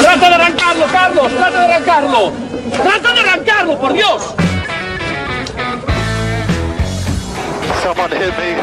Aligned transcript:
¡Trata 0.00 0.28
de 0.28 0.34
arrancarlo, 0.34 0.86
Carlos! 0.92 1.32
¡Trata 1.32 1.58
de 1.58 1.74
arrancarlo! 1.74 2.32
¡Trata 2.82 3.12
de 3.12 3.20
arrancarlo, 3.20 3.78
por 3.78 3.92
Dios! 3.92 4.34
Someone 7.82 8.10
hit 8.10 8.36
me. 8.38 8.56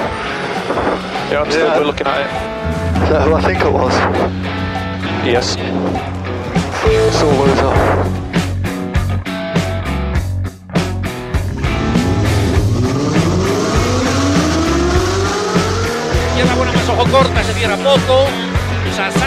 Yeah, 1.31 1.41
I'm 1.41 1.51
still 1.51 1.65
Yeah. 1.67 1.79
looking 1.79 2.07
at 2.07 2.21
it. 2.21 2.27
Is 3.03 3.09
that 3.09 3.27
who 3.27 3.35
I 3.35 3.41
think 3.41 3.61
it 3.61 3.71
was? 3.71 3.93
Yes. 5.25 5.57
Sore 7.19 7.47
loser. 7.47 7.73
Izquierda 16.29 16.55
buena 16.55 16.71
más 16.71 16.89
ojo 16.89 17.05
corta, 17.11 17.43
se 17.43 17.53
cierra 17.53 17.75
poco. 17.77 18.25
Sasar. 18.95 19.26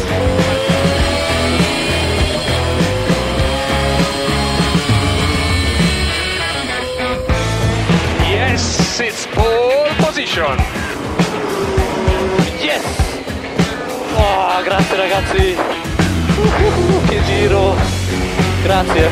Oh, 14.61 14.63
grazie 14.63 14.95
ragazzi! 14.95 15.55
Uh, 16.37 17.05
che 17.07 17.21
giro! 17.23 17.73
Grazie! 18.63 19.09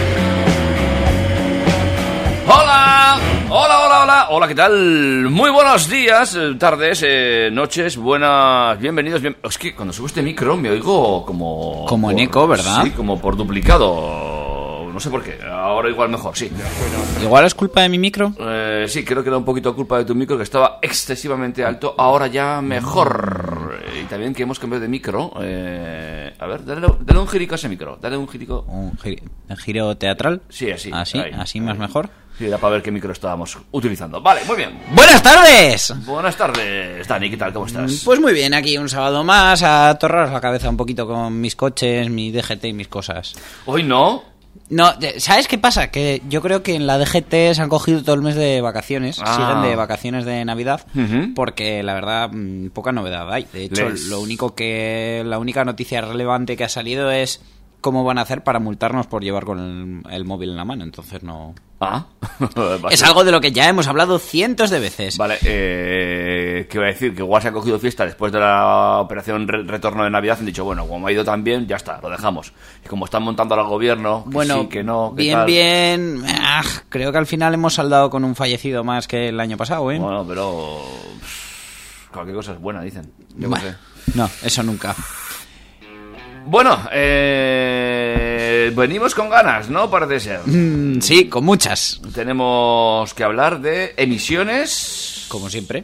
Hola, 2.46 3.18
hola, 3.48 3.86
hola, 3.86 4.02
hola, 4.04 4.28
hola, 4.30 4.48
¿qué 4.48 4.54
tal? 4.56 5.28
Muy 5.30 5.50
buenos 5.50 5.90
días, 5.90 6.36
eh, 6.36 6.54
tardes, 6.60 7.04
eh, 7.04 7.50
noches, 7.52 7.98
buenas, 7.98 8.80
bienvenidos. 8.80 9.22
bien- 9.22 9.38
Es 9.44 9.58
que 9.58 9.74
cuando 9.74 9.92
subo 9.94 10.06
este 10.08 10.22
micro 10.22 10.56
me 10.56 10.70
oigo 10.70 11.26
como... 11.26 11.86
Como 11.88 12.12
en 12.12 12.18
por- 12.18 12.24
eco, 12.26 12.48
¿verdad? 12.48 12.84
Sí, 12.84 12.92
como 12.92 13.20
por 13.20 13.36
duplicado. 13.36 14.88
No 14.94 15.00
sé 15.00 15.10
por 15.10 15.24
qué, 15.24 15.40
ahora 15.50 15.90
igual 15.90 16.10
mejor, 16.10 16.36
sí. 16.36 16.52
Igual 17.24 17.46
es 17.46 17.56
culpa 17.56 17.82
de 17.82 17.90
mi 17.90 17.98
micro. 17.98 18.34
Eh, 18.40 18.86
sí, 18.88 19.06
creo 19.06 19.24
que 19.24 19.30
era 19.30 19.38
un 19.38 19.46
poquito 19.46 19.74
culpa 19.74 19.98
de 19.98 20.06
tu 20.06 20.14
micro 20.14 20.36
que 20.38 20.44
estaba 20.44 20.78
excesivamente 20.82 21.64
alto, 21.64 21.96
ahora 21.98 22.28
ya 22.28 22.60
mejor. 22.62 23.49
También 24.10 24.34
que 24.34 24.44
hemos 24.44 24.58
cambiado 24.60 24.82
de 24.82 24.88
micro. 24.88 25.32
eh, 25.42 26.34
a 26.40 26.46
ver, 26.48 26.66
dale, 26.66 26.88
dale 27.02 27.20
un 27.20 27.28
girico 27.28 27.54
a 27.54 27.58
ese 27.58 27.70
micro, 27.70 27.98
dale 28.02 28.18
un 28.18 28.28
girico. 28.28 28.66
Un 28.68 28.98
gi- 28.98 29.22
un 29.48 29.58
giro 29.58 29.96
teatral. 29.98 30.42
Sí, 30.50 30.72
así. 30.72 30.90
Así, 30.92 31.20
ahí, 31.20 31.32
así 31.38 31.62
más 31.62 31.78
mejor. 31.78 32.10
Sí, 32.38 32.46
era 32.46 32.58
para 32.58 32.74
ver 32.74 32.82
qué 32.82 32.90
micro 32.92 33.12
estábamos 33.12 33.58
utilizando. 33.72 34.22
Vale, 34.22 34.42
muy 34.46 34.56
bien. 34.56 34.80
¡Buenas 34.94 35.22
tardes! 35.22 35.94
Buenas 36.06 36.36
tardes, 36.38 37.06
Dani, 37.08 37.30
¿qué 37.30 37.36
tal? 37.38 37.52
¿Cómo 37.54 37.66
estás? 37.66 38.02
Pues 38.06 38.20
muy 38.20 38.32
bien, 38.34 38.54
aquí 38.54 38.78
un 38.78 38.88
sábado 38.90 39.24
más 39.26 39.62
a 39.62 39.96
torraros 40.00 40.32
la 40.32 40.40
cabeza 40.42 40.70
un 40.70 40.78
poquito 40.78 41.06
con 41.06 41.40
mis 41.40 41.56
coches, 41.58 42.10
mi 42.10 42.32
DGT 42.32 42.64
y 42.66 42.74
mis 42.74 42.88
cosas. 42.88 43.36
Hoy 43.66 43.84
no. 43.84 44.24
No, 44.70 44.92
¿sabes 45.18 45.48
qué 45.48 45.58
pasa? 45.58 45.90
Que 45.90 46.22
yo 46.30 46.42
creo 46.42 46.62
que 46.62 46.76
en 46.76 46.86
la 46.86 46.98
DGT 47.00 47.54
se 47.54 47.62
han 47.62 47.70
cogido 47.70 48.04
todo 48.04 48.14
el 48.16 48.22
mes 48.22 48.36
de 48.36 48.62
vacaciones, 48.62 49.20
Ah. 49.24 49.36
siguen 49.36 49.70
de 49.70 49.76
vacaciones 49.76 50.26
de 50.26 50.46
Navidad, 50.46 50.86
porque 51.36 51.82
la 51.82 51.94
verdad 51.96 52.30
mm, 52.32 52.70
poca 52.70 52.92
novedad 52.92 53.32
hay. 53.34 53.48
De 53.52 53.64
hecho, 53.66 53.90
Les- 53.90 54.08
lo 54.08 54.20
único 54.20 54.54
que 54.54 55.24
la 55.26 55.40
única 55.40 55.66
noticia 55.66 56.02
relevante 56.02 56.56
que 56.56 56.64
ha 56.66 56.70
salido 56.70 57.10
es 57.12 57.42
cómo 57.82 58.04
van 58.04 58.18
a 58.18 58.22
hacer 58.24 58.44
para 58.44 58.60
multarnos 58.60 59.08
por 59.08 59.24
llevar 59.24 59.46
con 59.46 60.04
el, 60.06 60.14
el 60.14 60.26
móvil 60.26 60.50
en 60.50 60.58
la 60.58 60.66
mano. 60.66 60.84
Entonces 60.84 61.24
no. 61.24 61.56
Ah. 61.82 62.08
Es 62.92 63.02
algo 63.04 63.24
de 63.24 63.32
lo 63.32 63.40
que 63.42 63.52
ya 63.54 63.70
hemos 63.70 63.88
hablado 63.88 64.20
cientos 64.20 64.70
de 64.70 64.80
veces. 64.82 65.18
Vale, 65.18 65.38
eh, 65.46 66.39
¿qué 66.68 66.78
iba 66.78 66.86
a 66.86 66.90
decir? 66.90 67.14
Que 67.16 67.22
igual 67.22 67.42
se 67.42 67.48
ha 67.48 67.52
cogido 67.52 67.80
fiesta 67.80 68.06
después 68.06 68.32
de 68.32 68.40
la 68.40 68.98
operación 69.00 69.48
re- 69.48 69.64
retorno 69.64 70.04
de 70.04 70.10
Navidad. 70.10 70.38
Han 70.40 70.46
dicho, 70.46 70.64
bueno, 70.66 70.88
como 70.88 71.08
ha 71.08 71.12
ido 71.12 71.24
tan 71.24 71.44
bien, 71.44 71.68
ya 71.68 71.76
está, 71.78 72.00
lo 72.02 72.10
dejamos. 72.10 72.54
Y 72.84 72.88
como 72.88 73.06
están 73.06 73.24
montando 73.24 73.56
al 73.56 73.66
gobierno, 73.68 74.24
que 74.26 74.30
Bueno, 74.34 74.62
sí, 74.62 74.68
que 74.70 74.84
no, 74.84 75.14
que 75.16 75.24
bien, 75.24 75.38
tal. 75.38 75.46
bien. 75.48 76.24
ah, 76.28 76.64
creo 76.90 77.12
que 77.12 77.18
al 77.18 77.28
final 77.28 77.54
hemos 77.54 77.74
saldado 77.76 78.10
con 78.10 78.24
un 78.24 78.36
fallecido 78.36 78.84
más 78.84 79.08
que 79.08 79.30
el 79.30 79.40
año 79.40 79.58
pasado, 79.58 79.92
¿eh? 79.92 80.00
Bueno, 80.00 80.26
pero. 80.28 80.82
pff, 81.20 82.10
Cualquier 82.12 82.36
cosa 82.36 82.54
es 82.54 82.60
buena, 82.60 82.82
dicen. 82.82 83.12
Yo 83.38 83.50
Bueno, 83.50 83.64
sé. 83.66 83.76
no, 84.16 84.30
eso 84.44 84.64
nunca. 84.64 84.96
Bueno, 86.46 86.80
eh, 86.92 88.72
venimos 88.76 89.14
con 89.14 89.30
ganas, 89.30 89.70
¿no? 89.70 89.90
Parece 89.92 90.20
ser. 90.20 90.40
Mm, 90.46 91.00
sí, 91.02 91.28
con 91.30 91.44
muchas. 91.46 92.02
Tenemos 92.16 93.14
que 93.14 93.24
hablar 93.24 93.60
de 93.62 93.94
emisiones. 93.98 95.26
Como 95.28 95.50
siempre. 95.50 95.84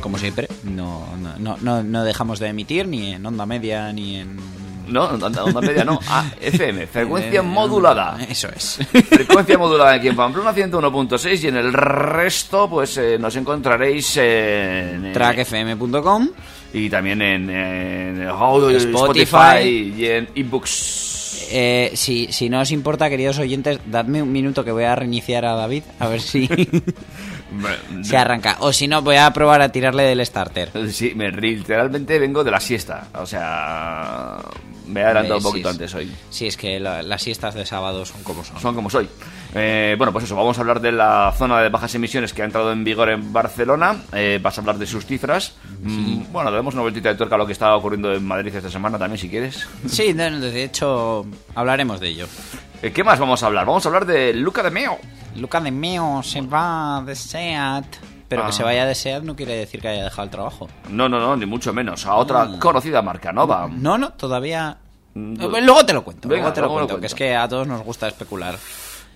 Como 0.00 0.18
siempre. 0.18 0.48
No, 0.64 1.06
no, 1.38 1.56
no, 1.60 1.82
no, 1.82 2.04
dejamos 2.04 2.38
de 2.38 2.48
emitir 2.48 2.86
ni 2.86 3.12
en 3.14 3.24
onda 3.26 3.46
media 3.46 3.92
ni 3.92 4.16
en. 4.16 4.36
No, 4.88 5.04
onda, 5.06 5.42
onda 5.42 5.60
media 5.60 5.84
no. 5.84 5.98
Ah, 6.08 6.30
FM, 6.40 6.86
frecuencia 6.86 7.42
modulada. 7.42 8.18
Eso 8.28 8.48
es. 8.54 8.78
Frecuencia 9.08 9.58
modulada 9.58 9.94
aquí 9.94 10.08
en 10.08 10.16
Pamplona 10.16 10.54
101.6 10.54 11.42
y 11.42 11.48
en 11.48 11.56
el 11.56 11.72
resto 11.72 12.70
pues 12.70 12.96
eh, 12.98 13.18
nos 13.18 13.34
encontraréis 13.34 14.16
en... 14.18 15.06
eh, 15.06 15.10
Trackfm.com. 15.12 16.28
Y 16.72 16.90
también 16.90 17.22
en, 17.22 17.48
en 17.50 18.22
Spotify. 18.28 19.22
Spotify 19.22 19.94
y 19.96 20.06
en 20.06 20.28
ebooks. 20.34 21.48
Eh, 21.50 21.92
si, 21.94 22.32
si 22.32 22.48
no 22.48 22.60
os 22.60 22.70
importa, 22.70 23.08
queridos 23.08 23.38
oyentes, 23.38 23.78
dadme 23.86 24.22
un 24.22 24.32
minuto 24.32 24.64
que 24.64 24.72
voy 24.72 24.84
a 24.84 24.94
reiniciar 24.94 25.44
a 25.44 25.54
David 25.54 25.84
a 25.98 26.08
ver 26.08 26.20
si 26.20 26.48
se 28.02 28.16
arranca. 28.16 28.56
O 28.60 28.72
si 28.72 28.88
no, 28.88 29.02
voy 29.02 29.16
a 29.16 29.30
probar 29.32 29.62
a 29.62 29.70
tirarle 29.70 30.04
del 30.04 30.24
starter. 30.24 30.70
Sí, 30.90 31.12
me, 31.14 31.30
literalmente 31.30 32.18
vengo 32.18 32.44
de 32.44 32.50
la 32.50 32.60
siesta. 32.60 33.08
O 33.14 33.26
sea, 33.26 34.38
me 34.86 35.00
he 35.00 35.04
adelantado 35.04 35.38
un 35.38 35.42
poquito 35.42 35.68
antes 35.68 35.94
hoy. 35.94 36.10
Sí, 36.30 36.46
es 36.46 36.56
que 36.56 36.78
la- 36.80 37.02
las 37.02 37.22
siestas 37.22 37.54
de 37.54 37.64
sábado 37.66 38.04
son 38.06 38.22
como 38.22 38.44
son. 38.44 38.60
Son 38.60 38.74
como 38.74 38.90
soy. 38.90 39.08
Eh, 39.54 39.94
bueno, 39.96 40.12
pues 40.12 40.24
eso, 40.24 40.36
vamos 40.36 40.58
a 40.58 40.60
hablar 40.60 40.80
de 40.80 40.92
la 40.92 41.32
zona 41.36 41.60
de 41.60 41.68
bajas 41.68 41.94
emisiones 41.94 42.32
que 42.32 42.42
ha 42.42 42.44
entrado 42.44 42.72
en 42.72 42.84
vigor 42.84 43.08
en 43.10 43.32
Barcelona. 43.32 43.96
Eh, 44.12 44.38
vas 44.42 44.58
a 44.58 44.60
hablar 44.60 44.78
de 44.78 44.86
sus 44.86 45.06
cifras. 45.06 45.54
Mm, 45.82 46.32
bueno, 46.32 46.50
damos 46.50 46.74
una 46.74 46.82
vueltita 46.82 47.08
de 47.08 47.14
tuerca 47.14 47.36
a 47.36 47.38
lo 47.38 47.46
que 47.46 47.52
está 47.52 47.74
ocurriendo 47.74 48.12
en 48.12 48.24
Madrid 48.26 48.54
esta 48.54 48.70
semana 48.70 48.98
también, 48.98 49.18
si 49.18 49.28
quieres. 49.28 49.66
Sí, 49.88 50.12
de 50.12 50.64
hecho, 50.64 51.24
hablaremos 51.54 52.00
de 52.00 52.08
ello. 52.08 52.26
Eh, 52.82 52.92
¿Qué 52.92 53.02
más 53.02 53.18
vamos 53.18 53.42
a 53.42 53.46
hablar? 53.46 53.64
Vamos 53.66 53.84
a 53.86 53.88
hablar 53.88 54.04
de 54.06 54.34
Luca 54.34 54.62
de 54.62 54.70
Meo. 54.70 54.98
Luca 55.36 55.60
de 55.60 55.70
Meo 55.70 56.22
se 56.22 56.40
va 56.42 57.02
de 57.06 57.14
SEAT. 57.14 57.84
Pero 58.28 58.42
Ah. 58.42 58.46
que 58.46 58.52
se 58.52 58.62
vaya 58.64 58.86
de 58.86 58.94
SEAT 58.94 59.22
no 59.22 59.36
quiere 59.36 59.54
decir 59.56 59.80
que 59.80 59.88
haya 59.88 60.04
dejado 60.04 60.24
el 60.24 60.30
trabajo. 60.30 60.68
No, 60.90 61.08
no, 61.08 61.20
no, 61.20 61.36
ni 61.36 61.46
mucho 61.46 61.72
menos. 61.72 62.06
A 62.06 62.14
otra 62.16 62.44
Mm. 62.44 62.58
conocida 62.58 63.00
marca, 63.02 63.32
Nova. 63.32 63.68
No, 63.70 63.96
no, 63.98 64.10
todavía... 64.14 64.76
Mm, 65.14 65.34
Eh, 65.40 65.62
Luego 65.62 65.86
te 65.86 65.92
lo 65.92 66.02
cuento, 66.04 66.28
Venga, 66.28 66.42
luego 66.42 66.54
te 66.54 66.60
lo 66.60 66.66
luego 66.66 66.80
lo 66.80 66.86
cuento, 66.88 67.00
que 67.00 67.06
es 67.06 67.14
que 67.14 67.34
a 67.36 67.48
todos 67.48 67.66
nos 67.66 67.82
gusta 67.82 68.08
especular. 68.08 68.56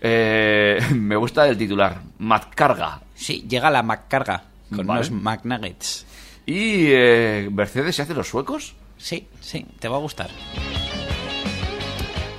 Eh, 0.01 0.79
me 0.95 1.17
gusta 1.17 1.47
el 1.49 1.59
titular. 1.59 2.01
Matcarga. 2.19 3.01
Sí, 3.15 3.45
llega 3.49 3.69
la 3.71 3.83
McCarga 3.83 4.45
con 4.75 4.87
Vale. 4.87 5.01
unos 5.01 5.11
McNuggets. 5.11 6.07
¿Y 6.47 6.87
eh, 6.89 7.49
Mercedes 7.53 7.97
se 7.97 8.03
hace 8.03 8.15
los 8.15 8.29
suecos? 8.29 8.75
Sí, 8.97 9.29
sí, 9.41 9.67
te 9.79 9.89
va 9.89 9.97
a 9.97 10.01
gustar. 10.01 10.31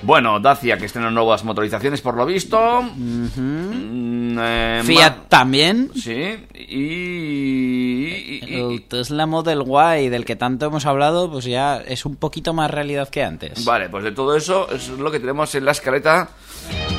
Bueno, 0.03 0.39
Dacia, 0.39 0.77
que 0.77 0.85
estrena 0.85 1.11
nuevas 1.11 1.43
motorizaciones 1.43 2.01
por 2.01 2.15
lo 2.15 2.25
visto. 2.25 2.81
Mm, 2.81 4.37
eh, 4.39 4.81
Fiat 4.83 5.17
Ma- 5.17 5.23
también. 5.29 5.91
Sí, 5.95 6.37
y... 6.53 8.07
y- 8.07 8.39
y- 8.47 8.55
El 8.55 8.83
Tesla 8.83 9.25
Model 9.25 9.63
Y 10.03 10.09
del 10.09 10.25
que 10.25 10.35
tanto 10.35 10.65
hemos 10.65 10.85
hablado, 10.85 11.31
pues 11.31 11.45
ya 11.45 11.77
es 11.77 12.05
un 12.05 12.15
poquito 12.15 12.53
más 12.53 12.71
realidad 12.71 13.09
que 13.09 13.23
antes. 13.23 13.63
Vale, 13.65 13.89
pues 13.89 14.03
de 14.03 14.11
todo 14.11 14.35
eso 14.35 14.69
es 14.71 14.89
lo 14.89 15.11
que 15.11 15.19
tenemos 15.19 15.53
en 15.55 15.65
la 15.65 15.71
escaleta 15.71 16.29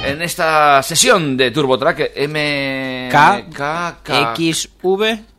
en 0.05 0.23
esta 0.23 0.83
sesión 0.83 1.37
de 1.37 1.51
TurboTrack 1.51 2.13
M... 2.17 3.09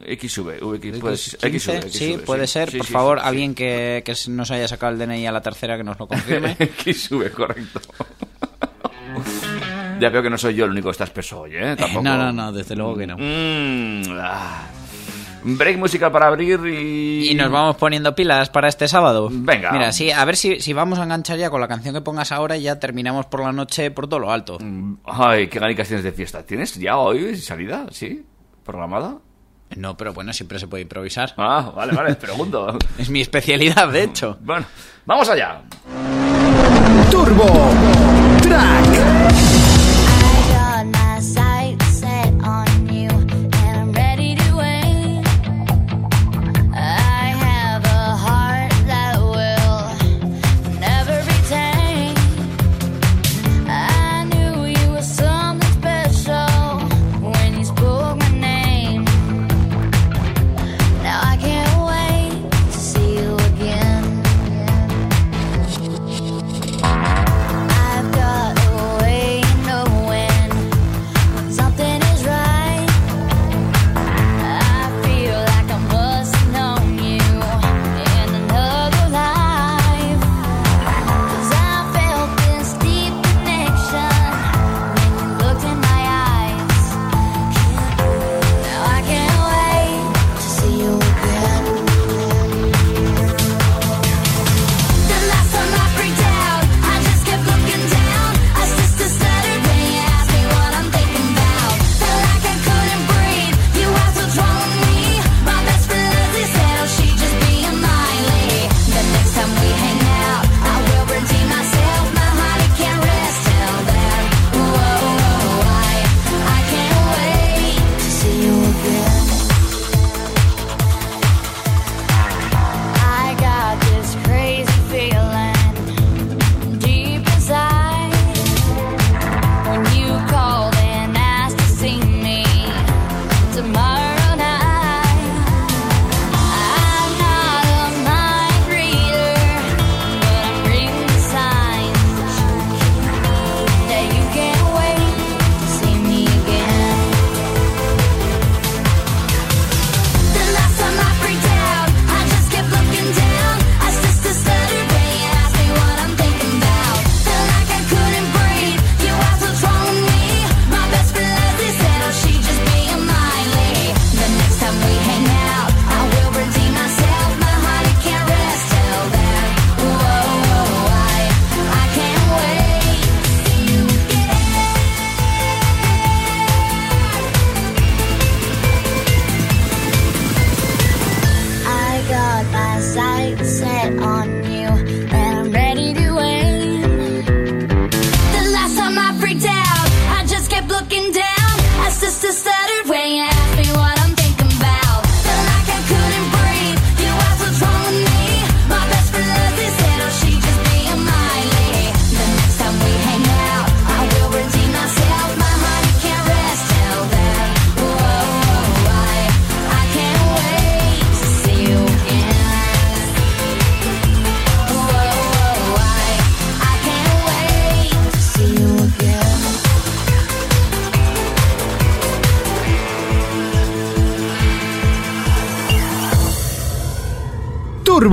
XV, 0.04 0.60
XV, 0.60 0.62
V, 0.62 1.00
pues, 1.00 1.38
15, 1.42 1.82
XV, 1.82 1.90
sí, 1.90 2.14
XV, 2.14 2.26
puede 2.26 2.48
ser. 2.48 2.72
Sí, 2.72 2.78
por 2.78 2.88
sí, 2.88 2.94
favor, 2.94 3.18
sí, 3.18 3.24
sí. 3.24 3.30
alguien 3.30 3.56
que, 3.56 4.04
que 4.06 4.16
nos 4.30 4.52
haya 4.52 4.68
sacado 4.68 4.94
el 4.94 5.00
DNI 5.00 5.28
a 5.28 5.32
la 5.32 5.42
tercera 5.42 5.78
que 5.78 5.84
nos 5.84 6.00
lo 6.00 6.08
confirme. 6.08 6.56
XV, 6.84 7.32
correcto. 7.32 7.82
ya 10.00 10.10
veo 10.10 10.24
que 10.24 10.30
no 10.30 10.38
soy 10.38 10.56
yo 10.56 10.66
el 10.66 10.72
único 10.72 10.90
que 10.90 10.92
está 10.92 11.04
espeso 11.06 11.42
hoy, 11.42 11.56
¿eh? 11.56 11.76
Tampoco. 11.78 12.04
no, 12.04 12.18
no, 12.18 12.32
no, 12.32 12.52
desde 12.52 12.76
luego 12.76 12.98
que 12.98 13.08
no. 13.08 13.18
Mm, 13.18 14.20
ah. 14.20 14.68
Break 15.46 15.78
musical 15.78 16.12
para 16.12 16.28
abrir 16.28 16.62
y... 16.66 17.30
Y 17.30 17.36
nos 17.36 17.52
vamos 17.52 17.76
poniendo 17.76 18.16
pilas 18.16 18.50
para 18.50 18.70
este 18.70 18.88
sábado. 18.88 19.28
Venga. 19.30 19.74
Mira, 19.74 19.92
sí, 19.92 20.10
a 20.10 20.24
ver 20.24 20.38
si, 20.38 20.62
si 20.62 20.72
vamos 20.72 21.00
a 21.00 21.04
enganchar 21.04 21.38
ya 21.38 21.50
con 21.50 21.60
la 21.60 21.68
canción 21.68 21.94
que 21.94 22.00
pongas 22.00 22.32
ahora 22.32 22.56
y 22.56 22.64
ya 22.64 22.80
terminamos 22.80 23.26
por 23.26 23.42
la 23.42 23.52
noche 23.52 23.92
por 23.92 24.08
todo 24.08 24.20
lo 24.20 24.32
alto. 24.32 24.58
Ay, 25.04 25.48
qué 25.48 25.60
ganicas 25.60 25.88
tienes 25.88 26.06
de 26.06 26.14
fiesta. 26.14 26.46
¿Tienes 26.46 26.76
ya 26.76 26.98
hoy 26.98 27.36
salida? 27.36 27.88
¿Sí? 27.92 28.26
¿Programada? 28.64 29.18
No, 29.76 29.96
pero 29.98 30.14
bueno, 30.14 30.34
siempre 30.34 30.60
se 30.60 30.68
puede 30.68 30.84
improvisar. 30.84 31.34
Ah, 31.38 31.72
vale, 31.76 31.94
vale, 31.94 32.16
pregunto. 32.20 32.78
Es 32.98 33.10
mi 33.10 33.22
especialidad, 33.22 33.88
de 33.90 34.04
hecho. 34.04 34.38
Bueno, 34.42 34.66
vamos 35.06 35.30
allá. 35.30 35.62
Turbo 37.12 37.70
Track. 38.42 38.83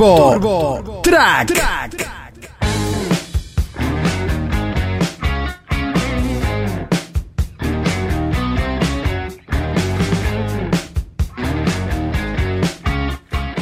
Turbo, 0.00 1.00
Track. 1.02 1.52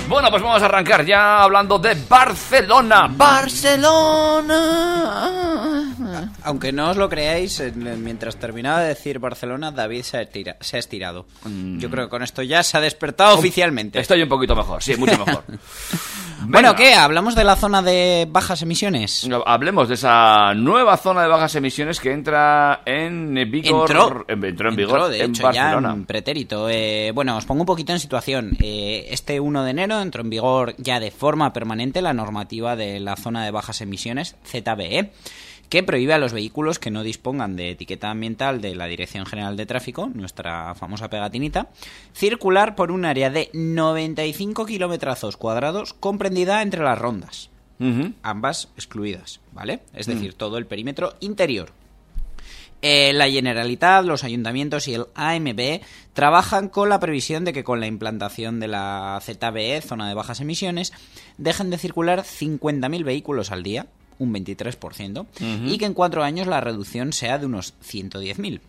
Bueno, 0.09 0.31
pues 0.31 0.43
vamos 0.43 0.63
a 0.63 0.65
arrancar 0.65 1.05
ya 1.05 1.43
hablando 1.43 1.79
de 1.79 1.95
Barcelona. 2.09 3.09
Barcelona. 3.11 4.65
Aunque 6.45 6.73
no 6.73 6.89
os 6.91 6.97
lo 6.97 7.11
creáis, 7.11 7.61
en- 7.61 8.03
mientras 8.03 8.37
terminaba 8.37 8.81
de 8.81 8.89
decir 8.89 9.19
Barcelona, 9.19 9.71
David 9.71 10.03
se 10.03 10.17
ha, 10.17 10.23
estira- 10.23 10.57
se 10.61 10.77
ha 10.77 10.79
estirado. 10.81 11.27
Yo 11.45 11.91
creo 11.91 12.07
que 12.07 12.11
con 12.11 12.23
esto 12.23 12.43
ya 12.43 12.63
se 12.63 12.79
ha 12.79 12.81
despertado 12.81 13.37
oficialmente. 13.39 14.01
Estoy 14.01 14.23
un 14.23 14.31
poquito 14.31 14.57
mejor, 14.57 14.83
sí, 14.83 14.97
mucho 14.97 15.19
mejor. 15.19 15.45
Bueno. 16.47 16.75
¿qué? 16.77 16.95
¿Hablamos 16.95 17.35
de 17.35 17.45
la 17.45 17.57
zona 17.57 17.83
de 17.83 18.27
bajas 18.31 18.63
emisiones? 18.63 19.29
Hablemos 19.47 19.89
de 19.89 19.95
esa 19.95 20.55
nueva 20.55 20.97
zona 20.97 21.23
de 21.23 21.29
bajas 21.29 21.55
emisiones 21.57 22.01
que 22.01 22.13
entra 22.13 22.83
en 22.87 23.35
vigor. 23.51 23.91
Entró. 23.91 24.25
en- 24.29 24.45
entró 24.45 24.69
en 24.71 24.77
vigor 24.77 25.09
de 25.11 25.23
en 25.25 25.31
hecho, 25.31 25.43
Barcelona. 25.43 25.89
ya 25.89 25.95
en 25.95 26.05
pretérito. 26.07 26.69
Eh, 26.69 27.11
bueno, 27.15 27.37
os 27.37 27.45
pongo 27.45 27.63
un 27.63 27.67
poquito 27.67 27.93
en 27.93 28.01
situación. 28.01 28.57
Eh, 28.61 29.07
este 29.11 29.41
1 29.41 29.65
de 29.65 29.71
enero 29.71 30.01
entró 30.01 30.23
en 30.23 30.31
vigor 30.31 30.75
ya 30.79 31.01
de 31.01 31.11
forma 31.11 31.53
permanente 31.53 32.03
la 32.03 32.13
normativa 32.13 32.77
de 32.77 33.01
la 33.01 33.17
zona 33.17 33.45
de 33.45 33.51
bajas 33.51 33.81
emisiones, 33.81 34.37
ZBE, 34.47 35.11
que 35.69 35.83
prohíbe 35.83 36.15
a 36.15 36.19
los 36.19 36.33
vehículos 36.33 36.79
que 36.79 36.91
no 36.91 37.03
dispongan 37.03 37.57
de 37.57 37.71
etiqueta 37.71 38.11
ambiental 38.11 38.61
de 38.61 38.75
la 38.75 38.87
Dirección 38.87 39.27
General 39.27 39.57
de 39.57 39.67
Tráfico, 39.67 40.11
nuestra 40.15 40.75
famosa 40.75 41.11
pegatinita, 41.11 41.69
circular 42.15 42.75
por 42.75 42.91
un 42.91 43.05
área 43.05 43.31
de 43.31 43.51
95 43.53 44.65
kilómetros 44.67 45.37
cuadrados 45.37 45.93
comprendida 45.95 46.63
entre 46.63 46.83
las 46.83 46.99
rondas 46.99 47.51
ambas 48.23 48.71
excluidas, 48.77 49.39
¿vale? 49.53 49.81
Es 49.95 50.09
Mm. 50.09 50.11
decir, 50.13 50.35
todo 50.35 50.59
el 50.59 50.67
perímetro 50.67 51.15
interior. 51.21 51.71
Eh, 52.83 53.13
la 53.13 53.29
Generalitat, 53.29 54.05
los 54.05 54.25
ayuntamientos 54.25 54.89
y 54.89 54.95
el 54.95 55.07
AMB 55.15 55.81
trabajan 56.13 56.69
con 56.69 56.89
la 56.89 57.01
previsión 57.01 57.45
de 57.45 57.53
que 57.53 57.65
con 57.65 57.81
la 57.81 57.87
implantación 57.87 58.61
de 58.61 58.69
la 58.69 59.21
ZBE, 59.23 59.81
zona 59.81 60.09
de 60.09 60.15
bajas 60.15 60.41
emisiones, 60.41 60.93
dejen 61.39 61.71
de 61.71 61.79
circular 61.79 62.25
50.000 62.25 63.05
vehículos 63.05 63.51
al 63.53 63.63
día, 63.65 63.87
un 64.19 64.33
23%, 64.35 65.27
y 65.69 65.79
que 65.79 65.85
en 65.87 65.95
cuatro 65.95 66.23
años 66.23 66.47
la 66.47 66.61
reducción 66.61 67.13
sea 67.13 67.39
de 67.39 67.47
unos 67.47 67.75
110.000. 67.85 68.61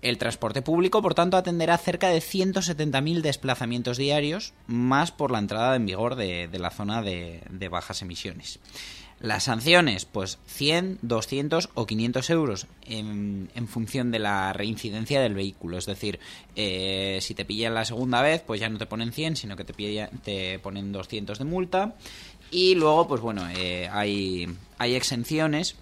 El 0.00 0.16
transporte 0.16 0.62
público, 0.62 1.02
por 1.02 1.14
tanto, 1.14 1.36
atenderá 1.36 1.76
cerca 1.76 2.08
de 2.08 2.20
170.000 2.20 3.20
desplazamientos 3.20 3.96
diarios, 3.98 4.52
más 4.68 5.10
por 5.10 5.32
la 5.32 5.40
entrada 5.40 5.74
en 5.74 5.86
vigor 5.86 6.14
de, 6.14 6.46
de 6.46 6.58
la 6.60 6.70
zona 6.70 7.02
de, 7.02 7.42
de 7.50 7.68
bajas 7.68 8.00
emisiones. 8.02 8.60
Las 9.20 9.42
sanciones, 9.42 10.04
pues 10.04 10.38
100, 10.46 11.00
200 11.02 11.70
o 11.74 11.86
500 11.86 12.30
euros 12.30 12.68
en, 12.86 13.50
en 13.56 13.66
función 13.66 14.12
de 14.12 14.20
la 14.20 14.52
reincidencia 14.52 15.20
del 15.20 15.34
vehículo. 15.34 15.76
Es 15.76 15.86
decir, 15.86 16.20
eh, 16.54 17.18
si 17.20 17.34
te 17.34 17.44
pillan 17.44 17.74
la 17.74 17.84
segunda 17.84 18.22
vez, 18.22 18.42
pues 18.46 18.60
ya 18.60 18.68
no 18.68 18.78
te 18.78 18.86
ponen 18.86 19.10
100, 19.10 19.34
sino 19.34 19.56
que 19.56 19.64
te, 19.64 19.74
pilla- 19.74 20.10
te 20.22 20.60
ponen 20.60 20.92
200 20.92 21.36
de 21.40 21.44
multa. 21.44 21.96
Y 22.50 22.74
luego, 22.74 23.08
pues 23.08 23.20
bueno, 23.20 23.48
eh, 23.56 23.88
hay, 23.92 24.48
hay 24.78 24.94
exenciones 24.94 25.76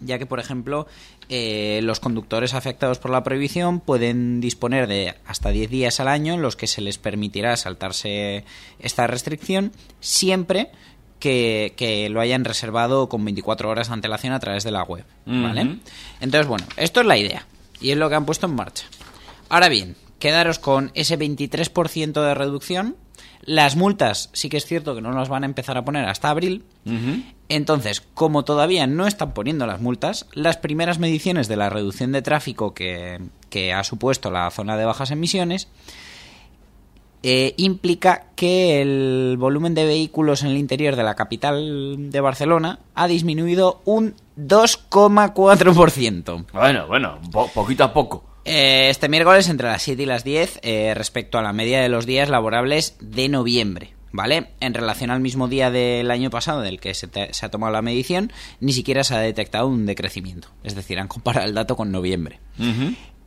ya 0.00 0.18
que, 0.18 0.26
por 0.26 0.40
ejemplo, 0.40 0.86
eh, 1.28 1.80
los 1.82 2.00
conductores 2.00 2.54
afectados 2.54 2.98
por 2.98 3.10
la 3.10 3.22
prohibición 3.22 3.80
pueden 3.80 4.40
disponer 4.40 4.86
de 4.86 5.14
hasta 5.26 5.50
10 5.50 5.70
días 5.70 6.00
al 6.00 6.08
año 6.08 6.34
en 6.34 6.42
los 6.42 6.56
que 6.56 6.66
se 6.66 6.80
les 6.80 6.98
permitirá 6.98 7.56
saltarse 7.56 8.44
esta 8.78 9.06
restricción 9.06 9.72
siempre 10.00 10.70
que, 11.18 11.74
que 11.76 12.08
lo 12.08 12.20
hayan 12.20 12.44
reservado 12.44 13.08
con 13.08 13.24
24 13.24 13.68
horas 13.68 13.88
de 13.88 13.94
antelación 13.94 14.32
a 14.32 14.40
través 14.40 14.64
de 14.64 14.70
la 14.70 14.82
web. 14.82 15.04
¿vale? 15.26 15.78
Entonces, 16.20 16.46
bueno, 16.46 16.66
esto 16.76 17.00
es 17.00 17.06
la 17.06 17.18
idea 17.18 17.46
y 17.80 17.90
es 17.90 17.98
lo 17.98 18.08
que 18.08 18.14
han 18.14 18.26
puesto 18.26 18.46
en 18.46 18.54
marcha. 18.54 18.86
Ahora 19.50 19.68
bien, 19.68 19.96
quedaros 20.18 20.58
con 20.58 20.90
ese 20.94 21.18
23% 21.18 22.26
de 22.26 22.34
reducción. 22.34 22.96
Las 23.42 23.74
multas 23.76 24.28
sí 24.32 24.48
que 24.48 24.58
es 24.58 24.66
cierto 24.66 24.94
que 24.94 25.00
no 25.00 25.12
las 25.12 25.28
van 25.28 25.42
a 25.42 25.46
empezar 25.46 25.76
a 25.78 25.84
poner 25.84 26.04
hasta 26.08 26.30
abril. 26.30 26.64
Entonces, 27.48 28.02
como 28.14 28.44
todavía 28.44 28.86
no 28.86 29.06
están 29.06 29.32
poniendo 29.34 29.66
las 29.66 29.80
multas, 29.80 30.26
las 30.34 30.56
primeras 30.58 30.98
mediciones 30.98 31.48
de 31.48 31.56
la 31.56 31.70
reducción 31.70 32.12
de 32.12 32.22
tráfico 32.22 32.74
que, 32.74 33.18
que 33.48 33.72
ha 33.72 33.82
supuesto 33.82 34.30
la 34.30 34.50
zona 34.50 34.76
de 34.76 34.84
bajas 34.84 35.10
emisiones 35.10 35.68
eh, 37.22 37.54
implica 37.58 38.26
que 38.34 38.80
el 38.80 39.36
volumen 39.38 39.74
de 39.74 39.84
vehículos 39.84 40.42
en 40.42 40.50
el 40.50 40.56
interior 40.56 40.96
de 40.96 41.02
la 41.02 41.16
capital 41.16 42.10
de 42.10 42.20
Barcelona 42.20 42.78
ha 42.94 43.08
disminuido 43.08 43.82
un 43.84 44.14
2,4%. 44.38 46.46
Bueno, 46.52 46.86
bueno, 46.86 47.18
po- 47.30 47.48
poquito 47.48 47.84
a 47.84 47.92
poco. 47.92 48.24
Eh, 48.44 48.88
este 48.90 49.08
miércoles 49.08 49.48
entre 49.48 49.68
las 49.68 49.82
7 49.82 50.02
y 50.02 50.06
las 50.06 50.24
10 50.24 50.60
eh, 50.62 50.92
respecto 50.94 51.38
a 51.38 51.42
la 51.42 51.52
media 51.52 51.80
de 51.80 51.88
los 51.88 52.06
días 52.06 52.28
laborables 52.28 52.96
de 53.00 53.28
noviembre. 53.28 53.94
¿Vale? 54.12 54.48
En 54.58 54.74
relación 54.74 55.10
al 55.12 55.20
mismo 55.20 55.46
día 55.46 55.70
del 55.70 56.10
año 56.10 56.30
pasado 56.30 56.62
del 56.62 56.80
que 56.80 56.94
se, 56.94 57.06
te- 57.06 57.32
se 57.32 57.46
ha 57.46 57.50
tomado 57.50 57.72
la 57.72 57.80
medición, 57.80 58.32
ni 58.58 58.72
siquiera 58.72 59.04
se 59.04 59.14
ha 59.14 59.20
detectado 59.20 59.68
un 59.68 59.86
decrecimiento. 59.86 60.48
Es 60.64 60.74
decir, 60.74 60.98
han 60.98 61.06
comparado 61.06 61.46
el 61.46 61.54
dato 61.54 61.76
con 61.76 61.92
noviembre. 61.92 62.40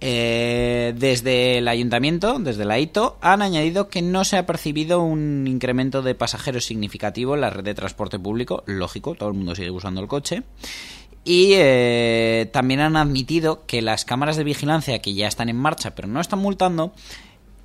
Eh, 0.02 0.94
desde 0.98 1.60
el 1.60 1.70
ayuntamiento, 1.70 2.38
desde 2.38 2.66
la 2.66 2.78
ITO, 2.80 3.18
han 3.22 3.42
añadido 3.42 3.88
que 3.88 4.02
no 4.02 4.26
se 4.26 4.36
ha 4.36 4.46
percibido 4.46 5.02
un 5.02 5.46
incremento 5.48 6.02
de 6.02 6.16
pasajeros 6.16 6.66
significativo 6.66 7.36
en 7.36 7.42
la 7.42 7.50
red 7.50 7.64
de 7.64 7.74
transporte 7.74 8.20
público. 8.20 8.64
Lógico, 8.66 9.16
todo 9.16 9.30
el 9.30 9.36
mundo 9.36 9.56
sigue 9.56 9.72
usando 9.72 10.02
el 10.02 10.08
coche. 10.10 10.44
Y 11.26 11.54
eh, 11.54 12.50
también 12.52 12.82
han 12.82 12.98
admitido 12.98 13.66
que 13.66 13.82
las 13.82 14.04
cámaras 14.04 14.36
de 14.36 14.44
vigilancia 14.44 15.00
que 15.00 15.14
ya 15.14 15.28
están 15.28 15.50
en 15.50 15.56
marcha 15.56 15.96
pero 15.96 16.08
no 16.08 16.20
están 16.20 16.40
multando, 16.40 16.94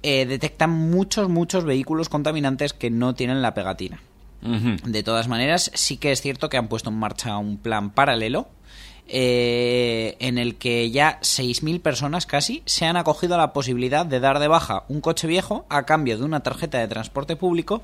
eh, 0.02 0.26
detectan 0.26 0.70
muchos, 0.70 1.28
muchos 1.28 1.64
vehículos 1.64 2.08
contaminantes 2.08 2.72
que 2.72 2.90
no 2.90 3.14
tienen 3.14 3.42
la 3.42 3.54
pegatina. 3.54 4.00
De 4.40 5.02
todas 5.02 5.26
maneras, 5.26 5.72
sí 5.74 5.96
que 5.96 6.12
es 6.12 6.20
cierto 6.20 6.48
que 6.48 6.56
han 6.56 6.68
puesto 6.68 6.90
en 6.90 6.96
marcha 6.96 7.36
un 7.38 7.58
plan 7.58 7.90
paralelo 7.90 8.46
eh, 9.08 10.16
en 10.20 10.36
el 10.36 10.56
que 10.56 10.90
ya 10.90 11.18
6.000 11.22 11.80
personas 11.80 12.26
casi 12.26 12.62
se 12.66 12.84
han 12.84 12.98
acogido 12.98 13.34
a 13.34 13.38
la 13.38 13.54
posibilidad 13.54 14.04
de 14.04 14.20
dar 14.20 14.38
de 14.38 14.48
baja 14.48 14.84
un 14.88 15.00
coche 15.00 15.26
viejo 15.26 15.64
a 15.70 15.86
cambio 15.86 16.18
de 16.18 16.24
una 16.24 16.40
tarjeta 16.40 16.78
de 16.78 16.88
transporte 16.88 17.34
público 17.34 17.82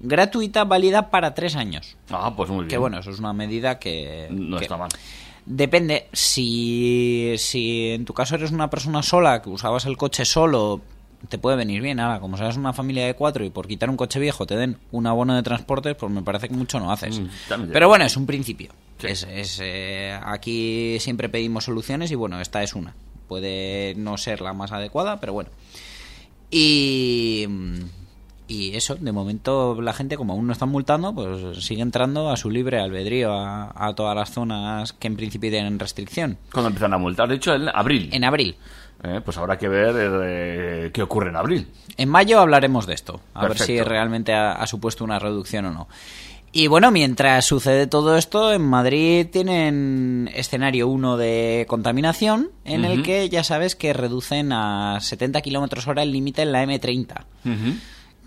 gratuita 0.00 0.64
válida 0.64 1.10
para 1.10 1.34
tres 1.34 1.56
años. 1.56 1.96
Ah, 2.10 2.32
pues 2.36 2.50
muy 2.50 2.60
bien. 2.60 2.68
Que 2.68 2.78
bueno, 2.78 2.98
eso 2.98 3.10
es 3.10 3.18
una 3.18 3.32
medida 3.32 3.78
que... 3.78 4.28
No 4.30 4.58
que- 4.58 4.64
está 4.64 4.76
mal. 4.76 4.90
Depende, 5.46 6.08
si, 6.12 7.34
si 7.36 7.90
en 7.90 8.06
tu 8.06 8.14
caso 8.14 8.34
eres 8.34 8.50
una 8.50 8.70
persona 8.70 9.02
sola, 9.02 9.42
que 9.42 9.50
usabas 9.50 9.84
el 9.84 9.98
coche 9.98 10.24
solo, 10.24 10.80
te 11.28 11.36
puede 11.36 11.56
venir 11.58 11.82
bien. 11.82 12.00
Ahora, 12.00 12.18
como 12.18 12.38
seas 12.38 12.56
una 12.56 12.72
familia 12.72 13.04
de 13.06 13.12
cuatro 13.14 13.44
y 13.44 13.50
por 13.50 13.66
quitar 13.68 13.90
un 13.90 13.98
coche 13.98 14.18
viejo 14.18 14.46
te 14.46 14.56
den 14.56 14.78
un 14.90 15.06
abono 15.06 15.34
de 15.36 15.42
transporte, 15.42 15.94
pues 15.94 16.10
me 16.10 16.22
parece 16.22 16.48
que 16.48 16.54
mucho 16.54 16.80
no 16.80 16.90
haces. 16.90 17.20
Mm. 17.20 17.28
Pero 17.72 17.88
bueno, 17.88 18.06
es 18.06 18.16
un 18.16 18.24
principio. 18.24 18.72
Sí. 18.98 19.08
Es, 19.08 19.24
es, 19.30 19.60
eh, 19.62 20.18
aquí 20.24 20.96
siempre 21.00 21.28
pedimos 21.28 21.64
soluciones 21.64 22.10
y 22.10 22.14
bueno, 22.14 22.40
esta 22.40 22.62
es 22.62 22.74
una. 22.74 22.94
Puede 23.28 23.94
no 23.96 24.16
ser 24.16 24.40
la 24.40 24.54
más 24.54 24.72
adecuada, 24.72 25.20
pero 25.20 25.34
bueno. 25.34 25.50
Y, 26.50 27.46
y 28.46 28.76
eso, 28.76 28.96
de 28.96 29.12
momento 29.12 29.80
la 29.80 29.92
gente 29.92 30.16
como 30.16 30.34
aún 30.34 30.46
no 30.46 30.52
están 30.52 30.68
multando, 30.68 31.14
pues 31.14 31.64
sigue 31.64 31.82
entrando 31.82 32.30
a 32.30 32.36
su 32.36 32.50
libre 32.50 32.80
albedrío 32.80 33.32
a, 33.32 33.72
a 33.74 33.94
todas 33.94 34.14
las 34.14 34.30
zonas 34.30 34.92
que 34.92 35.06
en 35.06 35.16
principio 35.16 35.50
tienen 35.50 35.78
restricción. 35.78 36.38
Cuando 36.52 36.68
empiezan 36.68 36.92
a 36.92 36.98
multar, 36.98 37.28
de 37.28 37.36
hecho, 37.36 37.54
en 37.54 37.68
abril. 37.68 38.10
En 38.12 38.24
abril. 38.24 38.56
Eh, 39.02 39.20
pues 39.24 39.36
habrá 39.36 39.58
que 39.58 39.68
ver 39.68 39.94
eh, 40.24 40.90
qué 40.92 41.02
ocurre 41.02 41.28
en 41.28 41.36
abril. 41.36 41.68
En 41.96 42.08
mayo 42.08 42.40
hablaremos 42.40 42.86
de 42.86 42.94
esto, 42.94 43.20
a 43.34 43.46
ver 43.46 43.58
si 43.58 43.80
realmente 43.82 44.32
ha, 44.32 44.52
ha 44.52 44.66
supuesto 44.66 45.04
una 45.04 45.18
reducción 45.18 45.66
o 45.66 45.72
no. 45.72 45.88
Y 46.56 46.68
bueno, 46.68 46.92
mientras 46.92 47.44
sucede 47.44 47.88
todo 47.88 48.16
esto, 48.16 48.52
en 48.52 48.62
Madrid 48.62 49.26
tienen 49.26 50.30
escenario 50.32 50.86
1 50.86 51.16
de 51.16 51.66
contaminación, 51.68 52.52
en 52.64 52.84
el 52.84 53.02
que 53.02 53.28
ya 53.28 53.42
sabes 53.42 53.74
que 53.74 53.92
reducen 53.92 54.52
a 54.52 55.00
70 55.00 55.40
kilómetros 55.40 55.88
hora 55.88 56.04
el 56.04 56.12
límite 56.12 56.42
en 56.42 56.52
la 56.52 56.64
M30. 56.64 57.24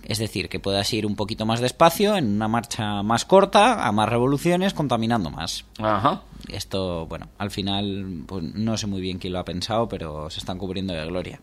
Es 0.09 0.19
decir, 0.19 0.47
que 0.47 0.61
puedas 0.61 0.91
ir 0.93 1.05
un 1.05 1.17
poquito 1.17 1.45
más 1.45 1.59
despacio, 1.59 2.15
en 2.15 2.27
una 2.35 2.47
marcha 2.47 3.03
más 3.03 3.25
corta, 3.25 3.85
a 3.85 3.91
más 3.91 4.07
revoluciones, 4.07 4.73
contaminando 4.73 5.29
más. 5.29 5.65
Ajá. 5.79 6.21
Esto, 6.49 7.05
bueno, 7.07 7.27
al 7.37 7.51
final 7.51 8.23
pues, 8.25 8.41
no 8.41 8.77
sé 8.77 8.87
muy 8.87 9.01
bien 9.01 9.19
quién 9.19 9.33
lo 9.33 9.39
ha 9.39 9.43
pensado, 9.45 9.89
pero 9.89 10.29
se 10.29 10.39
están 10.39 10.57
cubriendo 10.57 10.93
de 10.93 11.05
gloria. 11.05 11.41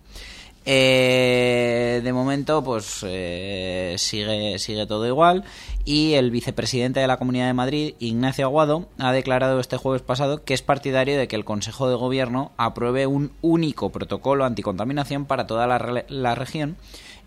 Eh, 0.66 2.00
de 2.02 2.12
momento, 2.14 2.64
pues 2.64 3.04
eh, 3.06 3.96
sigue, 3.98 4.58
sigue 4.58 4.86
todo 4.86 5.06
igual. 5.06 5.44
Y 5.84 6.14
el 6.14 6.30
vicepresidente 6.30 7.00
de 7.00 7.06
la 7.06 7.18
Comunidad 7.18 7.46
de 7.48 7.52
Madrid, 7.52 7.94
Ignacio 7.98 8.46
Aguado, 8.46 8.88
ha 8.98 9.12
declarado 9.12 9.60
este 9.60 9.76
jueves 9.76 10.00
pasado 10.00 10.42
que 10.42 10.54
es 10.54 10.62
partidario 10.62 11.18
de 11.18 11.28
que 11.28 11.36
el 11.36 11.44
Consejo 11.44 11.88
de 11.90 11.96
Gobierno 11.96 12.52
apruebe 12.56 13.06
un 13.06 13.32
único 13.42 13.90
protocolo 13.90 14.46
anticontaminación 14.46 15.26
para 15.26 15.46
toda 15.46 15.66
la, 15.66 15.76
re- 15.76 16.06
la 16.08 16.34
región, 16.34 16.76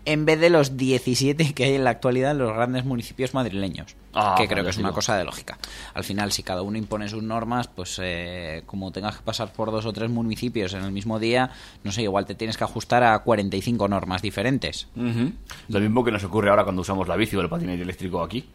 en 0.08 0.24
vez 0.24 0.40
de 0.40 0.48
los 0.48 0.78
17 0.78 1.52
que 1.52 1.64
hay 1.64 1.74
en 1.74 1.84
la 1.84 1.90
actualidad 1.90 2.30
en 2.30 2.38
los 2.38 2.54
grandes 2.54 2.86
municipios 2.86 3.34
madrileños. 3.34 3.94
Ah, 4.14 4.34
que 4.38 4.48
creo 4.48 4.64
que 4.64 4.70
es 4.70 4.78
una 4.78 4.92
cosa 4.92 5.16
de 5.18 5.24
lógica. 5.24 5.58
Al 5.92 6.02
final, 6.02 6.32
si 6.32 6.42
cada 6.42 6.62
uno 6.62 6.78
impone 6.78 7.10
sus 7.10 7.22
normas, 7.22 7.68
pues 7.68 8.00
eh, 8.02 8.62
como 8.64 8.90
tengas 8.90 9.18
que 9.18 9.22
pasar 9.22 9.52
por 9.52 9.70
dos 9.70 9.84
o 9.84 9.92
tres 9.92 10.08
municipios 10.08 10.72
en 10.72 10.82
el 10.82 10.92
mismo 10.92 11.18
día, 11.18 11.50
no 11.84 11.92
sé, 11.92 12.02
igual 12.02 12.24
te 12.24 12.34
tienes 12.34 12.56
que 12.56 12.64
ajustar 12.64 13.04
a 13.04 13.18
45 13.18 13.86
normas 13.86 14.22
diferentes. 14.22 14.88
Lo 14.94 15.80
mismo 15.80 16.02
que 16.02 16.10
nos 16.10 16.24
ocurre 16.24 16.48
ahora 16.48 16.64
cuando 16.64 16.80
usamos 16.80 17.06
la 17.06 17.16
bici 17.16 17.36
o 17.36 17.42
el 17.42 17.50
patinete 17.50 17.82
eléctrico 17.82 18.22
aquí. 18.22 18.48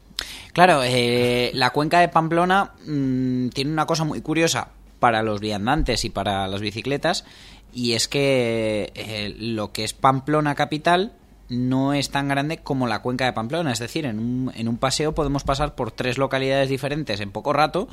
Claro, 0.54 0.82
eh, 0.84 1.52
la 1.54 1.70
cuenca 1.70 2.00
de 2.00 2.08
Pamplona 2.08 2.72
mm, 2.88 3.50
tiene 3.50 3.72
una 3.72 3.86
cosa 3.86 4.06
muy 4.06 4.22
curiosa 4.22 4.70
para 5.00 5.22
los 5.22 5.40
viandantes 5.40 6.04
y 6.04 6.10
para 6.10 6.48
las 6.48 6.62
bicicletas, 6.62 7.26
y 7.72 7.94
es 7.94 8.08
que 8.08 8.92
eh, 8.96 9.36
lo 9.38 9.72
que 9.72 9.84
es 9.84 9.94
Pamplona 9.94 10.56
capital 10.56 11.14
no 11.54 11.94
es 11.94 12.10
tan 12.10 12.28
grande 12.28 12.58
como 12.58 12.88
la 12.88 13.00
cuenca 13.02 13.26
de 13.26 13.34
Pamplona. 13.34 13.72
Es 13.72 13.80
decir, 13.80 14.06
en 14.06 14.20
un, 14.20 14.52
en 14.56 14.68
un 14.68 14.78
paseo 14.78 15.14
podemos 15.14 15.44
pasar 15.44 15.76
por 15.76 15.92
tres 15.92 16.18
localidades 16.18 16.70
diferentes 16.70 17.20
en 17.20 17.32
poco 17.32 17.54
rato 17.54 17.88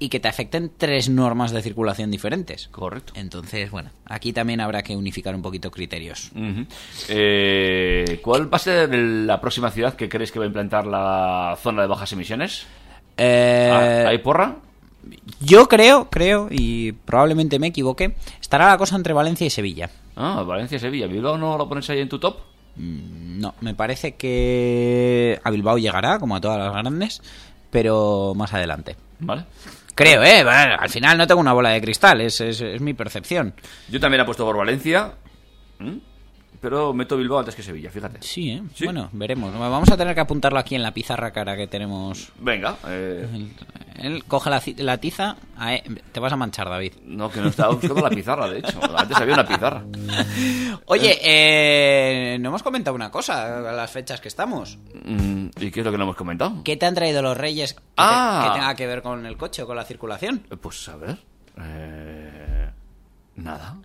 y 0.00 0.10
que 0.10 0.20
te 0.20 0.28
afecten 0.28 0.70
tres 0.76 1.08
normas 1.08 1.50
de 1.50 1.60
circulación 1.60 2.10
diferentes. 2.12 2.68
Correcto. 2.68 3.12
Entonces, 3.16 3.70
bueno, 3.70 3.90
aquí 4.06 4.32
también 4.32 4.60
habrá 4.60 4.82
que 4.84 4.96
unificar 4.96 5.34
un 5.34 5.42
poquito 5.42 5.70
criterios. 5.72 6.30
Eh, 7.08 8.20
¿Cuál 8.22 8.52
va 8.52 8.56
a 8.56 8.60
ser 8.60 8.94
la 8.94 9.40
próxima 9.40 9.70
ciudad 9.70 9.94
que 9.94 10.08
crees 10.08 10.30
que 10.30 10.38
va 10.38 10.44
a 10.44 10.48
implantar 10.48 10.86
la 10.86 11.58
zona 11.60 11.82
de 11.82 11.88
bajas 11.88 12.12
emisiones? 12.12 12.66
Eh, 13.16 13.70
Ah, 13.72 14.08
¿Hay 14.10 14.18
porra? 14.18 14.56
Yo 15.40 15.68
creo, 15.68 16.08
creo, 16.10 16.48
y 16.50 16.92
probablemente 16.92 17.58
me 17.58 17.68
equivoque, 17.68 18.14
estará 18.40 18.68
la 18.68 18.78
cosa 18.78 18.94
entre 18.96 19.12
Valencia 19.14 19.46
y 19.46 19.50
Sevilla. 19.50 19.90
Ah, 20.16 20.42
Valencia, 20.46 20.78
Sevilla. 20.78 21.06
¿Bilbao 21.06 21.38
no 21.38 21.56
lo 21.56 21.68
pones 21.68 21.88
ahí 21.90 22.00
en 22.00 22.08
tu 22.08 22.18
top? 22.18 22.36
No, 22.76 23.54
me 23.60 23.74
parece 23.74 24.14
que 24.16 25.40
a 25.42 25.50
Bilbao 25.50 25.78
llegará, 25.78 26.18
como 26.18 26.36
a 26.36 26.40
todas 26.40 26.58
las 26.58 26.72
grandes, 26.72 27.20
pero 27.70 28.32
más 28.36 28.52
adelante. 28.54 28.96
Vale. 29.20 29.44
Creo, 29.94 30.22
¿eh? 30.22 30.44
Bueno, 30.44 30.76
al 30.78 30.88
final 30.88 31.18
no 31.18 31.26
tengo 31.26 31.40
una 31.40 31.52
bola 31.52 31.70
de 31.70 31.80
cristal, 31.80 32.20
es, 32.20 32.40
es- 32.40 32.60
es 32.60 32.80
mi 32.80 32.94
percepción. 32.94 33.52
Yo 33.88 33.98
también 33.98 34.20
apuesto 34.20 34.44
por 34.44 34.56
Valencia. 34.56 35.12
¿Mm? 35.80 35.96
Pero 36.60 36.92
meto 36.92 37.16
Bilbao 37.16 37.38
antes 37.38 37.54
que 37.54 37.62
Sevilla, 37.62 37.90
fíjate. 37.90 38.18
Sí, 38.20 38.50
¿eh? 38.50 38.62
Sí. 38.74 38.84
Bueno, 38.84 39.08
veremos. 39.12 39.52
Vamos 39.56 39.88
a 39.90 39.96
tener 39.96 40.14
que 40.14 40.20
apuntarlo 40.20 40.58
aquí 40.58 40.74
en 40.74 40.82
la 40.82 40.92
pizarra 40.92 41.30
cara 41.30 41.56
que 41.56 41.66
tenemos 41.68 42.32
Venga. 42.40 42.76
eh, 42.88 43.28
Él 43.96 44.24
coge 44.26 44.50
la, 44.50 44.60
la 44.78 44.98
tiza, 44.98 45.36
ahí, 45.56 45.80
te 46.12 46.18
vas 46.18 46.32
a 46.32 46.36
manchar, 46.36 46.68
David. 46.68 46.94
No, 47.04 47.30
que 47.30 47.40
no 47.40 47.48
estaba 47.48 47.74
buscando 47.74 48.00
la 48.02 48.10
pizarra, 48.10 48.48
de 48.48 48.58
hecho. 48.58 48.80
Antes 48.96 49.16
había 49.16 49.34
una 49.34 49.46
pizarra. 49.46 49.84
Oye, 50.86 51.18
eh, 51.22 52.38
no 52.40 52.48
hemos 52.48 52.62
comentado 52.62 52.94
una 52.94 53.10
cosa 53.10 53.58
a 53.70 53.72
las 53.72 53.90
fechas 53.90 54.20
que 54.20 54.28
estamos. 54.28 54.78
Mm, 55.04 55.46
¿Y 55.60 55.70
qué 55.70 55.80
es 55.80 55.86
lo 55.86 55.92
que 55.92 55.98
no 55.98 56.04
hemos 56.04 56.16
comentado? 56.16 56.62
¿Qué 56.64 56.76
te 56.76 56.86
han 56.86 56.94
traído 56.94 57.22
los 57.22 57.36
reyes 57.36 57.74
que, 57.74 57.80
te- 57.80 57.84
Ah. 57.98 58.46
que 58.52 58.58
tenga 58.58 58.74
que 58.74 58.86
ver 58.86 59.02
con 59.02 59.26
el 59.26 59.36
coche 59.36 59.62
o 59.62 59.66
con 59.66 59.76
la 59.76 59.84
circulación? 59.84 60.42
Eh, 60.50 60.56
Pues 60.56 60.88
a 60.88 60.96
ver. 60.96 61.18
Eh, 61.60 62.70
nada. 63.36 63.76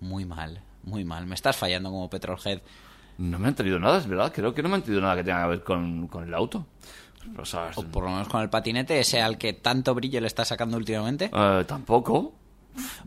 Muy 0.00 0.24
mal, 0.24 0.60
muy 0.84 1.04
mal. 1.04 1.26
Me 1.26 1.34
estás 1.34 1.56
fallando 1.56 1.90
como 1.90 2.08
Petrolhead. 2.10 2.60
No 3.18 3.38
me 3.38 3.48
han 3.48 3.54
traído 3.54 3.78
nada, 3.78 3.98
es 3.98 4.06
verdad. 4.06 4.32
Creo 4.34 4.54
que 4.54 4.62
no 4.62 4.68
me 4.68 4.76
han 4.76 4.82
traído 4.82 5.00
nada 5.02 5.16
que 5.16 5.24
tenga 5.24 5.42
que 5.44 5.48
ver 5.50 5.62
con, 5.62 6.08
con 6.08 6.24
el 6.24 6.34
auto. 6.34 6.66
O 7.76 7.82
por 7.84 8.04
lo 8.04 8.10
menos 8.10 8.26
con 8.28 8.40
el 8.42 8.50
patinete, 8.50 8.98
ese 8.98 9.20
al 9.22 9.38
que 9.38 9.52
tanto 9.52 9.94
brillo 9.94 10.20
le 10.20 10.26
está 10.26 10.44
sacando 10.44 10.76
últimamente. 10.76 11.30
eh, 11.32 11.64
tampoco. 11.66 12.32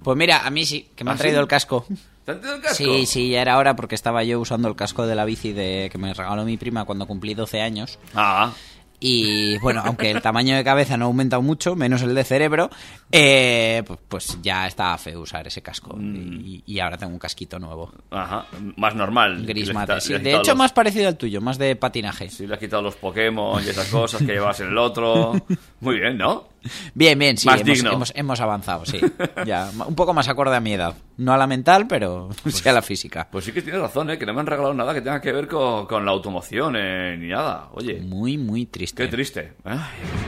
Pues 0.04 0.16
mira, 0.16 0.46
a 0.46 0.50
mí 0.52 0.64
sí, 0.66 0.90
que 0.96 1.04
me 1.04 1.10
¿Ah, 1.10 1.14
han 1.14 1.18
traído 1.18 1.40
sí? 1.40 1.42
el 1.42 1.48
casco. 1.48 1.86
¿Te 2.26 2.32
han 2.32 2.40
traído 2.40 2.56
el 2.58 2.62
casco? 2.62 2.78
Sí, 2.78 3.06
sí, 3.08 3.30
ya 3.32 3.42
era 3.42 3.58
hora 3.58 3.76
porque 3.76 3.96
estaba 3.96 4.24
yo 4.24 4.40
usando 4.40 4.68
el 4.70 4.76
casco 4.76 5.06
de 5.06 5.16
la 5.16 5.26
bici 5.26 5.52
de 5.54 5.90
que 5.92 5.98
me 5.98 6.14
regaló 6.14 6.46
mi 6.46 6.56
prima 6.56 6.86
cuando 6.86 7.08
cumplí 7.08 7.34
12 7.34 7.62
años. 7.62 8.00
Ah, 8.14 8.54
Y 9.02 9.58
bueno, 9.60 9.82
aunque 9.86 10.12
el 10.12 10.22
tamaño 10.22 10.56
de 10.56 10.64
cabeza 10.64 10.96
no 10.98 11.06
ha 11.06 11.08
aumentado 11.08 11.42
mucho, 11.42 11.76
menos 11.76 12.02
el 12.02 12.16
de 12.16 12.24
cerebro, 12.24 12.70
eh, 13.18 13.82
pues, 13.88 14.00
pues 14.10 14.38
ya 14.42 14.68
estaba 14.68 14.98
feo 14.98 15.22
usar 15.22 15.48
ese 15.48 15.62
casco. 15.62 15.98
Y, 16.00 16.64
y 16.66 16.80
ahora 16.80 16.98
tengo 16.98 17.14
un 17.14 17.20
casquito 17.20 17.58
nuevo. 17.60 17.92
ajá. 18.12 18.46
Más 18.76 18.94
normal. 18.94 19.46
Gris 19.46 19.74
mate. 19.74 20.02
sí. 20.02 20.14
De 20.18 20.32
hecho, 20.36 20.52
los- 20.52 20.58
más 20.58 20.74
parecido 20.74 21.08
al 21.08 21.16
tuyo, 21.18 21.40
más 21.40 21.58
de 21.58 21.76
patinaje. 21.78 22.30
Sí, 22.30 22.46
le 22.46 22.56
has 22.56 22.60
quitado 22.60 22.82
los 22.82 22.96
Pokémon 22.96 23.64
y 23.64 23.70
esas 23.70 23.88
cosas 23.88 24.20
que 24.22 24.34
llevas 24.34 24.60
en 24.60 24.68
el 24.68 24.78
otro. 24.78 25.34
Muy 25.80 26.00
bien, 26.00 26.18
¿no? 26.18 26.50
Bien, 26.96 27.18
bien, 27.20 27.38
sí, 27.38 27.46
Más 27.46 27.62
hemos, 27.62 27.76
digno. 27.78 27.92
hemos- 27.94 28.12
hemos 28.16 28.42
avanzado, 28.42 28.86
sí. 28.86 29.00
Ya, 29.46 29.70
un 29.88 29.94
poco 29.96 30.14
más 30.16 30.28
acorde 30.28 30.56
a 30.56 30.60
mi 30.60 30.74
edad. 30.74 30.96
No 31.18 31.32
a 31.32 31.38
la 31.38 31.46
mental, 31.48 31.86
pero 31.88 32.30
sí 32.48 32.68
a 32.68 32.74
la 32.74 32.82
física. 32.82 33.28
Pues 33.32 33.46
sí 33.46 33.52
que 33.54 33.62
tienes 33.62 33.80
razón, 33.82 34.10
¿eh? 34.10 34.18
Que 34.18 34.26
no 34.26 34.34
me 34.34 34.40
han 34.42 34.48
regalado 34.48 34.74
nada 34.74 34.94
que 34.94 35.02
tenga 35.02 35.22
que 35.22 35.32
ver 35.32 35.48
con, 35.48 35.86
con 35.86 36.04
la 36.04 36.12
automoción, 36.12 36.76
eh, 36.76 37.16
ni 37.18 37.28
nada. 37.28 37.70
Oye, 37.74 38.02
Muy, 38.02 38.38
muy 38.38 38.66
triste. 38.66 39.04
qué 39.04 39.10
triste. 39.10 39.54
¿eh? 39.64 39.78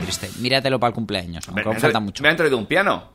triste. 0.04 0.30
Míratelo 0.40 0.80
para 0.80 0.90
el 0.90 0.94
cumpleaños, 0.96 1.48
aunque 1.48 1.66
Me, 1.66 1.74
me 1.74 1.80
falta 1.80 2.00
mucho. 2.00 2.22
me 2.24 2.30
han 2.30 2.38
traído 2.38 2.58
un 2.58 2.68
piano. 2.78 3.10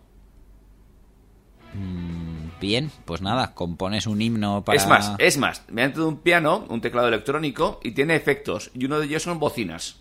Bien, 2.61 2.91
pues 3.05 3.23
nada, 3.23 3.55
compones 3.55 4.09
un 4.09 4.21
himno 4.21 4.65
para... 4.65 4.77
Es 4.77 4.89
más, 4.89 5.13
es 5.19 5.39
más, 5.39 5.63
me 5.69 5.85
han 5.85 5.93
traído 5.93 6.09
un 6.09 6.19
piano, 6.19 6.67
un 6.69 6.81
teclado 6.81 7.07
electrónico 7.07 7.79
y 7.85 7.93
tiene 7.93 8.17
efectos. 8.17 8.73
Y 8.75 8.87
uno 8.87 8.99
de 8.99 9.07
ellos 9.07 9.23
son 9.23 9.39
bocinas. 9.39 10.01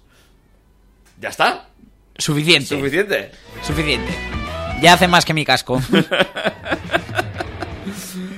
¿Ya 1.19 1.29
está? 1.29 1.67
Suficiente. 2.17 2.75
¿Suficiente? 2.75 3.31
Suficiente. 3.61 4.11
Ya 4.81 4.93
hace 4.93 5.07
más 5.07 5.25
que 5.25 5.35
mi 5.35 5.45
casco. 5.45 5.79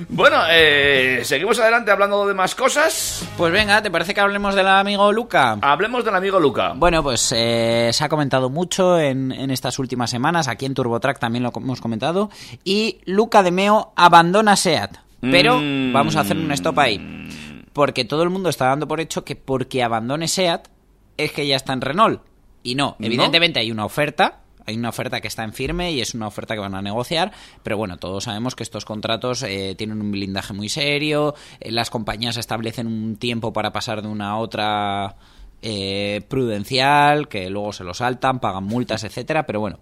Bueno, 0.10 0.38
eh, 0.50 1.22
seguimos 1.24 1.60
adelante 1.60 1.92
hablando 1.92 2.26
de 2.28 2.34
más 2.34 2.56
cosas. 2.56 3.28
Pues 3.38 3.52
venga, 3.52 3.82
¿te 3.82 3.90
parece 3.92 4.14
que 4.14 4.22
hablemos 4.22 4.56
del 4.56 4.68
amigo 4.68 5.12
Luca? 5.12 5.58
Hablemos 5.62 6.04
del 6.06 6.16
amigo 6.16 6.40
Luca. 6.40 6.74
Bueno, 6.76 7.02
pues 7.04 7.34
eh, 7.36 7.90
se 7.94 8.04
ha 8.04 8.10
comentado 8.10 8.50
mucho 8.50 9.00
en, 9.00 9.32
en 9.32 9.52
estas 9.52 9.80
últimas 9.80 10.10
semanas, 10.10 10.48
aquí 10.48 10.66
en 10.66 10.74
TurboTrack 10.74 11.20
también 11.20 11.44
lo 11.44 11.52
hemos 11.56 11.82
comentado, 11.82 12.30
y 12.64 13.00
Luca 13.06 13.44
de 13.44 13.52
Meo 13.52 13.94
abandona 13.96 14.56
SEAT. 14.56 14.98
Pero 15.22 15.58
Mm. 15.60 15.94
vamos 15.94 16.16
a 16.18 16.20
hacer 16.20 16.36
un 16.36 16.52
stop 16.52 16.78
ahí, 16.80 17.30
porque 17.72 18.04
todo 18.04 18.24
el 18.24 18.30
mundo 18.30 18.50
está 18.50 18.66
dando 18.66 18.90
por 18.90 19.00
hecho 19.00 19.24
que 19.24 19.38
porque 19.38 19.82
abandone 19.82 20.28
SEAT 20.28 20.68
es 21.16 21.32
que 21.32 21.48
ya 21.48 21.56
está 21.56 21.72
en 21.74 21.80
Renault. 21.82 22.22
Y 22.62 22.76
no, 22.76 22.96
¿No? 23.00 23.06
evidentemente 23.06 23.60
hay 23.60 23.72
una 23.72 23.86
oferta, 23.86 24.40
hay 24.66 24.76
una 24.76 24.90
oferta 24.90 25.22
que 25.22 25.28
está 25.28 25.44
en 25.44 25.54
firme 25.54 25.92
y 25.92 26.02
es 26.02 26.14
una 26.14 26.28
oferta 26.28 26.54
que 26.54 26.60
van 26.60 26.76
a 26.76 26.82
negociar, 26.82 27.32
pero 27.64 27.78
bueno, 27.78 27.98
todos 27.98 28.26
sabemos 28.26 28.56
que 28.56 28.64
estos 28.64 28.86
contratos 28.86 29.44
eh, 29.44 29.76
tienen 29.78 30.02
un 30.02 30.12
blindaje 30.12 30.54
muy 30.54 30.70
serio, 30.70 31.36
eh, 31.60 31.72
las 31.72 31.90
compañías 31.90 32.38
establecen 32.38 32.88
un 32.88 33.16
tiempo 33.18 33.54
para 33.54 33.72
pasar 33.72 34.02
de 34.02 34.08
una 34.08 34.32
a 34.32 34.38
otra 34.38 35.16
eh, 35.62 36.22
prudencial, 36.28 37.30
que 37.30 37.50
luego 37.50 37.72
se 37.72 37.86
lo 37.86 37.94
saltan, 37.94 38.40
pagan 38.40 38.66
multas, 38.66 39.04
etcétera, 39.06 39.46
pero 39.46 39.60
bueno. 39.62 39.80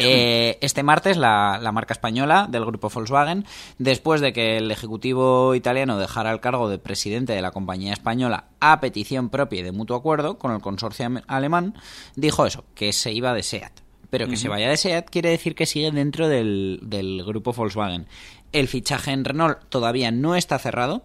Eh, 0.00 0.58
este 0.62 0.82
martes 0.82 1.16
la, 1.16 1.60
la 1.62 1.70
marca 1.70 1.92
española 1.92 2.48
del 2.50 2.64
grupo 2.64 2.90
Volkswagen, 2.92 3.44
después 3.78 4.20
de 4.20 4.32
que 4.32 4.56
el 4.56 4.70
ejecutivo 4.72 5.54
italiano 5.54 5.96
dejara 5.96 6.32
el 6.32 6.40
cargo 6.40 6.68
de 6.68 6.78
presidente 6.78 7.34
de 7.34 7.40
la 7.40 7.52
compañía 7.52 7.92
española 7.92 8.46
a 8.58 8.80
petición 8.80 9.28
propia 9.28 9.60
y 9.60 9.62
de 9.62 9.70
mutuo 9.70 9.96
acuerdo 9.96 10.38
con 10.38 10.52
el 10.52 10.60
consorcio 10.60 11.08
alemán, 11.28 11.74
dijo 12.16 12.46
eso, 12.46 12.64
que 12.74 12.92
se 12.92 13.12
iba 13.12 13.32
de 13.32 13.44
SEAT. 13.44 13.85
Pero 14.10 14.28
que 14.28 14.36
se 14.36 14.48
vaya 14.48 14.68
de 14.68 14.76
SEAT 14.76 15.10
quiere 15.10 15.30
decir 15.30 15.54
que 15.54 15.66
sigue 15.66 15.90
dentro 15.90 16.28
del, 16.28 16.80
del 16.82 17.24
grupo 17.24 17.52
Volkswagen. 17.52 18.06
El 18.52 18.68
fichaje 18.68 19.10
en 19.10 19.24
Renault 19.24 19.58
todavía 19.68 20.10
no 20.10 20.36
está 20.36 20.58
cerrado 20.58 21.04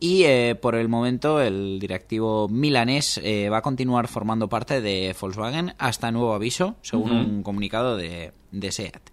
y 0.00 0.24
eh, 0.24 0.56
por 0.60 0.74
el 0.74 0.88
momento 0.88 1.42
el 1.42 1.78
directivo 1.78 2.48
milanés 2.48 3.20
eh, 3.22 3.50
va 3.50 3.58
a 3.58 3.62
continuar 3.62 4.08
formando 4.08 4.48
parte 4.48 4.80
de 4.80 5.14
Volkswagen 5.20 5.74
hasta 5.78 6.10
nuevo 6.10 6.32
aviso, 6.32 6.76
según 6.80 7.12
un 7.12 7.42
comunicado 7.42 7.98
de, 7.98 8.32
de 8.50 8.72
SEAT. 8.72 9.10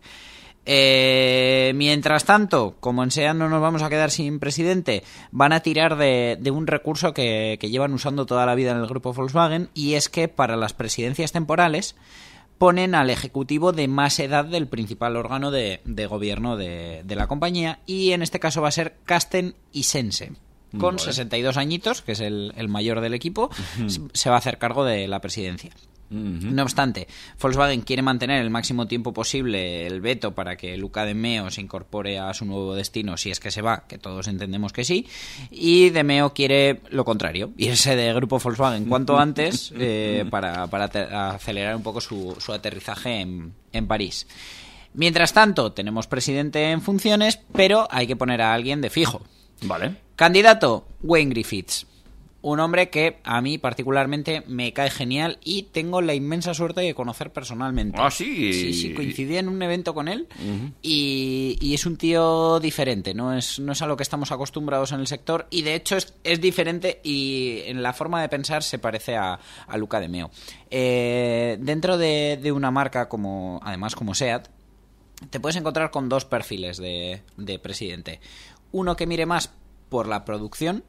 Eh, 0.70 1.74
mientras 1.76 2.26
tanto, 2.26 2.76
como 2.80 3.04
en 3.04 3.12
SEAT 3.12 3.36
no 3.36 3.50
nos 3.50 3.62
vamos 3.62 3.84
a 3.84 3.90
quedar 3.90 4.12
sin 4.12 4.40
presidente, 4.40 5.04
van 5.32 5.52
a 5.52 5.60
tirar 5.60 5.98
de, 5.98 6.38
de 6.40 6.52
un 6.52 6.68
recurso 6.68 7.14
que, 7.14 7.58
que 7.60 7.70
llevan 7.70 7.94
usando 7.94 8.26
toda 8.26 8.46
la 8.46 8.56
vida 8.56 8.72
en 8.72 8.78
el 8.78 8.88
grupo 8.88 9.14
Volkswagen 9.14 9.70
y 9.74 9.94
es 9.94 10.08
que 10.08 10.30
para 10.30 10.56
las 10.56 10.74
presidencias 10.74 11.34
temporales 11.34 11.96
ponen 12.58 12.96
al 12.96 13.10
ejecutivo 13.10 13.72
de 13.72 13.88
más 13.88 14.20
edad 14.20 14.46
del 14.46 14.68
principal 14.68 15.16
órgano 15.16 15.52
de, 15.52 15.82
de 15.86 16.06
gobierno 16.08 16.58
de, 16.58 17.04
de 17.06 17.16
la 17.16 17.28
compañía 17.28 17.80
y 17.86 18.12
en 18.12 18.22
este 18.22 18.40
caso 18.40 18.62
va 18.62 18.70
a 18.70 18.72
ser 18.72 18.98
Casten 19.06 19.56
Isense. 19.72 20.34
Con 20.72 20.98
Vale. 20.98 21.00
62 21.00 21.56
añitos, 21.56 22.02
que 22.02 22.12
es 22.12 22.20
el, 22.20 22.54
el 22.58 22.68
mayor 22.68 23.00
del 23.00 23.14
equipo, 23.14 23.50
se 24.12 24.30
va 24.30 24.36
a 24.36 24.40
hacer 24.40 24.58
cargo 24.58 24.84
de 24.84 25.08
la 25.08 25.22
presidencia. 25.22 25.72
No 26.10 26.64
obstante, 26.64 27.08
Volkswagen 27.42 27.82
quiere 27.82 28.02
mantener 28.02 28.42
el 28.42 28.50
máximo 28.50 28.88
tiempo 28.88 29.14
posible 29.14 29.86
el 29.86 30.00
veto 30.00 30.34
para 30.34 30.56
que 30.56 30.78
Luca 30.78 31.04
de 31.04 31.14
Meo 31.14 31.52
se 31.52 31.60
incorpore 31.60 32.18
a 32.18 32.34
su 32.34 32.46
nuevo 32.46 32.76
destino 32.76 33.18
si 33.18 33.30
es 33.30 33.42
que 33.42 33.52
se 33.52 33.62
va, 33.62 33.86
que 33.88 33.98
todos 33.98 34.28
entendemos 34.28 34.72
que 34.72 34.86
sí, 34.86 35.06
y 35.52 35.90
de 35.90 36.04
Meo 36.04 36.34
quiere 36.34 36.82
lo 36.92 37.04
contrario, 37.04 37.52
irse 37.58 37.96
de 37.96 38.14
grupo 38.14 38.40
Volkswagen 38.40 38.86
cuanto 38.86 39.20
antes 39.20 39.74
eh, 39.78 40.26
para, 40.30 40.64
acelerar 41.34 41.76
un 41.76 41.84
poco 41.84 42.00
su, 42.00 42.38
su 42.40 42.54
aterrizaje 42.54 43.20
en, 43.20 43.54
en 43.74 43.88
París. 43.88 44.28
Mientras 44.94 45.34
tanto, 45.34 45.74
tenemos 45.74 46.08
presidente 46.08 46.72
en 46.72 46.82
funciones, 46.82 47.40
pero 47.54 47.88
hay 47.92 48.08
que 48.08 48.16
poner 48.16 48.42
a 48.42 48.54
alguien 48.54 48.82
de 48.82 48.90
fijo. 48.90 49.22
Vale. 49.62 49.96
Candidato, 50.16 50.88
Wayne 51.04 51.32
Griffiths. 51.32 51.86
Un 52.42 52.60
hombre 52.60 52.90
que 52.90 53.18
a 53.24 53.42
mí 53.42 53.58
particularmente 53.58 54.44
me 54.48 54.72
cae 54.72 54.90
genial 54.92 55.40
y 55.44 55.64
tengo 55.64 56.02
la 56.02 56.14
inmensa 56.14 56.54
suerte 56.54 56.82
de 56.82 56.94
conocer 56.94 57.34
personalmente. 57.34 57.98
Ah, 58.00 58.12
sí. 58.12 58.54
Sí, 58.54 58.74
sí, 58.74 58.94
coincidí 58.94 59.38
en 59.38 59.50
un 59.50 59.62
evento 59.62 59.94
con 59.94 60.08
él 60.08 60.28
y, 60.82 61.58
y 61.60 61.74
es 61.74 61.86
un 61.86 61.98
tío 61.98 62.60
diferente, 62.60 63.14
¿no? 63.14 63.36
Es, 63.36 63.60
no 63.60 63.72
es 63.72 63.82
a 63.82 63.88
lo 63.88 63.98
que 63.98 64.04
estamos 64.04 64.32
acostumbrados 64.32 64.92
en 64.92 65.00
el 65.00 65.08
sector 65.08 65.48
y 65.50 65.64
de 65.64 65.76
hecho 65.76 65.98
es, 65.98 66.14
es 66.24 66.40
diferente 66.40 67.02
y 67.04 67.62
en 67.66 67.82
la 67.82 67.92
forma 67.92 68.22
de 68.22 68.30
pensar 68.30 68.62
se 68.64 68.78
parece 68.78 69.16
a, 69.16 69.40
a 69.68 69.78
Luca 69.78 70.00
de 70.00 70.08
Meo. 70.08 70.30
Eh, 70.70 71.58
dentro 71.60 71.98
de, 71.98 72.40
de 72.42 72.52
una 72.52 72.70
marca 72.72 73.10
como, 73.10 73.60
además 73.64 73.96
como 73.96 74.14
SEAT, 74.14 74.48
te 75.32 75.40
puedes 75.40 75.56
encontrar 75.56 75.90
con 75.90 76.08
dos 76.08 76.26
perfiles 76.26 76.78
de, 76.78 77.24
de 77.36 77.58
presidente. 77.58 78.20
Uno 78.72 78.96
que 78.96 79.08
mire 79.08 79.26
más 79.26 79.52
por 79.90 80.08
la 80.08 80.24
producción, 80.24 80.84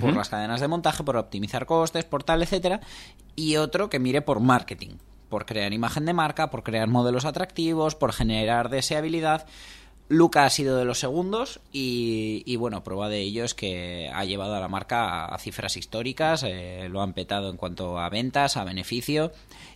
por 0.00 0.14
las 0.14 0.28
cadenas 0.28 0.60
de 0.60 0.68
montaje, 0.68 1.04
por 1.04 1.16
optimizar 1.16 1.66
costes, 1.66 2.04
por 2.04 2.24
tal, 2.24 2.42
etcétera, 2.42 2.80
y 3.36 3.56
otro 3.56 3.90
que 3.90 3.98
mire 3.98 4.22
por 4.22 4.40
marketing, 4.40 4.96
por 5.28 5.46
crear 5.46 5.72
imagen 5.72 6.04
de 6.04 6.12
marca, 6.12 6.50
por 6.50 6.62
crear 6.62 6.88
modelos 6.88 7.24
atractivos, 7.24 7.94
por 7.94 8.12
generar 8.12 8.68
deseabilidad. 8.68 9.46
Luca 10.08 10.44
ha 10.44 10.50
sido 10.50 10.76
de 10.76 10.84
los 10.84 10.98
segundos 10.98 11.60
y, 11.72 12.42
y, 12.44 12.56
bueno, 12.56 12.82
prueba 12.82 13.08
de 13.08 13.20
ello 13.20 13.44
es 13.44 13.54
que 13.54 14.10
ha 14.12 14.24
llevado 14.24 14.54
a 14.54 14.60
la 14.60 14.68
marca 14.68 15.08
a, 15.08 15.24
a 15.26 15.38
cifras 15.38 15.76
históricas, 15.78 16.42
eh, 16.42 16.88
lo 16.90 17.00
han 17.00 17.14
petado 17.14 17.48
en 17.48 17.56
cuanto 17.56 17.98
a 17.98 18.10
ventas, 18.10 18.58
a 18.58 18.64
beneficio 18.64 19.32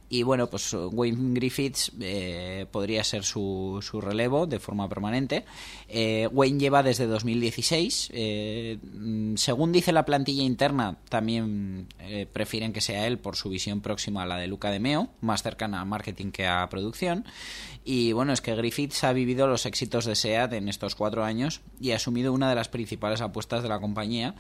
y 0.09 0.23
bueno, 0.23 0.49
pues 0.49 0.73
Wayne 0.73 1.35
Griffiths 1.35 1.91
eh, 2.01 2.67
podría 2.71 3.03
ser 3.03 3.25
su, 3.25 3.81
su 3.83 4.01
relevo 4.01 4.47
de 4.47 4.61
forma 4.61 4.89
permanente. 4.89 5.45
Eh, 5.89 6.29
Wayne 6.31 6.61
lleva 6.61 6.83
desde 6.83 7.07
2016. 7.07 8.11
eh, 8.13 8.79
mm, 8.83 9.35
según 9.37 9.73
dice 9.73 9.93
la 9.93 10.05
plantilla 10.05 10.45
interna, 10.45 10.97
también 11.09 11.89
eh, 11.99 12.27
prefieren 12.33 12.73
que 12.73 12.81
sea 12.81 13.07
él 13.07 13.19
por 13.19 13.35
su 13.35 13.49
visión 13.49 13.81
próxima 13.81 14.23
a 14.23 14.27
la 14.27 14.37
de 14.37 14.47
Luca 14.47 14.71
de 14.71 14.79
Meo, 14.79 15.09
más 15.21 15.43
cercana 15.43 15.81
a 15.81 15.85
marketing 15.85 16.31
que 16.31 16.47
a 16.47 16.69
producción. 16.69 17.25
Y 17.85 18.13
bueno, 18.13 18.33
es 18.33 18.41
que 18.41 18.55
Griffiths 18.55 19.05
ha 19.05 19.13
vivido 19.13 19.47
los 19.47 19.67
éxitos 19.67 20.05
de 20.05 20.17
SEAT 20.17 20.53
en 20.55 20.69
estos 20.69 20.95
cuatro 20.95 21.25
años 21.25 21.61
y 21.81 21.93
ha 21.93 21.97
asumido 21.97 22.33
una 22.33 22.49
de 22.49 22.57
las 22.57 22.69
principales 22.69 23.21
apuestas 23.21 23.63
de 23.63 23.69
la 23.69 23.79
compañía, 23.79 24.35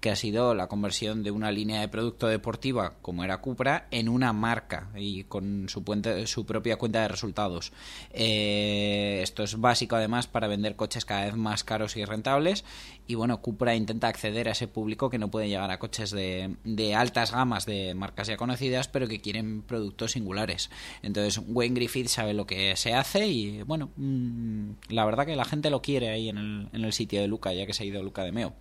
que 0.00 0.10
ha 0.10 0.16
sido 0.16 0.54
la 0.54 0.68
conversión 0.68 1.22
de 1.22 1.30
una 1.30 1.50
línea 1.50 1.80
de 1.80 1.88
producto 1.88 2.26
deportiva 2.28 2.94
como 3.02 3.24
era 3.24 3.38
Cupra 3.38 3.88
en 3.90 4.08
una 4.08 4.32
marca 4.32 4.88
y 4.94 5.24
con 5.24 5.68
su, 5.68 5.82
puente- 5.82 6.26
su 6.26 6.46
propia 6.46 6.76
cuenta 6.76 7.02
de 7.02 7.08
resultados. 7.08 7.72
Eh, 8.12 9.20
esto 9.22 9.42
es 9.42 9.60
básico 9.60 9.96
además 9.96 10.26
para 10.26 10.48
vender 10.48 10.76
coches 10.76 11.04
cada 11.04 11.24
vez 11.24 11.34
más 11.34 11.64
caros 11.64 11.96
y 11.96 12.04
rentables 12.04 12.64
y 13.08 13.14
bueno, 13.14 13.40
Cupra 13.40 13.74
intenta 13.74 14.06
acceder 14.06 14.48
a 14.48 14.52
ese 14.52 14.68
público 14.68 15.08
que 15.08 15.18
no 15.18 15.30
puede 15.30 15.48
llegar 15.48 15.70
a 15.70 15.78
coches 15.78 16.10
de, 16.10 16.54
de 16.62 16.94
altas 16.94 17.32
gamas 17.32 17.64
de 17.66 17.94
marcas 17.94 18.28
ya 18.28 18.36
conocidas 18.36 18.86
pero 18.86 19.08
que 19.08 19.20
quieren 19.20 19.62
productos 19.62 20.12
singulares. 20.12 20.70
Entonces 21.02 21.42
Wayne 21.48 21.74
Griffith 21.74 22.08
sabe 22.08 22.34
lo 22.34 22.46
que 22.46 22.76
se 22.76 22.92
hace 22.94 23.26
y 23.26 23.62
bueno, 23.62 23.90
mm, 23.96 24.72
la 24.90 25.06
verdad 25.06 25.24
que 25.24 25.36
la 25.36 25.46
gente 25.46 25.70
lo 25.70 25.80
quiere 25.80 26.10
ahí 26.10 26.28
en 26.28 26.36
el, 26.36 26.68
en 26.72 26.84
el 26.84 26.92
sitio 26.92 27.20
de 27.20 27.28
Luca 27.28 27.52
ya 27.52 27.66
que 27.66 27.72
se 27.72 27.82
ha 27.82 27.86
ido 27.86 28.02
Luca 28.02 28.24
de 28.24 28.32
Meo. 28.32 28.54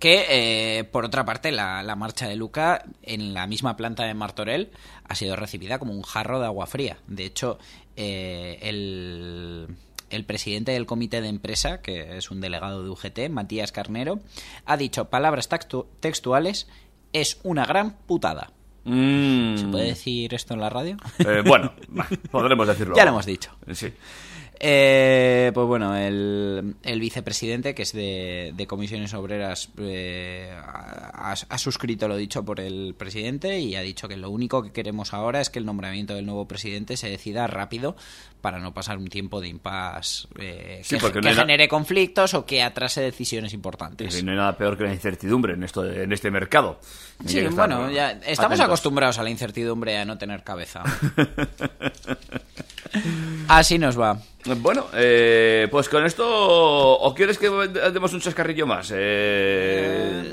Que, 0.00 0.26
eh, 0.28 0.84
por 0.84 1.04
otra 1.04 1.24
parte, 1.24 1.52
la, 1.52 1.82
la 1.82 1.96
marcha 1.96 2.28
de 2.28 2.36
Luca 2.36 2.84
en 3.02 3.32
la 3.32 3.46
misma 3.46 3.76
planta 3.76 4.04
de 4.04 4.14
Martorell 4.14 4.70
ha 5.04 5.14
sido 5.14 5.36
recibida 5.36 5.78
como 5.78 5.92
un 5.92 6.02
jarro 6.02 6.40
de 6.40 6.46
agua 6.46 6.66
fría. 6.66 6.98
De 7.06 7.24
hecho, 7.24 7.58
eh, 7.96 8.58
el, 8.60 9.68
el 10.10 10.24
presidente 10.24 10.72
del 10.72 10.86
comité 10.86 11.20
de 11.20 11.28
empresa, 11.28 11.80
que 11.82 12.16
es 12.16 12.30
un 12.30 12.40
delegado 12.40 12.82
de 12.82 12.90
UGT, 12.90 13.28
Matías 13.30 13.72
Carnero, 13.72 14.20
ha 14.64 14.76
dicho 14.76 15.06
palabras 15.10 15.50
textu- 15.50 15.86
textuales, 16.00 16.68
es 17.12 17.40
una 17.42 17.64
gran 17.64 17.96
putada. 18.06 18.52
Mm. 18.84 19.56
¿Se 19.56 19.66
puede 19.66 19.86
decir 19.86 20.32
esto 20.34 20.54
en 20.54 20.60
la 20.60 20.70
radio? 20.70 20.96
Eh, 21.18 21.42
bueno, 21.44 21.72
podremos 22.30 22.68
decirlo. 22.68 22.94
Ya 22.94 23.04
lo 23.04 23.10
hemos 23.10 23.26
dicho. 23.26 23.50
Sí. 23.72 23.92
Eh, 24.58 25.50
pues 25.54 25.66
bueno, 25.66 25.96
el, 25.96 26.76
el 26.82 27.00
vicepresidente, 27.00 27.74
que 27.74 27.82
es 27.82 27.92
de, 27.92 28.52
de 28.56 28.66
comisiones 28.66 29.12
obreras, 29.14 29.68
eh, 29.78 30.50
ha, 30.56 31.32
ha 31.32 31.58
suscrito 31.58 32.08
lo 32.08 32.16
dicho 32.16 32.44
por 32.44 32.60
el 32.60 32.94
presidente 32.96 33.60
y 33.60 33.76
ha 33.76 33.82
dicho 33.82 34.08
que 34.08 34.16
lo 34.16 34.30
único 34.30 34.62
que 34.62 34.72
queremos 34.72 35.12
ahora 35.12 35.40
es 35.40 35.50
que 35.50 35.58
el 35.58 35.66
nombramiento 35.66 36.14
del 36.14 36.24
nuevo 36.26 36.48
presidente 36.48 36.96
se 36.96 37.10
decida 37.10 37.46
rápido 37.46 37.96
para 38.40 38.58
no 38.58 38.72
pasar 38.72 38.98
un 38.98 39.08
tiempo 39.08 39.40
de 39.40 39.48
impas 39.48 40.28
eh, 40.38 40.80
Sí, 40.84 40.98
que, 40.98 41.20
no 41.20 41.34
genere 41.34 41.68
conflictos 41.68 42.34
o 42.34 42.46
que 42.46 42.62
atrase 42.62 43.00
decisiones 43.00 43.52
importantes. 43.52 44.18
Y 44.18 44.22
no 44.22 44.30
hay 44.30 44.36
nada 44.36 44.56
peor 44.56 44.78
que 44.78 44.84
la 44.84 44.92
incertidumbre 44.92 45.54
en 45.54 45.64
esto 45.64 45.84
en 45.84 46.12
este 46.12 46.30
mercado. 46.30 46.78
Sí, 47.26 47.42
bueno, 47.48 47.90
ya 47.90 48.12
estamos 48.12 48.38
atentos. 48.38 48.60
acostumbrados 48.60 49.18
a 49.18 49.22
la 49.22 49.30
incertidumbre 49.30 49.94
y 49.94 49.96
a 49.96 50.04
no 50.04 50.16
tener 50.16 50.44
cabeza. 50.44 50.82
Así 53.48 53.78
nos 53.78 53.98
va. 53.98 54.18
Bueno, 54.58 54.86
eh, 54.94 55.66
pues 55.70 55.88
con 55.88 56.04
esto, 56.06 56.24
¿o 56.26 57.14
quieres 57.14 57.38
que 57.38 57.48
demos 57.92 58.12
un 58.12 58.20
chascarrillo 58.20 58.66
más? 58.66 58.92
Eh, 58.94 60.32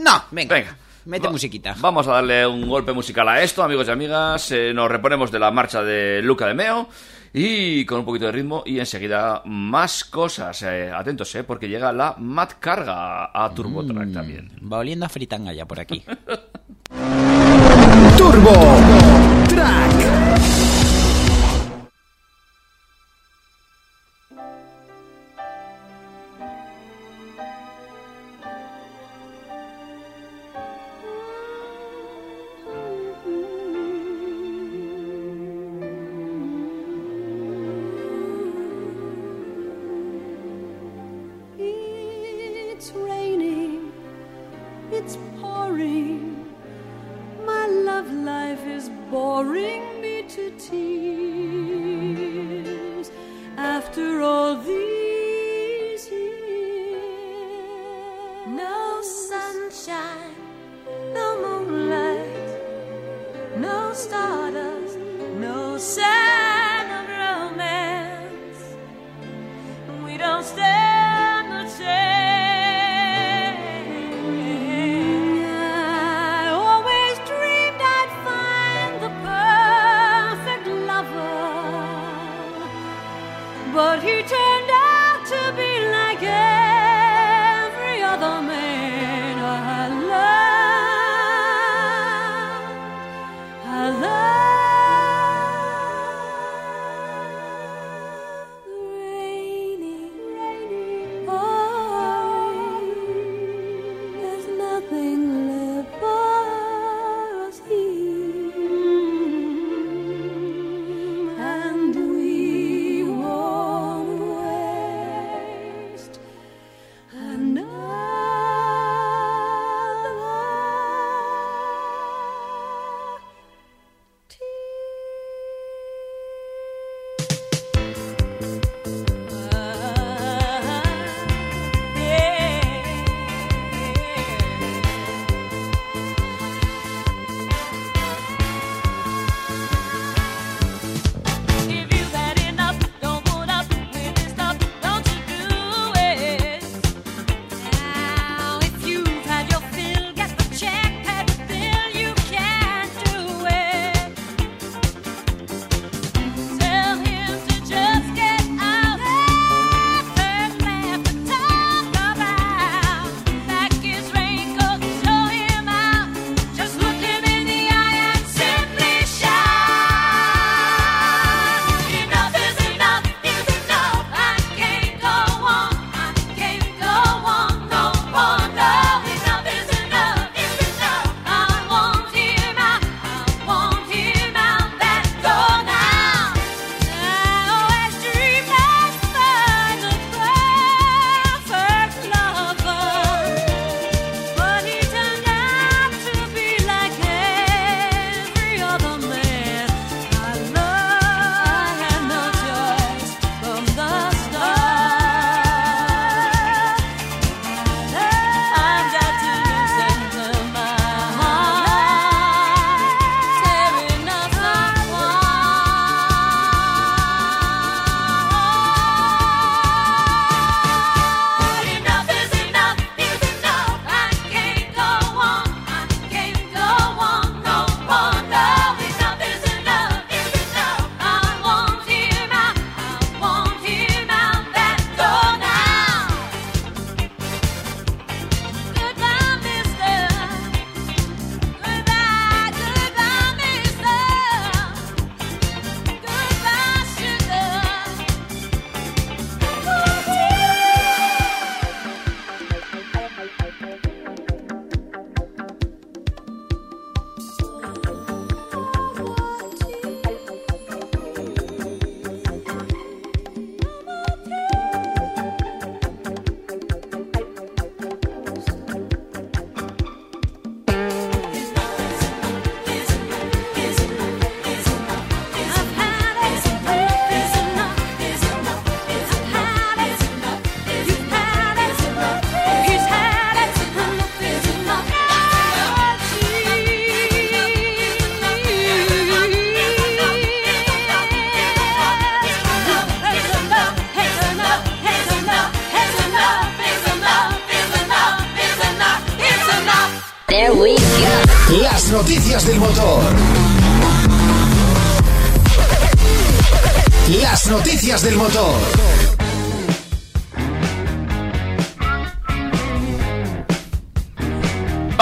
No, 0.00 0.24
venga. 0.30 0.54
Venga. 0.54 0.76
Mete 1.04 1.26
Va- 1.26 1.32
musiquita. 1.32 1.74
Vamos 1.80 2.06
a 2.06 2.12
darle 2.12 2.46
un 2.46 2.68
golpe 2.68 2.92
musical 2.92 3.28
a 3.28 3.42
esto, 3.42 3.62
amigos 3.62 3.88
y 3.88 3.90
amigas. 3.90 4.52
Eh, 4.52 4.72
nos 4.72 4.88
reponemos 4.90 5.32
de 5.32 5.38
la 5.40 5.50
marcha 5.50 5.82
de 5.82 6.22
Luca 6.22 6.46
de 6.46 6.54
Meo 6.54 6.88
y 7.34 7.84
con 7.86 8.00
un 8.00 8.04
poquito 8.04 8.26
de 8.26 8.32
ritmo 8.32 8.62
y 8.64 8.78
enseguida 8.78 9.42
más 9.46 10.04
cosas. 10.04 10.62
Eh, 10.62 10.92
atentos, 10.94 11.34
eh, 11.34 11.42
porque 11.42 11.68
llega 11.68 11.92
la 11.92 12.14
Mat 12.18 12.52
Carga 12.60 13.30
a 13.34 13.50
TurboTrack 13.52 14.06
Mm. 14.08 14.12
también. 14.12 14.52
Va 14.72 14.78
oliendo 14.78 15.04
a 15.04 15.08
fritanga 15.08 15.52
ya 15.52 15.66
por 15.66 15.80
aquí. 15.80 16.04
Turbo 18.16 18.52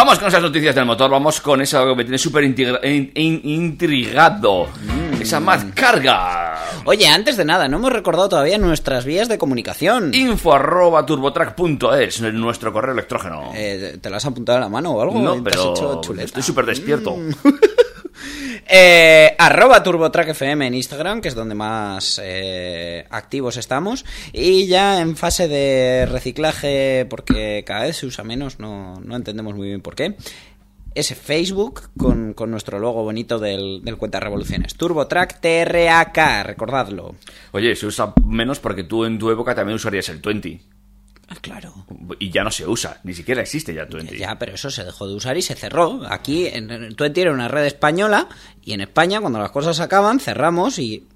Vamos 0.00 0.18
con 0.18 0.28
esas 0.28 0.40
noticias 0.40 0.74
del 0.74 0.86
motor, 0.86 1.10
vamos 1.10 1.42
con 1.42 1.60
eso 1.60 1.86
que 1.88 1.94
me 1.94 2.04
tiene 2.04 2.16
súper 2.16 2.42
in- 2.44 3.10
in- 3.14 3.40
intrigado. 3.44 4.66
Esa 5.20 5.40
más 5.40 5.62
carga. 5.74 6.58
Oye, 6.86 7.06
antes 7.06 7.36
de 7.36 7.44
nada, 7.44 7.68
no 7.68 7.76
hemos 7.76 7.92
recordado 7.92 8.30
todavía 8.30 8.56
nuestras 8.56 9.04
vías 9.04 9.28
de 9.28 9.36
comunicación. 9.36 10.14
Info 10.14 10.54
arroba 10.54 11.04
turbotrack.es, 11.04 12.22
nuestro 12.32 12.72
correo 12.72 12.94
electrógeno. 12.94 13.50
Eh, 13.54 13.98
¿Te 14.00 14.08
lo 14.08 14.16
has 14.16 14.24
apuntado 14.24 14.56
a 14.56 14.62
la 14.62 14.68
mano 14.70 14.92
o 14.92 15.02
algo? 15.02 15.18
no, 15.20 15.32
¿Te 15.32 15.36
has 15.38 15.42
pero 15.44 15.70
hecho 15.74 16.00
chuleta? 16.00 16.24
estoy 16.24 16.42
súper 16.42 16.64
despierto. 16.64 17.16
Eh, 18.72 19.34
arroba 19.38 19.82
TurboTrackFM 19.82 20.66
en 20.66 20.74
Instagram, 20.74 21.20
que 21.20 21.28
es 21.28 21.34
donde 21.34 21.56
más 21.56 22.20
eh, 22.22 23.04
activos 23.10 23.56
estamos. 23.56 24.04
Y 24.32 24.66
ya 24.68 25.00
en 25.00 25.16
fase 25.16 25.48
de 25.48 26.06
reciclaje, 26.06 27.06
porque 27.10 27.64
cada 27.66 27.82
vez 27.82 27.96
se 27.96 28.06
usa 28.06 28.22
menos, 28.22 28.60
no, 28.60 28.94
no 29.00 29.16
entendemos 29.16 29.54
muy 29.54 29.68
bien 29.68 29.80
por 29.80 29.96
qué. 29.96 30.14
Ese 30.94 31.14
Facebook 31.14 31.90
con, 31.96 32.32
con 32.34 32.50
nuestro 32.50 32.78
logo 32.78 33.02
bonito 33.02 33.38
del, 33.38 33.82
del 33.82 33.96
Cuenta 33.96 34.20
Revoluciones. 34.20 34.74
TurboTrack 34.74 35.40
TRAK, 35.40 36.44
recordadlo. 36.44 37.16
Oye, 37.52 37.74
se 37.74 37.86
usa 37.86 38.12
menos 38.24 38.60
porque 38.60 38.84
tú 38.84 39.04
en 39.04 39.18
tu 39.18 39.30
época 39.30 39.54
también 39.54 39.76
usarías 39.76 40.08
el 40.10 40.18
20. 40.18 40.60
Ah, 41.32 41.36
claro. 41.40 41.72
Y 42.18 42.30
ya 42.30 42.42
no 42.42 42.50
se 42.50 42.66
usa, 42.66 43.00
ni 43.04 43.14
siquiera 43.14 43.40
existe 43.40 43.72
ya 43.72 43.84
20. 43.84 44.18
Ya, 44.18 44.36
pero 44.36 44.52
eso 44.54 44.68
se 44.68 44.84
dejó 44.84 45.06
de 45.06 45.14
usar 45.14 45.36
y 45.36 45.42
se 45.42 45.54
cerró. 45.54 46.00
Aquí, 46.08 46.48
en, 46.48 46.68
en 46.70 46.94
Twenty 46.96 47.20
era 47.20 47.32
una 47.32 47.46
red 47.46 47.66
española 47.66 48.28
y 48.62 48.72
en 48.72 48.80
España, 48.80 49.20
cuando 49.20 49.38
las 49.38 49.52
cosas 49.52 49.78
acaban, 49.78 50.18
cerramos 50.18 50.78
y... 50.80 51.06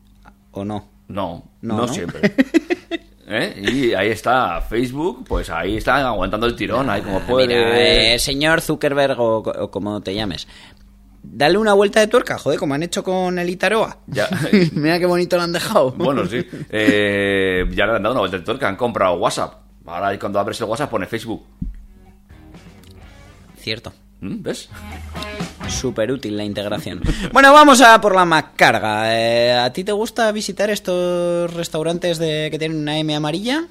¿O 0.53 0.65
no? 0.65 0.89
No, 1.09 1.51
No, 1.63 1.77
no, 1.77 1.87
¿no? 1.87 1.89
siempre. 1.89 2.33
¿Eh? 3.27 3.63
Y 3.73 3.95
ahí 3.95 4.11
está 4.11 4.61
Facebook, 4.61 5.25
pues 5.27 5.51
ahí 5.51 5.79
está 5.79 6.07
aguantando 6.07 6.47
el 6.47 6.55
tirón, 6.55 6.89
ahí 6.91 7.01
como 7.03 7.21
puede. 7.21 7.49
Mira, 7.49 8.13
eh, 8.15 8.19
señor 8.19 8.61
Zuckerberg 8.61 9.19
o, 9.19 9.39
o 9.39 9.71
como 9.71 10.01
te 10.01 10.15
llames. 10.15 10.47
Dale 11.23 11.57
una 11.57 11.73
vuelta 11.73 12.01
de 12.01 12.07
tuerca, 12.07 12.37
joder, 12.39 12.59
como 12.59 12.75
han 12.75 12.83
hecho 12.83 13.03
con 13.03 13.39
el 13.39 13.49
Itaroa. 13.49 13.99
Ya. 14.07 14.29
Mira 14.75 14.99
qué 14.99 15.07
bonito 15.07 15.37
lo 15.39 15.43
han 15.43 15.53
dejado. 15.53 15.93
Bueno, 15.93 16.27
sí. 16.27 16.47
Eh, 16.69 17.65
ya 17.71 17.87
le 17.87 17.97
han 17.97 18.03
dado 18.03 18.13
una 18.13 18.21
vuelta 18.21 18.37
de 18.39 18.45
tuerca, 18.45 18.69
han 18.69 18.77
comprado 18.77 19.15
WhatsApp. 19.17 19.64
Ahora 19.87 20.19
cuando 20.19 20.39
abres 20.39 20.61
el 20.61 20.67
WhatsApp 20.67 20.91
pone 20.91 21.07
Facebook. 21.07 21.45
Cierto. 23.59 23.93
¿Mm? 24.21 24.43
¿Ves? 24.43 24.69
Súper 25.69 26.13
útil 26.13 26.37
la 26.37 26.45
integración. 26.45 27.01
bueno, 27.33 27.53
vamos 27.53 27.81
a 27.81 28.01
por 28.01 28.15
la 28.15 28.25
Macarga. 28.25 29.15
Eh, 29.15 29.53
¿A 29.53 29.73
ti 29.73 29.85
te 29.85 29.93
gusta 29.93 30.31
visitar 30.33 30.71
estos 30.71 31.53
restaurantes 31.53 32.19
de 32.19 32.49
que 32.51 32.59
tienen 32.59 32.79
una 32.79 32.99
M 32.99 33.15
amarilla? 33.15 33.67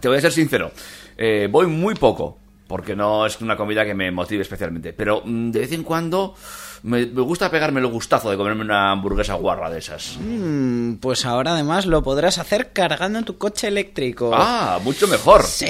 Te 0.00 0.08
voy 0.08 0.18
a 0.18 0.20
ser 0.20 0.32
sincero. 0.32 0.72
eh, 1.16 1.48
voy 1.50 1.66
muy 1.66 1.94
poco, 1.94 2.38
porque 2.66 2.94
no 2.94 3.26
es 3.26 3.40
una 3.40 3.56
comida 3.56 3.84
que 3.84 3.94
me 3.94 4.10
motive 4.10 4.42
especialmente. 4.42 4.92
Pero 4.92 5.22
mm, 5.24 5.50
de 5.50 5.60
vez 5.60 5.72
en 5.72 5.82
cuando 5.82 6.34
me, 6.82 7.06
me 7.06 7.20
gusta 7.22 7.50
pegarme 7.50 7.80
el 7.80 7.86
gustazo 7.86 8.30
de 8.30 8.36
comerme 8.36 8.62
una 8.64 8.92
hamburguesa 8.92 9.34
guarra 9.34 9.70
de 9.70 9.78
esas. 9.78 10.18
Mm, 10.20 10.94
pues 10.94 11.24
ahora 11.26 11.52
además 11.54 11.86
lo 11.86 12.02
podrás 12.02 12.38
hacer 12.38 12.72
cargando 12.72 13.18
en 13.18 13.24
tu 13.24 13.38
coche 13.38 13.68
eléctrico. 13.68 14.30
Ah, 14.34 14.78
mucho 14.82 15.06
mejor. 15.08 15.42
Sí, 15.44 15.66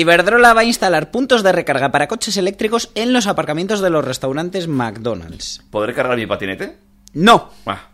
Iberdrola 0.00 0.54
va 0.54 0.60
a 0.62 0.64
instalar 0.64 1.10
puntos 1.10 1.42
de 1.42 1.52
recarga 1.52 1.90
para 1.90 2.08
coches 2.08 2.36
eléctricos 2.36 2.90
en 2.94 3.12
los 3.12 3.26
aparcamientos 3.26 3.80
de 3.80 3.90
los 3.90 4.04
restaurantes 4.04 4.68
McDonald's. 4.68 5.62
¿Podré 5.70 5.94
cargar 5.94 6.16
mi 6.16 6.26
patinete? 6.26 6.78
No, 7.14 7.50
Ah, 7.66 7.88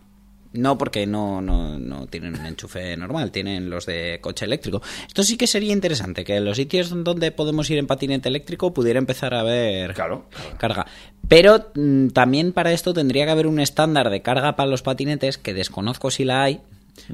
No, 0.59 0.77
porque 0.77 1.07
no, 1.07 1.41
no, 1.41 1.79
no 1.79 2.07
tienen 2.07 2.35
un 2.39 2.47
enchufe 2.47 2.97
normal, 2.97 3.31
tienen 3.31 3.71
los 3.71 3.87
de 3.87 4.19
coche 4.21 4.45
eléctrico. 4.45 4.83
Esto 5.07 5.23
sí 5.23 5.37
que 5.37 5.47
sería 5.47 5.73
interesante, 5.73 6.25
que 6.25 6.37
en 6.37 6.45
los 6.45 6.57
sitios 6.57 6.91
donde 7.05 7.31
podemos 7.33 7.71
ir 7.71 7.79
en 7.79 7.87
patinete 7.87 8.29
eléctrico 8.29 8.75
pudiera 8.75 8.99
empezar 8.99 9.35
a 9.35 9.41
haber 9.41 9.95
Claro. 9.95 10.27
carga. 10.59 10.87
Pero 11.29 11.67
mm, 11.75 12.09
también 12.09 12.53
para 12.53 12.73
esto 12.73 12.93
tendría 12.95 13.25
que 13.27 13.31
haber 13.33 13.47
un 13.47 13.61
estándar 13.61 14.11
de 14.11 14.23
carga 14.23 14.57
para 14.57 14.69
los 14.71 14.83
patinetes 14.83 15.39
que 15.39 15.55
desconozco 15.55 16.11
si 16.11 16.25
la 16.25 16.43
hay. 16.43 16.61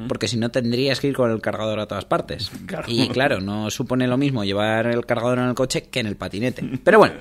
Porque 0.08 0.28
si 0.28 0.36
no 0.36 0.50
tendrías 0.50 1.00
que 1.00 1.08
ir 1.08 1.14
con 1.14 1.30
el 1.30 1.40
cargador 1.40 1.80
a 1.80 1.86
todas 1.86 2.04
partes. 2.04 2.50
Claro. 2.66 2.84
Y 2.88 3.08
claro, 3.08 3.40
no 3.40 3.70
supone 3.70 4.06
lo 4.06 4.16
mismo 4.16 4.42
llevar 4.42 4.86
el 4.86 5.04
cargador 5.04 5.38
en 5.38 5.44
el 5.44 5.54
coche 5.54 5.82
que 5.82 6.00
en 6.00 6.06
el 6.06 6.16
patinete. 6.16 6.62
Pero 6.82 6.98
bueno, 6.98 7.14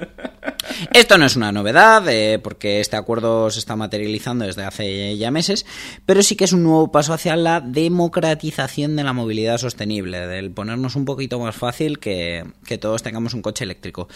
esto 0.93 1.17
no 1.17 1.26
es 1.26 1.36
una 1.36 1.52
novedad, 1.52 2.08
eh, 2.08 2.39
porque 2.39 2.80
este 2.80 2.95
acuerdo 2.95 3.49
se 3.49 3.60
está 3.60 3.76
materializando 3.76 4.45
desde 4.45 4.63
hace 4.63 5.17
ya 5.17 5.32
meses, 5.32 5.65
pero 6.06 6.23
sí 6.23 6.36
que 6.36 6.45
es 6.45 6.54
un 6.54 6.63
nuevo 6.63 6.91
paso 6.91 7.13
hacia 7.13 7.36
la 7.36 7.62
democratización 7.62 8.95
de 8.95 9.04
la 9.04 9.13
movilidad 9.13 9.58
sostenible, 9.58 10.28
del 10.28 10.52
ponernos 10.52 10.95
un 10.95 11.06
poquito 11.06 11.39
más 11.39 11.56
fácil 11.56 11.99
que, 11.99 12.45
que 12.65 12.78
todos 12.78 13.04
tengamos 13.04 13.34
un 13.34 13.41
coche 13.41 13.63
eléctrico. 13.63 14.08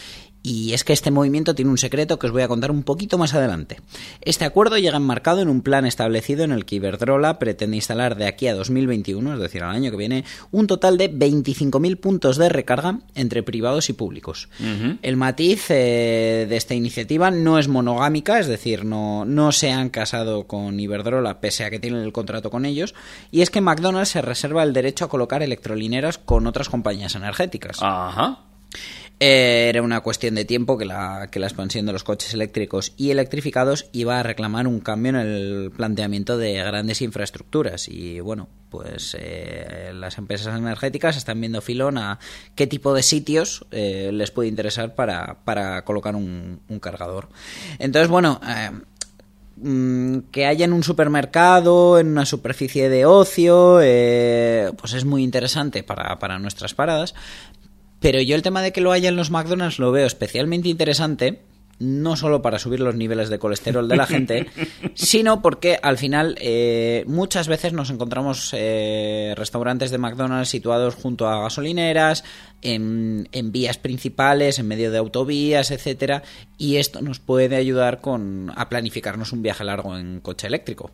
Y 0.47 0.71
es 0.71 0.85
que 0.85 0.93
este 0.93 1.11
movimiento 1.11 1.55
tiene 1.55 1.71
un 1.71 1.77
secreto 1.77 2.17
que 2.17 2.27
os 2.27 2.31
voy 2.31 2.41
a 2.41 2.47
contar 2.47 2.71
un 2.71 2.83
poquito 2.83 3.17
más 3.17 3.33
adelante. 3.33 3.81
Este 4.21 4.45
acuerdo 4.45 4.77
llega 4.77 4.95
enmarcado 4.95 5.41
en 5.41 5.49
un 5.49 5.61
plan 5.61 5.85
establecido 5.85 6.45
en 6.45 6.53
el 6.53 6.63
que 6.63 6.75
Iberdrola 6.75 7.37
pretende 7.37 7.75
instalar 7.75 8.15
de 8.15 8.27
aquí 8.27 8.47
a 8.47 8.55
2021, 8.55 9.33
es 9.33 9.39
decir, 9.41 9.61
al 9.63 9.75
año 9.75 9.91
que 9.91 9.97
viene, 9.97 10.23
un 10.51 10.67
total 10.67 10.97
de 10.97 11.11
25.000 11.13 11.99
puntos 11.99 12.37
de 12.37 12.47
recarga 12.47 12.99
entre 13.13 13.43
privados 13.43 13.89
y 13.89 13.93
públicos. 13.93 14.47
El 15.01 15.17
matiz 15.17 15.65
eh, 15.69 16.45
de 16.47 16.55
esta 16.55 16.75
iniciativa 16.75 17.29
no 17.29 17.59
es 17.59 17.67
monogámica, 17.67 18.39
es 18.39 18.47
decir, 18.47 18.85
no, 18.85 19.25
no 19.25 19.51
se 19.51 19.73
han 19.73 19.89
casado 19.89 20.47
con 20.47 20.79
Iberdrola 20.79 21.41
pese 21.41 21.65
a 21.65 21.69
que 21.69 21.79
tienen 21.79 22.03
el 22.03 22.13
contrato 22.13 22.49
con 22.49 22.65
ellos, 22.65 22.95
y 23.31 23.41
es 23.41 23.49
que 23.49 23.59
McDonald's 23.59 24.11
se 24.11 24.21
reserva 24.21 24.63
el 24.63 24.71
derecho 24.71 25.03
a 25.03 25.09
colocar 25.09 25.43
electrolineras 25.43 26.17
con 26.17 26.47
otras 26.47 26.69
compañías 26.69 27.15
energéticas. 27.15 27.79
Ajá. 27.81 28.43
Eh, 29.19 29.65
era 29.69 29.81
una 29.81 30.01
cuestión 30.01 30.35
de 30.35 30.45
tiempo 30.45 30.77
que 30.77 30.85
la, 30.85 31.29
que 31.31 31.39
la 31.39 31.47
expansión 31.47 31.87
de 31.87 31.93
los 31.93 32.03
coches 32.03 32.35
eléctricos 32.35 32.93
y 32.97 33.09
electrificados 33.09 33.87
iba 33.91 34.19
a 34.19 34.23
reclamar 34.23 34.67
un 34.67 34.79
cambio 34.79 35.09
en 35.09 35.15
el 35.15 35.71
planteamiento 35.75 36.37
de 36.37 36.53
grandes 36.53 37.01
infraestructuras. 37.01 37.87
Y 37.87 38.19
bueno, 38.19 38.47
pues 38.69 39.17
eh, 39.19 39.91
las 39.95 40.19
empresas 40.19 40.55
energéticas 40.55 41.17
están 41.17 41.41
viendo 41.41 41.61
filón 41.61 41.97
a 41.97 42.19
qué 42.53 42.67
tipo 42.67 42.93
de 42.93 43.01
sitios 43.01 43.65
eh, 43.71 44.11
les 44.13 44.29
puede 44.29 44.49
interesar 44.49 44.93
para, 44.93 45.39
para 45.43 45.83
colocar 45.83 46.15
un, 46.15 46.61
cargador. 46.79 47.29
Entonces, 47.79 48.09
bueno. 48.09 48.39
mm, 49.55 50.19
que 50.31 50.45
haya 50.45 50.65
en 50.65 50.73
un 50.73 50.83
supermercado, 50.83 51.97
en 51.97 52.09
una 52.09 52.27
superficie 52.27 52.87
de 52.87 53.07
ocio, 53.07 53.77
pues 54.77 54.93
es 54.93 55.05
muy 55.05 55.23
interesante 55.23 55.81
para, 55.81 56.19
para 56.19 56.37
nuestras 56.37 56.75
paradas. 56.75 57.15
Pero 57.99 58.21
yo 58.21 58.35
el 58.35 58.41
tema 58.41 58.61
de 58.61 58.71
que 58.71 58.81
lo 58.81 58.91
haya 58.91 59.09
en 59.09 59.15
los 59.15 59.31
McDonald's 59.31 59.79
lo 59.79 59.91
veo 59.91 60.05
especialmente 60.05 60.69
interesante, 60.69 61.41
no 61.79 62.15
solo 62.15 62.41
para 62.41 62.59
subir 62.59 62.79
los 62.79 62.95
niveles 62.95 63.29
de 63.29 63.39
colesterol 63.39 63.87
de 63.87 63.95
la 63.95 64.05
gente, 64.05 64.47
sino 64.95 65.41
porque 65.41 65.79
al 65.81 65.97
final 65.97 66.35
eh, 66.39 67.03
muchas 67.07 67.47
veces 67.47 67.73
nos 67.73 67.89
encontramos 67.89 68.51
eh, 68.53 69.33
restaurantes 69.35 69.91
de 69.91 69.97
McDonald's 69.97 70.49
situados 70.49 70.95
junto 70.95 71.27
a 71.27 71.41
gasolineras, 71.41 72.23
en, 72.61 73.29
en 73.31 73.51
vías 73.51 73.77
principales, 73.77 74.59
en 74.59 74.67
medio 74.67 74.91
de 74.91 74.97
autovías, 74.97 75.71
etcétera, 75.71 76.23
y 76.57 76.77
esto 76.77 77.01
nos 77.01 77.19
puede 77.19 77.55
ayudar 77.55 78.01
con 78.01 78.51
a 78.55 78.67
planificarnos 78.69 79.31
un 79.31 79.41
viaje 79.43 79.63
largo 79.63 79.95
en 79.97 80.19
coche 80.21 80.47
eléctrico. 80.47 80.91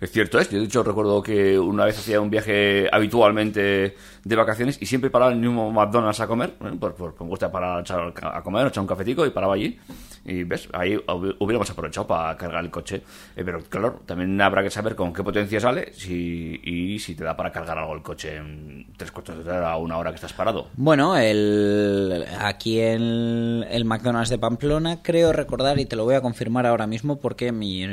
Es 0.00 0.10
cierto, 0.10 0.38
es. 0.38 0.50
Yo 0.50 0.58
de 0.58 0.64
hecho 0.66 0.82
recuerdo 0.82 1.22
que 1.22 1.58
una 1.58 1.84
vez 1.86 1.98
hacía 1.98 2.20
un 2.20 2.30
viaje 2.30 2.88
habitualmente 2.92 3.96
de 4.24 4.36
vacaciones 4.36 4.78
y 4.80 4.86
siempre 4.86 5.10
paraba 5.10 5.32
en 5.32 5.38
el 5.38 5.44
mismo 5.44 5.70
McDonald's 5.72 6.20
a 6.20 6.26
comer. 6.26 6.54
Bueno, 6.60 6.78
pues, 6.78 6.94
pues 6.96 7.12
me 7.20 7.26
gusta 7.26 7.50
parar 7.50 7.84
a, 8.22 8.42
comer, 8.42 8.66
echar 8.66 8.82
un 8.82 8.86
cafetico 8.86 9.24
y 9.26 9.30
paraba 9.30 9.54
allí. 9.54 9.78
Y 10.24 10.44
ves, 10.44 10.68
ahí 10.72 10.94
hubi- 10.94 11.34
hubiéramos 11.40 11.68
aprovechado 11.70 12.06
para 12.06 12.36
cargar 12.36 12.62
el 12.64 12.70
coche. 12.70 13.02
Eh, 13.34 13.42
pero 13.44 13.60
claro, 13.64 14.02
también 14.06 14.40
habrá 14.40 14.62
que 14.62 14.70
saber 14.70 14.94
con 14.94 15.12
qué 15.12 15.24
potencia 15.24 15.58
sale 15.58 15.92
si, 15.94 16.60
y 16.62 16.98
si 17.00 17.16
te 17.16 17.24
da 17.24 17.36
para 17.36 17.50
cargar 17.50 17.76
algo 17.78 17.94
el 17.94 18.02
coche 18.02 18.36
en 18.36 18.86
tres 18.96 19.10
cuartos 19.10 19.44
de 19.44 19.50
hora 19.50 19.76
o 19.76 19.82
una 19.82 19.96
hora 19.98 20.10
que 20.10 20.16
estás 20.16 20.32
parado. 20.32 20.68
Bueno, 20.76 20.91
el, 20.94 22.24
aquí 22.38 22.80
en 22.80 23.64
el 23.70 23.84
McDonald's 23.84 24.30
de 24.30 24.38
Pamplona 24.38 25.02
creo 25.02 25.32
recordar, 25.32 25.78
y 25.78 25.86
te 25.86 25.96
lo 25.96 26.04
voy 26.04 26.14
a 26.14 26.20
confirmar 26.20 26.66
ahora 26.66 26.86
mismo 26.86 27.20
porque 27.20 27.52
mi, 27.52 27.84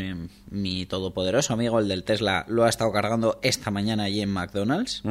mi 0.50 0.86
todopoderoso 0.86 1.54
amigo, 1.54 1.80
el 1.80 1.88
del 1.88 2.04
Tesla, 2.04 2.46
lo 2.48 2.66
ha 2.66 2.70
estado 2.70 2.92
cargando 2.92 3.40
esta 3.42 3.72
mañana 3.72 4.04
allí 4.04 4.22
en 4.22 4.32
McDonald's. 4.32 5.04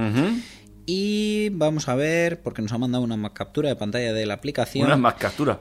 Y 0.87 1.51
vamos 1.51 1.89
a 1.89 1.95
ver, 1.95 2.43
porque 2.43 2.63
nos 2.63 2.73
ha 2.73 2.79
mandado 2.79 3.05
una 3.05 3.33
captura 3.35 3.69
de 3.69 3.77
pantalla 3.77 4.13
de 4.13 4.25
la 4.25 4.35
aplicación. 4.35 4.87
Una 4.87 4.97
más 4.97 5.15
captura. 5.15 5.61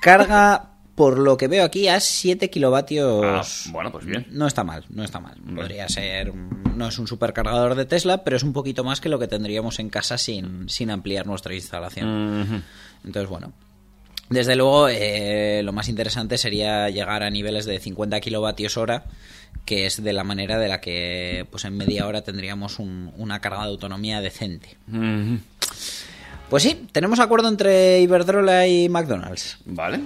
Carga, 0.00 0.73
por 0.94 1.18
lo 1.18 1.36
que 1.36 1.48
veo 1.48 1.64
aquí, 1.64 1.88
a 1.88 1.98
7 2.00 2.50
kilovatios. 2.50 3.24
Ah, 3.24 3.70
bueno, 3.72 3.90
pues 3.90 4.04
bien. 4.06 4.26
No 4.30 4.46
está 4.46 4.62
mal, 4.64 4.84
no 4.90 5.02
está 5.02 5.18
mal. 5.20 5.36
Podría 5.54 5.88
ser. 5.88 6.32
No 6.34 6.88
es 6.88 6.98
un 6.98 7.06
supercargador 7.08 7.74
de 7.74 7.84
Tesla, 7.84 8.22
pero 8.24 8.36
es 8.36 8.42
un 8.42 8.52
poquito 8.52 8.84
más 8.84 9.00
que 9.00 9.08
lo 9.08 9.18
que 9.18 9.26
tendríamos 9.28 9.78
en 9.80 9.90
casa 9.90 10.18
sin, 10.18 10.68
sin 10.68 10.90
ampliar 10.90 11.26
nuestra 11.26 11.54
instalación. 11.54 12.62
Entonces, 13.04 13.28
bueno. 13.28 13.52
Desde 14.30 14.56
luego, 14.56 14.88
eh, 14.88 15.60
lo 15.62 15.72
más 15.72 15.88
interesante 15.90 16.38
sería 16.38 16.88
llegar 16.88 17.22
a 17.22 17.28
niveles 17.30 17.66
de 17.66 17.78
50 17.78 18.20
kilovatios 18.20 18.78
hora, 18.78 19.04
que 19.66 19.84
es 19.84 20.02
de 20.02 20.12
la 20.14 20.24
manera 20.24 20.58
de 20.58 20.68
la 20.68 20.80
que 20.80 21.46
pues 21.50 21.64
en 21.66 21.76
media 21.76 22.06
hora 22.06 22.22
tendríamos 22.22 22.78
un- 22.78 23.12
una 23.18 23.40
carga 23.40 23.64
de 23.64 23.68
autonomía 23.68 24.22
decente. 24.22 24.76
Pues 26.48 26.62
sí, 26.62 26.86
tenemos 26.92 27.20
acuerdo 27.20 27.48
entre 27.48 28.00
Iberdrola 28.00 28.66
y 28.66 28.88
McDonald's. 28.88 29.58
Vale. 29.66 30.00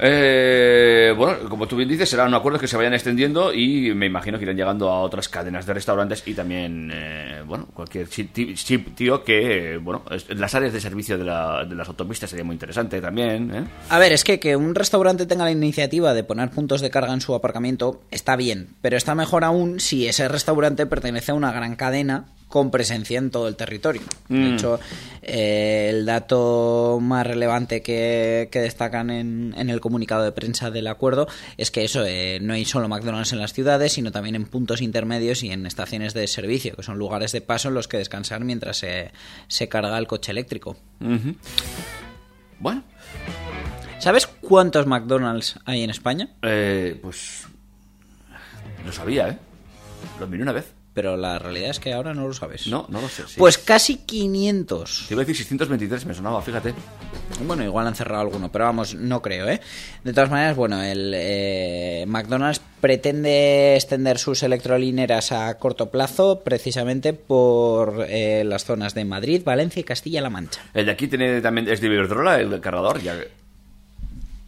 Eh, 0.00 1.12
bueno, 1.16 1.48
como 1.48 1.66
tú 1.66 1.74
bien 1.74 1.88
dices, 1.88 2.08
serán 2.08 2.32
acuerdos 2.32 2.60
que 2.60 2.68
se 2.68 2.76
vayan 2.76 2.94
extendiendo 2.94 3.52
y 3.52 3.92
me 3.94 4.06
imagino 4.06 4.38
que 4.38 4.44
irán 4.44 4.56
llegando 4.56 4.88
a 4.90 5.00
otras 5.00 5.28
cadenas 5.28 5.66
de 5.66 5.74
restaurantes 5.74 6.22
y 6.24 6.34
también, 6.34 6.88
eh, 6.94 7.42
bueno, 7.44 7.66
cualquier 7.74 8.06
siti- 8.08 8.54
sitio 8.54 9.24
que, 9.24 9.76
bueno, 9.82 10.04
las 10.28 10.54
áreas 10.54 10.72
de 10.72 10.80
servicio 10.80 11.18
de 11.18 11.24
las 11.24 11.88
autopistas 11.88 12.30
sería 12.30 12.44
muy 12.44 12.54
interesante 12.54 13.00
también. 13.00 13.52
¿eh? 13.52 13.64
A 13.88 13.98
ver, 13.98 14.12
es 14.12 14.22
que 14.22 14.38
que 14.38 14.54
un 14.54 14.76
restaurante 14.76 15.26
tenga 15.26 15.42
la 15.42 15.50
iniciativa 15.50 16.14
de 16.14 16.22
poner 16.22 16.50
puntos 16.50 16.80
de 16.80 16.90
carga 16.90 17.12
en 17.12 17.20
su 17.20 17.34
aparcamiento 17.34 18.00
está 18.12 18.36
bien, 18.36 18.68
pero 18.80 18.96
está 18.96 19.16
mejor 19.16 19.42
aún 19.42 19.80
si 19.80 20.06
ese 20.06 20.28
restaurante 20.28 20.86
pertenece 20.86 21.32
a 21.32 21.34
una 21.34 21.50
gran 21.50 21.74
cadena 21.74 22.26
con 22.48 22.70
presencia 22.70 23.18
en 23.18 23.30
todo 23.30 23.46
el 23.46 23.56
territorio. 23.56 24.00
De 24.28 24.34
Mm. 24.36 24.54
hecho, 24.54 24.80
eh, 25.22 25.88
el 25.90 26.06
dato 26.06 26.98
más 27.00 27.26
relevante 27.26 27.82
que, 27.82 28.48
que 28.50 28.60
destacan 28.60 29.10
en, 29.10 29.54
en 29.58 29.68
el 29.70 29.80
comunicado 29.80 30.24
de 30.24 30.32
prensa 30.32 30.70
del 30.70 30.86
acuerdo 30.86 31.28
es 31.58 31.70
que 31.70 31.84
eso, 31.84 32.04
eh, 32.06 32.38
no 32.40 32.54
hay 32.54 32.64
solo 32.64 32.88
McDonald's 32.88 33.32
en 33.32 33.38
las 33.38 33.52
ciudades, 33.52 33.92
sino 33.92 34.10
también 34.12 34.34
en 34.34 34.46
puntos 34.46 34.80
intermedios 34.80 35.42
y 35.42 35.50
en 35.50 35.66
estaciones 35.66 36.14
de 36.14 36.26
servicio, 36.26 36.74
que 36.74 36.82
son 36.82 36.96
lugares 36.98 37.32
de 37.32 37.42
paso 37.42 37.68
en 37.68 37.74
los 37.74 37.86
que 37.86 37.98
descansar 37.98 38.42
mientras 38.44 38.78
se, 38.78 39.12
se 39.46 39.68
carga 39.68 39.98
el 39.98 40.06
coche 40.06 40.32
eléctrico. 40.32 40.76
Bueno, 42.60 42.82
¿Sabes 43.98 44.26
cuántos 44.26 44.86
McDonald's 44.86 45.58
hay 45.64 45.82
en 45.82 45.90
España? 45.90 46.28
eh, 46.42 46.98
pues 47.02 47.42
lo 48.86 48.92
sabía, 48.92 49.28
¿eh? 49.28 49.38
Lo 50.20 50.26
miré 50.28 50.42
una 50.44 50.52
vez. 50.52 50.72
Pero 50.98 51.16
la 51.16 51.38
realidad 51.38 51.70
es 51.70 51.78
que 51.78 51.92
ahora 51.92 52.12
no 52.12 52.26
lo 52.26 52.34
sabes. 52.34 52.66
No, 52.66 52.84
no 52.88 53.00
lo 53.00 53.08
sé. 53.08 53.22
sí. 53.28 53.34
Pues 53.38 53.56
casi 53.56 53.98
500. 53.98 55.04
Te 55.06 55.14
iba 55.14 55.22
a 55.22 55.24
decir 55.24 55.36
623, 55.36 56.06
me 56.06 56.12
sonaba, 56.14 56.42
fíjate. 56.42 56.74
Bueno, 57.46 57.62
igual 57.62 57.86
han 57.86 57.94
cerrado 57.94 58.22
alguno, 58.22 58.50
pero 58.50 58.64
vamos, 58.64 58.96
no 58.96 59.22
creo, 59.22 59.48
¿eh? 59.48 59.60
De 60.02 60.12
todas 60.12 60.28
maneras, 60.28 60.56
bueno, 60.56 60.82
el 60.82 61.12
eh, 61.14 62.04
McDonald's 62.08 62.60
pretende 62.80 63.76
extender 63.76 64.18
sus 64.18 64.42
electrolineras 64.42 65.30
a 65.30 65.56
corto 65.56 65.88
plazo 65.90 66.40
precisamente 66.40 67.12
por 67.12 68.04
eh, 68.08 68.42
las 68.44 68.64
zonas 68.64 68.92
de 68.94 69.04
Madrid, 69.04 69.42
Valencia 69.44 69.78
y 69.78 69.84
Castilla-La 69.84 70.30
Mancha. 70.30 70.62
El 70.74 70.86
de 70.86 70.90
aquí 70.92 71.06
tiene 71.06 71.40
también, 71.40 71.68
es 71.68 71.80
de 71.80 71.86
Iberdrola, 71.86 72.40
el 72.40 72.60
cargador. 72.60 73.00
Ya... 73.00 73.14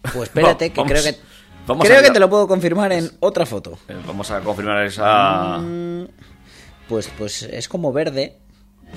Pues 0.02 0.24
espérate, 0.30 0.70
que 0.72 0.80
Vamos- 0.80 0.92
creo 1.00 1.04
que... 1.04 1.20
vamos 1.66 1.86
creo 1.86 2.00
a- 2.00 2.02
que 2.02 2.10
te 2.10 2.18
lo 2.18 2.28
puedo 2.28 2.48
confirmar 2.48 2.90
en 2.92 3.08
otra 3.20 3.46
foto. 3.46 3.78
Eh, 3.88 3.94
Vamos 4.06 4.30
a 4.32 4.40
confirmar 4.40 4.84
esa... 4.84 5.60
Pues, 6.90 7.08
pues 7.16 7.42
es 7.44 7.68
como 7.68 7.92
verde. 7.92 8.36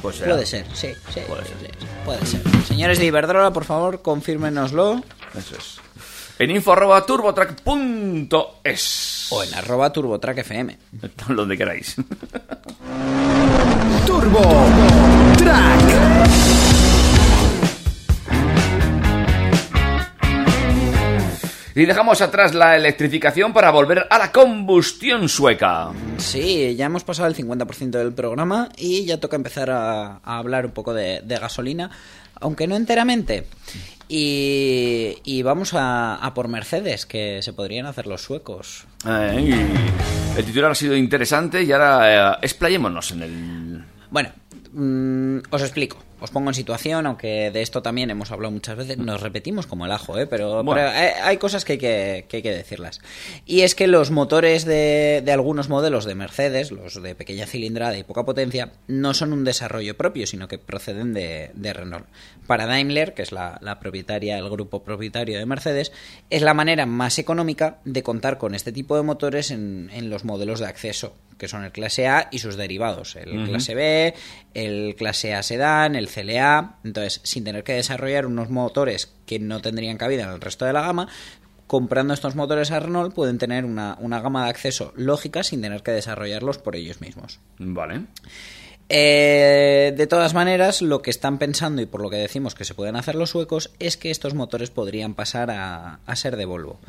Pues. 0.01 0.17
Puede 0.17 0.47
ser, 0.47 0.65
sí, 0.73 0.89
sí, 1.13 1.19
Puede 1.27 1.45
ser. 1.45 1.55
sí, 1.61 1.67
puede 2.03 2.25
ser. 2.25 2.41
Señores 2.67 2.97
de 2.97 3.05
Iberdrola, 3.05 3.53
por 3.53 3.65
favor, 3.65 4.01
confírmenoslo. 4.01 5.03
Eso 5.37 5.55
es. 5.55 5.77
En 6.39 6.49
info 6.49 6.73
arroba 6.73 7.05
turbotrack.es. 7.05 9.27
O 9.29 9.43
en 9.43 9.53
arroba 9.53 9.93
turbotrack 9.93 10.39
FM. 10.39 10.75
Donde 11.29 11.55
queráis. 11.55 11.95
Turbo 14.07 14.65
Track. 15.37 16.62
Y 21.75 21.85
dejamos 21.85 22.21
atrás 22.21 22.53
la 22.53 22.75
electrificación 22.75 23.51
para 23.51 23.71
volver 23.71 24.05
a 24.09 24.17
la 24.19 24.31
combustión 24.31 25.27
sueca. 25.27 25.89
Sí, 26.17 26.75
ya 26.75 26.85
hemos 26.85 27.03
pasado 27.03 27.27
el 27.27 27.35
50% 27.35 27.89
del 27.89 28.13
programa 28.13 28.69
y 28.77 29.05
ya 29.05 29.19
toca 29.19 29.35
empezar 29.35 29.71
a, 29.71 30.17
a 30.23 30.37
hablar 30.37 30.65
un 30.67 30.71
poco 30.71 30.93
de, 30.93 31.21
de 31.23 31.37
gasolina, 31.37 31.89
aunque 32.39 32.67
no 32.67 32.75
enteramente. 32.75 33.47
Y, 34.07 35.17
y 35.23 35.41
vamos 35.41 35.73
a, 35.73 36.15
a 36.15 36.33
por 36.35 36.47
Mercedes, 36.47 37.07
que 37.07 37.41
se 37.41 37.53
podrían 37.53 37.87
hacer 37.87 38.05
los 38.05 38.21
suecos. 38.21 38.85
El 39.05 40.45
titular 40.45 40.71
ha 40.71 40.75
sido 40.75 40.95
interesante 40.95 41.63
y 41.63 41.71
ahora 41.71 42.33
eh, 42.33 42.37
explayémonos 42.43 43.11
en 43.11 43.21
el... 43.23 43.83
Bueno, 44.11 44.29
mm, 44.73 45.37
os 45.49 45.61
explico. 45.61 45.97
Os 46.23 46.31
pongo 46.31 46.49
en 46.51 46.53
situación, 46.53 47.05
aunque 47.05 47.51
de 47.51 47.61
esto 47.61 47.81
también 47.81 48.09
hemos 48.09 48.31
hablado 48.31 48.49
muchas 48.53 48.77
veces. 48.77 48.97
Nos 48.97 49.19
repetimos 49.19 49.67
como 49.67 49.85
el 49.85 49.91
ajo, 49.91 50.17
¿eh? 50.17 50.25
pero, 50.25 50.63
Bueno. 50.63 50.75
pero 50.75 50.87
hay, 50.87 51.09
hay 51.21 51.35
cosas 51.37 51.65
que 51.65 51.73
hay 51.73 51.77
que, 51.77 52.25
que 52.29 52.37
hay 52.37 52.41
que 52.41 52.51
decirlas. 52.55 53.01
Y 53.45 53.63
es 53.63 53.75
que 53.75 53.87
los 53.87 54.09
motores 54.09 54.63
de, 54.63 55.21
de 55.21 55.31
algunos 55.33 55.67
modelos 55.67 56.05
de 56.05 56.15
Mercedes, 56.15 56.71
los 56.71 57.03
de 57.03 57.13
pequeña 57.13 57.45
cilindrada 57.45 57.97
y 57.97 58.03
poca 58.03 58.23
potencia, 58.23 58.71
no 58.87 59.13
son 59.13 59.33
un 59.33 59.43
desarrollo 59.43 59.97
propio, 59.97 60.25
sino 60.25 60.47
que 60.47 60.57
proceden 60.57 61.13
de, 61.13 61.51
de 61.55 61.73
Renault. 61.73 62.05
Para 62.47 62.67
Daimler, 62.67 63.13
que 63.13 63.23
es 63.23 63.33
la, 63.33 63.57
la 63.61 63.81
propietaria, 63.81 64.37
el 64.37 64.49
grupo 64.49 64.81
propietario 64.81 65.37
de 65.37 65.45
Mercedes, 65.45 65.91
es 66.29 66.41
la 66.41 66.53
manera 66.53 66.85
más 66.85 67.19
económica 67.19 67.79
de 67.83 68.01
contar 68.01 68.37
con 68.37 68.55
este 68.55 68.71
tipo 68.71 68.95
de 68.95 69.03
motores 69.03 69.51
en, 69.51 69.89
en 69.93 70.09
los 70.09 70.23
modelos 70.23 70.61
de 70.61 70.67
acceso, 70.67 71.17
que 71.37 71.47
son 71.49 71.65
el 71.65 71.71
clase 71.73 72.07
A 72.07 72.29
y 72.31 72.39
sus 72.39 72.55
derivados, 72.55 73.17
el 73.17 73.45
clase 73.45 73.75
B, 73.75 74.13
el 74.53 74.95
clase 74.95 75.33
A 75.33 75.43
sedán, 75.43 75.95
el 75.95 76.07
CLA, 76.13 76.77
entonces 76.83 77.21
sin 77.23 77.43
tener 77.43 77.63
que 77.63 77.73
desarrollar 77.73 78.25
unos 78.25 78.49
motores 78.49 79.13
que 79.25 79.39
no 79.39 79.61
tendrían 79.61 79.97
cabida 79.97 80.23
en 80.23 80.29
el 80.29 80.41
resto 80.41 80.65
de 80.65 80.73
la 80.73 80.81
gama, 80.81 81.07
comprando 81.67 82.13
estos 82.13 82.35
motores 82.35 82.71
a 82.71 82.79
Renault 82.79 83.13
pueden 83.13 83.37
tener 83.37 83.65
una, 83.65 83.97
una 83.99 84.21
gama 84.21 84.43
de 84.43 84.49
acceso 84.49 84.93
lógica 84.95 85.43
sin 85.43 85.61
tener 85.61 85.81
que 85.81 85.91
desarrollarlos 85.91 86.57
por 86.57 86.75
ellos 86.75 87.01
mismos. 87.01 87.39
Vale. 87.57 88.05
Eh, 88.89 89.93
de 89.95 90.07
todas 90.07 90.33
maneras, 90.33 90.81
lo 90.81 91.01
que 91.01 91.09
están 91.09 91.37
pensando 91.37 91.81
y 91.81 91.85
por 91.85 92.01
lo 92.01 92.09
que 92.09 92.17
decimos 92.17 92.53
que 92.53 92.65
se 92.65 92.73
pueden 92.73 92.95
hacer 92.95 93.15
los 93.15 93.31
suecos 93.31 93.71
es 93.79 93.97
que 93.97 94.11
estos 94.11 94.33
motores 94.33 94.69
podrían 94.69 95.13
pasar 95.13 95.51
a, 95.51 95.99
a 96.05 96.15
ser 96.15 96.35
de 96.35 96.45
Volvo. 96.45 96.79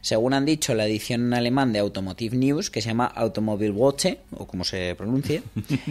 Según 0.00 0.34
han 0.34 0.44
dicho 0.44 0.74
la 0.74 0.86
edición 0.86 1.22
en 1.26 1.34
alemán 1.34 1.72
de 1.72 1.78
Automotive 1.78 2.36
News, 2.36 2.70
que 2.70 2.82
se 2.82 2.88
llama 2.88 3.06
Automobilwoche, 3.06 4.20
o 4.36 4.46
como 4.46 4.64
se 4.64 4.94
pronuncie, 4.96 5.42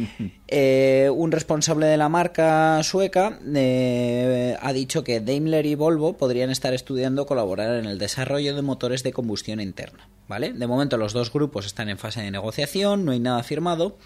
eh, 0.48 1.10
un 1.14 1.32
responsable 1.32 1.88
de 1.88 1.98
la 1.98 2.10
marca 2.10 2.82
sueca 2.84 3.40
eh, 3.56 4.56
ha 4.62 4.74
dicho 4.74 5.04
que 5.04 5.20
Daimler 5.20 5.66
y 5.66 5.76
Volvo 5.76 6.14
podrían 6.14 6.52
estar 6.52 6.74
estudiando 6.74 7.26
colaborar 7.26 7.76
en 7.80 7.86
el 7.86 7.98
desarrollo 7.98 8.56
de 8.56 8.62
motores 8.62 9.04
de 9.04 9.14
combustión 9.14 9.60
interna. 9.60 10.08
¿vale? 10.28 10.54
De 10.54 10.68
momento 10.68 10.98
los 10.98 11.14
dos 11.14 11.32
grupos 11.32 11.66
están 11.66 11.90
en 11.90 11.98
fase 11.98 12.22
de 12.22 12.32
negociación, 12.32 13.06
no 13.06 13.12
hay 13.12 13.20
nada 13.20 13.44
firmado. 13.44 13.98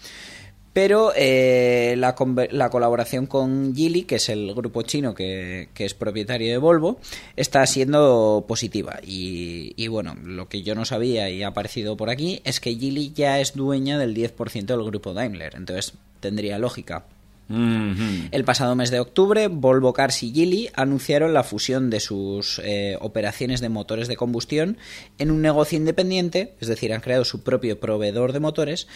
Pero 0.72 1.12
eh, 1.16 1.94
la, 1.98 2.14
la 2.50 2.70
colaboración 2.70 3.26
con 3.26 3.74
Geely, 3.74 4.02
que 4.02 4.16
es 4.16 4.28
el 4.28 4.54
grupo 4.54 4.82
chino 4.82 5.14
que, 5.14 5.68
que 5.74 5.84
es 5.84 5.94
propietario 5.94 6.50
de 6.50 6.58
Volvo, 6.58 7.00
está 7.36 7.66
siendo 7.66 8.44
positiva. 8.46 9.00
Y, 9.04 9.72
y 9.76 9.88
bueno, 9.88 10.14
lo 10.22 10.48
que 10.48 10.62
yo 10.62 10.74
no 10.74 10.84
sabía 10.84 11.30
y 11.30 11.42
ha 11.42 11.48
aparecido 11.48 11.96
por 11.96 12.10
aquí 12.10 12.40
es 12.44 12.60
que 12.60 12.76
Geely 12.76 13.12
ya 13.12 13.40
es 13.40 13.54
dueña 13.54 13.98
del 13.98 14.14
10% 14.14 14.66
del 14.66 14.84
grupo 14.84 15.14
Daimler. 15.14 15.54
Entonces 15.56 15.94
tendría 16.20 16.58
lógica. 16.58 17.04
Ujú. 17.50 18.28
El 18.30 18.44
pasado 18.44 18.74
mes 18.74 18.90
de 18.90 19.00
octubre, 19.00 19.48
Volvo 19.48 19.94
Cars 19.94 20.22
y 20.22 20.32
Geely 20.32 20.68
anunciaron 20.74 21.32
la 21.32 21.44
fusión 21.44 21.88
de 21.88 22.00
sus 22.00 22.60
eh, 22.62 22.98
operaciones 23.00 23.62
de 23.62 23.70
motores 23.70 24.06
de 24.06 24.16
combustión 24.16 24.76
en 25.18 25.30
un 25.30 25.40
negocio 25.40 25.78
independiente, 25.78 26.54
es 26.60 26.68
decir, 26.68 26.92
han 26.92 27.00
creado 27.00 27.24
su 27.24 27.42
propio 27.42 27.80
proveedor 27.80 28.34
de 28.34 28.40
motores 28.40 28.86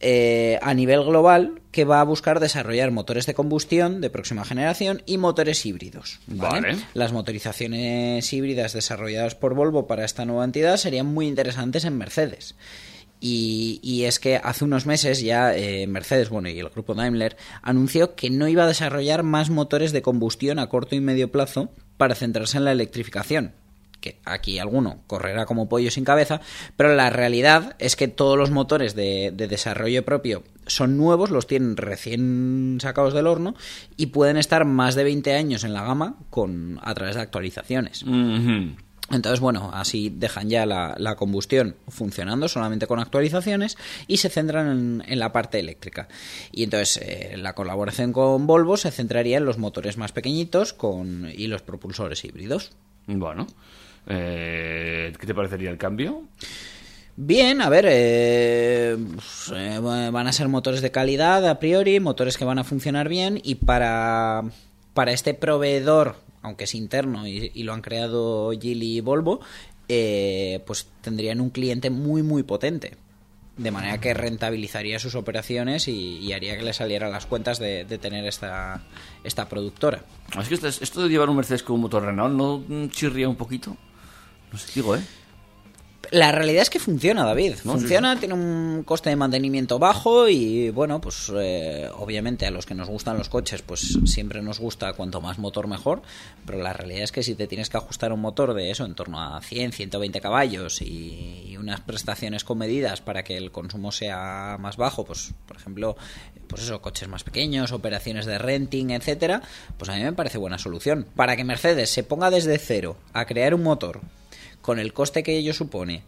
eh, 0.00 0.58
a 0.62 0.74
nivel 0.74 1.02
global 1.02 1.60
que 1.72 1.84
va 1.84 2.00
a 2.00 2.04
buscar 2.04 2.38
desarrollar 2.38 2.92
motores 2.92 3.26
de 3.26 3.34
combustión 3.34 4.00
de 4.00 4.10
próxima 4.10 4.44
generación 4.44 5.02
y 5.06 5.18
motores 5.18 5.66
híbridos. 5.66 6.20
¿vale? 6.26 6.72
Vale. 6.72 6.78
Las 6.94 7.12
motorizaciones 7.12 8.32
híbridas 8.32 8.72
desarrolladas 8.72 9.34
por 9.34 9.54
Volvo 9.54 9.86
para 9.86 10.04
esta 10.04 10.24
nueva 10.24 10.44
entidad 10.44 10.76
serían 10.76 11.06
muy 11.06 11.26
interesantes 11.26 11.84
en 11.84 11.98
Mercedes. 11.98 12.54
Y, 13.20 13.80
y 13.82 14.04
es 14.04 14.20
que 14.20 14.36
hace 14.36 14.64
unos 14.64 14.86
meses 14.86 15.20
ya 15.20 15.56
eh, 15.56 15.88
Mercedes, 15.88 16.28
bueno, 16.28 16.48
y 16.48 16.58
el 16.60 16.68
grupo 16.68 16.94
Daimler 16.94 17.36
anunció 17.62 18.14
que 18.14 18.30
no 18.30 18.46
iba 18.46 18.62
a 18.62 18.68
desarrollar 18.68 19.24
más 19.24 19.50
motores 19.50 19.90
de 19.90 20.02
combustión 20.02 20.60
a 20.60 20.68
corto 20.68 20.94
y 20.94 21.00
medio 21.00 21.32
plazo 21.32 21.70
para 21.96 22.14
centrarse 22.14 22.58
en 22.58 22.64
la 22.64 22.72
electrificación. 22.72 23.54
Que 24.00 24.18
aquí 24.24 24.58
alguno 24.58 25.00
correrá 25.06 25.46
como 25.46 25.68
pollo 25.68 25.90
sin 25.90 26.04
cabeza, 26.04 26.40
pero 26.76 26.94
la 26.94 27.10
realidad 27.10 27.76
es 27.78 27.96
que 27.96 28.08
todos 28.08 28.38
los 28.38 28.50
motores 28.50 28.94
de, 28.94 29.32
de 29.34 29.48
desarrollo 29.48 30.04
propio 30.04 30.44
son 30.66 30.96
nuevos, 30.96 31.30
los 31.30 31.46
tienen 31.46 31.76
recién 31.76 32.78
sacados 32.80 33.14
del 33.14 33.26
horno 33.26 33.54
y 33.96 34.06
pueden 34.06 34.36
estar 34.36 34.64
más 34.64 34.94
de 34.94 35.04
20 35.04 35.34
años 35.34 35.64
en 35.64 35.72
la 35.72 35.82
gama 35.82 36.16
con, 36.30 36.78
a 36.82 36.94
través 36.94 37.16
de 37.16 37.22
actualizaciones. 37.22 38.04
Entonces, 39.10 39.40
bueno, 39.40 39.70
así 39.72 40.12
dejan 40.14 40.50
ya 40.50 40.66
la, 40.66 40.94
la 40.98 41.16
combustión 41.16 41.76
funcionando 41.88 42.46
solamente 42.46 42.86
con 42.86 42.98
actualizaciones 42.98 43.78
y 44.06 44.18
se 44.18 44.28
centran 44.28 44.68
en, 44.68 45.04
en 45.06 45.18
la 45.18 45.32
parte 45.32 45.58
eléctrica. 45.58 46.08
Y 46.52 46.64
entonces 46.64 46.98
eh, 47.02 47.36
la 47.38 47.54
colaboración 47.54 48.12
con 48.12 48.46
Volvo 48.46 48.76
se 48.76 48.90
centraría 48.90 49.38
en 49.38 49.46
los 49.46 49.56
motores 49.56 49.96
más 49.96 50.12
pequeñitos 50.12 50.74
con, 50.74 51.30
y 51.34 51.46
los 51.46 51.62
propulsores 51.62 52.22
híbridos. 52.24 52.72
Bueno, 53.06 53.46
eh, 54.08 55.12
¿qué 55.18 55.26
te 55.26 55.34
parecería 55.34 55.70
el 55.70 55.78
cambio? 55.78 56.22
Bien, 57.20 57.60
a 57.60 57.68
ver, 57.68 57.86
eh, 57.88 58.96
pues, 59.14 59.52
eh, 59.54 59.78
van 59.80 60.26
a 60.26 60.32
ser 60.32 60.48
motores 60.48 60.80
de 60.82 60.90
calidad 60.92 61.46
a 61.48 61.58
priori, 61.58 61.98
motores 61.98 62.36
que 62.36 62.44
van 62.44 62.58
a 62.60 62.64
funcionar 62.64 63.08
bien 63.08 63.40
y 63.42 63.56
para, 63.56 64.44
para 64.94 65.10
este 65.12 65.34
proveedor, 65.34 66.14
aunque 66.42 66.64
es 66.64 66.74
interno 66.76 67.26
y, 67.26 67.50
y 67.54 67.64
lo 67.64 67.72
han 67.72 67.82
creado 67.82 68.50
Geely 68.52 68.98
y 68.98 69.00
Volvo, 69.00 69.40
eh, 69.88 70.62
pues 70.66 70.86
tendrían 71.00 71.40
un 71.40 71.50
cliente 71.50 71.90
muy 71.90 72.22
muy 72.22 72.44
potente. 72.44 72.96
De 73.56 73.72
manera 73.72 73.98
que 73.98 74.14
rentabilizaría 74.14 75.00
sus 75.00 75.16
operaciones 75.16 75.88
y, 75.88 76.18
y 76.18 76.32
haría 76.32 76.56
que 76.56 76.62
le 76.62 76.72
salieran 76.72 77.10
las 77.10 77.26
cuentas 77.26 77.58
de, 77.58 77.84
de 77.84 77.98
tener 77.98 78.24
esta, 78.26 78.82
esta 79.24 79.48
productora. 79.48 80.04
Es 80.40 80.46
que 80.46 80.54
esto, 80.54 80.68
es- 80.68 80.80
esto 80.80 81.02
de 81.02 81.08
llevar 81.08 81.28
un 81.28 81.34
Mercedes 81.34 81.64
con 81.64 81.74
un 81.74 81.80
motor 81.80 82.04
Renault 82.04 82.68
no 82.68 82.86
chirría 82.90 83.28
un 83.28 83.34
poquito. 83.34 83.76
No 84.52 84.58
sé, 84.58 84.68
digo, 84.74 84.96
¿eh? 84.96 85.00
La 86.10 86.32
realidad 86.32 86.62
es 86.62 86.70
que 86.70 86.78
funciona, 86.78 87.24
David. 87.24 87.56
No, 87.64 87.74
sí, 87.74 87.80
Funciona, 87.80 88.18
tiene 88.18 88.32
un 88.32 88.82
coste 88.84 89.10
de 89.10 89.16
mantenimiento 89.16 89.78
bajo 89.78 90.26
y 90.28 90.70
bueno, 90.70 91.00
pues 91.02 91.30
eh, 91.36 91.88
obviamente 91.98 92.46
a 92.46 92.50
los 92.50 92.64
que 92.64 92.74
nos 92.74 92.88
gustan 92.88 93.18
los 93.18 93.28
coches, 93.28 93.60
pues 93.60 93.98
siempre 94.06 94.40
nos 94.40 94.58
gusta 94.58 94.94
cuanto 94.94 95.20
más 95.20 95.38
motor 95.38 95.66
mejor, 95.66 96.00
pero 96.46 96.62
la 96.62 96.72
realidad 96.72 97.02
es 97.02 97.12
que 97.12 97.22
si 97.22 97.34
te 97.34 97.46
tienes 97.46 97.68
que 97.68 97.76
ajustar 97.76 98.12
un 98.12 98.20
motor 98.20 98.54
de 98.54 98.70
eso 98.70 98.86
en 98.86 98.94
torno 98.94 99.20
a 99.20 99.42
100, 99.42 99.72
120 99.72 100.20
caballos 100.22 100.80
y, 100.80 101.44
y 101.46 101.56
unas 101.58 101.80
prestaciones 101.80 102.42
comedidas 102.42 103.02
para 103.02 103.22
que 103.22 103.36
el 103.36 103.50
consumo 103.50 103.92
sea 103.92 104.56
más 104.58 104.78
bajo, 104.78 105.04
pues 105.04 105.34
por 105.46 105.58
ejemplo, 105.58 105.96
pues 106.48 106.62
eso, 106.62 106.80
coches 106.80 107.08
más 107.08 107.22
pequeños, 107.22 107.72
operaciones 107.72 108.24
de 108.24 108.38
renting, 108.38 108.90
etcétera, 108.90 109.42
pues 109.76 109.90
a 109.90 109.94
mí 109.94 110.02
me 110.02 110.14
parece 110.14 110.38
buena 110.38 110.56
solución. 110.56 111.06
Para 111.16 111.36
que 111.36 111.44
Mercedes 111.44 111.90
se 111.90 112.02
ponga 112.02 112.30
desde 112.30 112.56
cero 112.58 112.96
a 113.12 113.26
crear 113.26 113.52
un 113.54 113.62
motor 113.62 114.00
con 114.68 114.78
el 114.78 114.92
coste 114.92 115.22
que 115.22 115.38
ello 115.38 115.54
supone, 115.54 116.02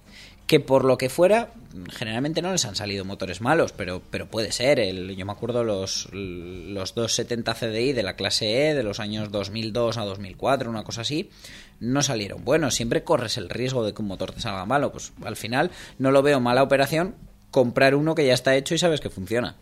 que 0.46 0.60
por 0.60 0.84
lo 0.84 0.98
que 0.98 1.08
fuera, 1.08 1.48
generalmente 1.88 2.42
no 2.42 2.52
les 2.52 2.66
han 2.66 2.76
salido 2.76 3.06
motores 3.06 3.40
malos, 3.40 3.72
pero, 3.72 4.02
pero 4.10 4.26
puede 4.26 4.52
ser. 4.52 4.78
El, 4.78 5.16
yo 5.16 5.24
me 5.24 5.32
acuerdo 5.32 5.64
los, 5.64 6.10
los 6.12 6.94
270 6.94 7.54
CDI 7.54 7.94
de 7.94 8.02
la 8.02 8.16
clase 8.16 8.68
E 8.68 8.74
de 8.74 8.82
los 8.82 9.00
años 9.00 9.32
2002 9.32 9.96
a 9.96 10.04
2004, 10.04 10.68
una 10.68 10.84
cosa 10.84 11.00
así, 11.00 11.30
no 11.78 12.02
salieron 12.02 12.44
buenos. 12.44 12.74
Siempre 12.74 13.02
corres 13.02 13.38
el 13.38 13.48
riesgo 13.48 13.82
de 13.82 13.94
que 13.94 14.02
un 14.02 14.08
motor 14.08 14.32
te 14.32 14.42
salga 14.42 14.66
malo. 14.66 14.92
Pues 14.92 15.14
al 15.24 15.36
final 15.36 15.70
no 15.96 16.10
lo 16.10 16.20
veo 16.20 16.38
mala 16.38 16.62
operación 16.62 17.14
comprar 17.50 17.94
uno 17.94 18.14
que 18.14 18.26
ya 18.26 18.34
está 18.34 18.54
hecho 18.56 18.74
y 18.74 18.78
sabes 18.78 19.00
que 19.00 19.08
funciona. 19.08 19.56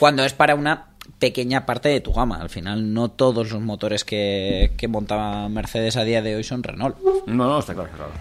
Cuando 0.00 0.24
es 0.24 0.32
para 0.32 0.56
una 0.56 0.93
pequeña 1.18 1.66
parte 1.66 1.88
de 1.88 2.00
tu 2.00 2.12
gama. 2.12 2.36
Al 2.40 2.50
final 2.50 2.92
no 2.92 3.10
todos 3.10 3.50
los 3.50 3.62
motores 3.62 4.04
que, 4.04 4.72
que 4.76 4.88
montaba 4.88 5.48
Mercedes 5.48 5.96
a 5.96 6.04
día 6.04 6.22
de 6.22 6.36
hoy 6.36 6.44
son 6.44 6.62
Renault. 6.62 6.96
No, 7.26 7.48
no, 7.48 7.58
está 7.58 7.74
claro, 7.74 7.90
está 7.90 8.04
claro. 8.04 8.12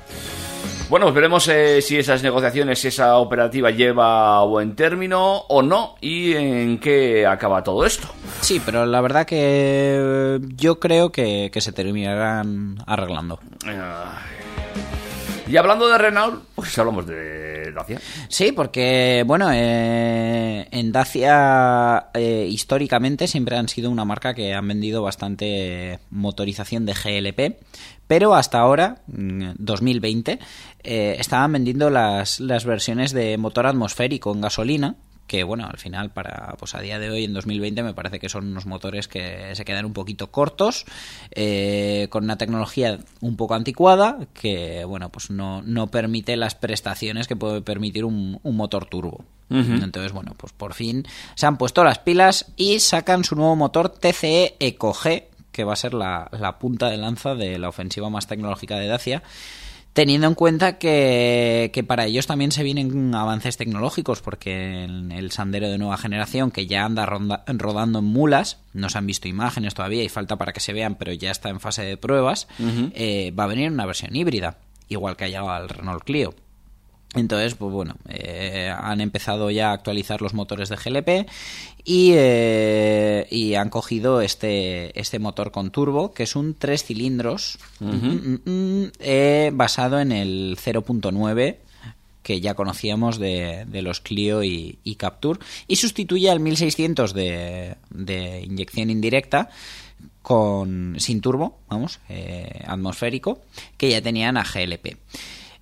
Bueno, 0.89 1.07
pues 1.07 1.15
veremos 1.15 1.47
eh, 1.47 1.81
si 1.81 1.97
esas 1.97 2.21
negociaciones, 2.23 2.79
si 2.79 2.89
esa 2.89 3.17
operativa 3.17 3.71
lleva 3.71 4.37
a 4.37 4.43
buen 4.43 4.75
término 4.75 5.37
o 5.37 5.61
no 5.61 5.95
y 6.01 6.33
en 6.33 6.77
qué 6.77 7.25
acaba 7.25 7.63
todo 7.63 7.85
esto. 7.85 8.07
Sí, 8.41 8.61
pero 8.63 8.85
la 8.85 9.01
verdad 9.01 9.25
que 9.25 10.39
yo 10.55 10.79
creo 10.79 11.11
que, 11.11 11.49
que 11.51 11.61
se 11.61 11.71
terminarán 11.71 12.77
arreglando. 12.85 13.39
Y 15.47 15.57
hablando 15.57 15.87
de 15.87 15.97
Renault, 15.97 16.43
pues 16.55 16.77
hablamos 16.77 17.05
de 17.05 17.71
Dacia. 17.71 17.99
Sí, 18.29 18.51
porque, 18.51 19.23
bueno, 19.25 19.49
eh, 19.51 20.67
en 20.71 20.91
Dacia 20.91 22.07
eh, 22.13 22.47
históricamente 22.49 23.27
siempre 23.27 23.57
han 23.57 23.67
sido 23.67 23.89
una 23.89 24.05
marca 24.05 24.33
que 24.33 24.53
han 24.53 24.67
vendido 24.67 25.01
bastante 25.01 25.99
motorización 26.11 26.85
de 26.85 26.93
GLP, 26.93 27.59
pero 28.07 28.35
hasta 28.35 28.59
ahora, 28.59 29.01
mm, 29.07 29.51
2020, 29.57 30.39
eh, 30.83 31.15
estaban 31.19 31.51
vendiendo 31.51 31.89
las, 31.89 32.39
las 32.39 32.65
versiones 32.65 33.11
de 33.11 33.37
motor 33.37 33.67
atmosférico 33.67 34.33
en 34.33 34.41
gasolina, 34.41 34.95
que 35.33 35.43
bueno, 35.43 35.65
al 35.67 35.79
final 35.79 36.11
para 36.11 36.53
pues 36.59 36.75
a 36.75 36.79
día 36.79 36.99
de 36.99 37.09
hoy 37.09 37.23
en 37.23 37.33
2020 37.33 37.81
me 37.81 37.95
parece 37.95 38.19
que 38.19 38.29
son 38.29 38.49
unos 38.49 38.67
motores 38.67 39.07
que 39.07 39.55
se 39.55 39.65
quedan 39.65 39.83
un 39.83 39.93
poquito 39.93 40.29
cortos, 40.29 40.85
eh, 41.31 42.05
con 42.11 42.25
una 42.25 42.37
tecnología 42.37 42.99
un 43.19 43.35
poco 43.35 43.55
anticuada, 43.55 44.27
que 44.35 44.85
bueno, 44.85 45.09
pues 45.09 45.31
no, 45.31 45.63
no 45.63 45.87
permite 45.87 46.37
las 46.37 46.53
prestaciones 46.53 47.27
que 47.27 47.35
puede 47.35 47.63
permitir 47.63 48.05
un, 48.05 48.41
un 48.43 48.55
motor 48.55 48.85
turbo. 48.85 49.25
Entonces, 49.49 50.11
bueno, 50.11 50.35
pues 50.37 50.53
por 50.53 50.75
fin 50.75 51.03
se 51.33 51.47
han 51.47 51.57
puesto 51.57 51.83
las 51.83 51.97
pilas 51.97 52.53
y 52.55 52.79
sacan 52.79 53.23
su 53.23 53.35
nuevo 53.35 53.55
motor 53.55 53.89
TCE 53.89 54.55
Eco 54.59 54.93
G, 54.93 55.25
que 55.51 55.63
va 55.63 55.73
a 55.73 55.77
ser 55.77 55.95
la, 55.95 56.29
la 56.31 56.59
punta 56.59 56.89
de 56.89 56.97
lanza 56.97 57.33
de 57.33 57.57
la 57.57 57.69
ofensiva 57.69 58.11
más 58.11 58.27
tecnológica 58.27 58.77
de 58.77 58.85
Dacia 58.85 59.23
teniendo 59.93 60.27
en 60.27 60.33
cuenta 60.33 60.77
que, 60.79 61.69
que, 61.73 61.83
para 61.83 62.05
ellos 62.05 62.27
también 62.27 62.51
se 62.51 62.63
vienen 62.63 63.13
avances 63.13 63.57
tecnológicos, 63.57 64.21
porque 64.21 64.83
en 64.83 65.11
el 65.11 65.31
Sandero 65.31 65.69
de 65.69 65.77
nueva 65.77 65.97
generación, 65.97 66.51
que 66.51 66.65
ya 66.65 66.83
anda 66.83 67.05
ronda, 67.05 67.43
rodando 67.47 67.99
en 67.99 68.05
mulas, 68.05 68.59
no 68.73 68.89
se 68.89 68.97
han 68.97 69.07
visto 69.07 69.27
imágenes 69.27 69.75
todavía 69.75 70.03
y 70.03 70.09
falta 70.09 70.35
para 70.35 70.51
que 70.51 70.59
se 70.59 70.73
vean, 70.73 70.95
pero 70.95 71.13
ya 71.13 71.31
está 71.31 71.49
en 71.49 71.59
fase 71.59 71.83
de 71.83 71.97
pruebas, 71.97 72.47
uh 72.59 72.63
-huh. 72.63 72.91
eh, 72.95 73.31
va 73.37 73.43
a 73.45 73.47
venir 73.47 73.71
una 73.71 73.85
versión 73.85 74.15
híbrida, 74.15 74.57
igual 74.89 75.15
que 75.15 75.25
ha 75.25 75.27
llegado 75.27 75.51
al 75.51 75.69
Renault 75.69 76.03
Clio. 76.03 76.33
Entonces, 77.15 77.55
pues 77.55 77.71
bueno, 77.71 77.95
eh, 78.09 78.73
han 78.75 78.99
empezado 79.01 79.51
ya 79.51 79.69
a 79.69 79.73
actualizar 79.73 80.21
los 80.21 80.33
motores 80.33 80.69
de 80.69 80.77
GLP 80.77 81.29
y, 81.83 82.11
eh, 82.15 83.27
y, 83.29 83.53
han 83.55 83.69
cogido 83.69 84.21
este, 84.21 84.99
este 84.99 85.19
motor 85.19 85.51
con 85.51 85.69
turbo, 85.71 86.13
que 86.13 86.23
es 86.23 86.35
un 86.35 86.55
tres 86.55 86.83
cilindros 86.83 87.59
uh 87.79 87.85
-huh. 87.85 88.41
mm, 88.45 88.91
eh, 88.99 89.51
basado 89.53 89.99
en 89.99 90.11
el 90.11 90.57
0.9 90.57 91.57
que 92.23 92.39
ya 92.39 92.53
conocíamos 92.55 93.19
de, 93.19 93.65
de 93.67 93.81
los 93.81 93.99
Clio 93.99 94.43
y, 94.43 94.79
y, 94.83 94.95
Capture 94.95 95.39
y 95.67 95.75
sustituye 95.75 96.31
al 96.31 96.39
1600 96.39 97.13
de, 97.13 97.75
de 97.89 98.41
inyección 98.41 98.89
indirecta 98.89 99.49
con 100.23 100.95
sin 100.99 101.19
turbo, 101.21 101.59
vamos, 101.69 101.99
eh, 102.09 102.63
atmosférico, 102.65 103.41
que 103.77 103.89
ya 103.91 104.01
tenían 104.01 104.37
a 104.37 104.43
GLP. 104.43 104.97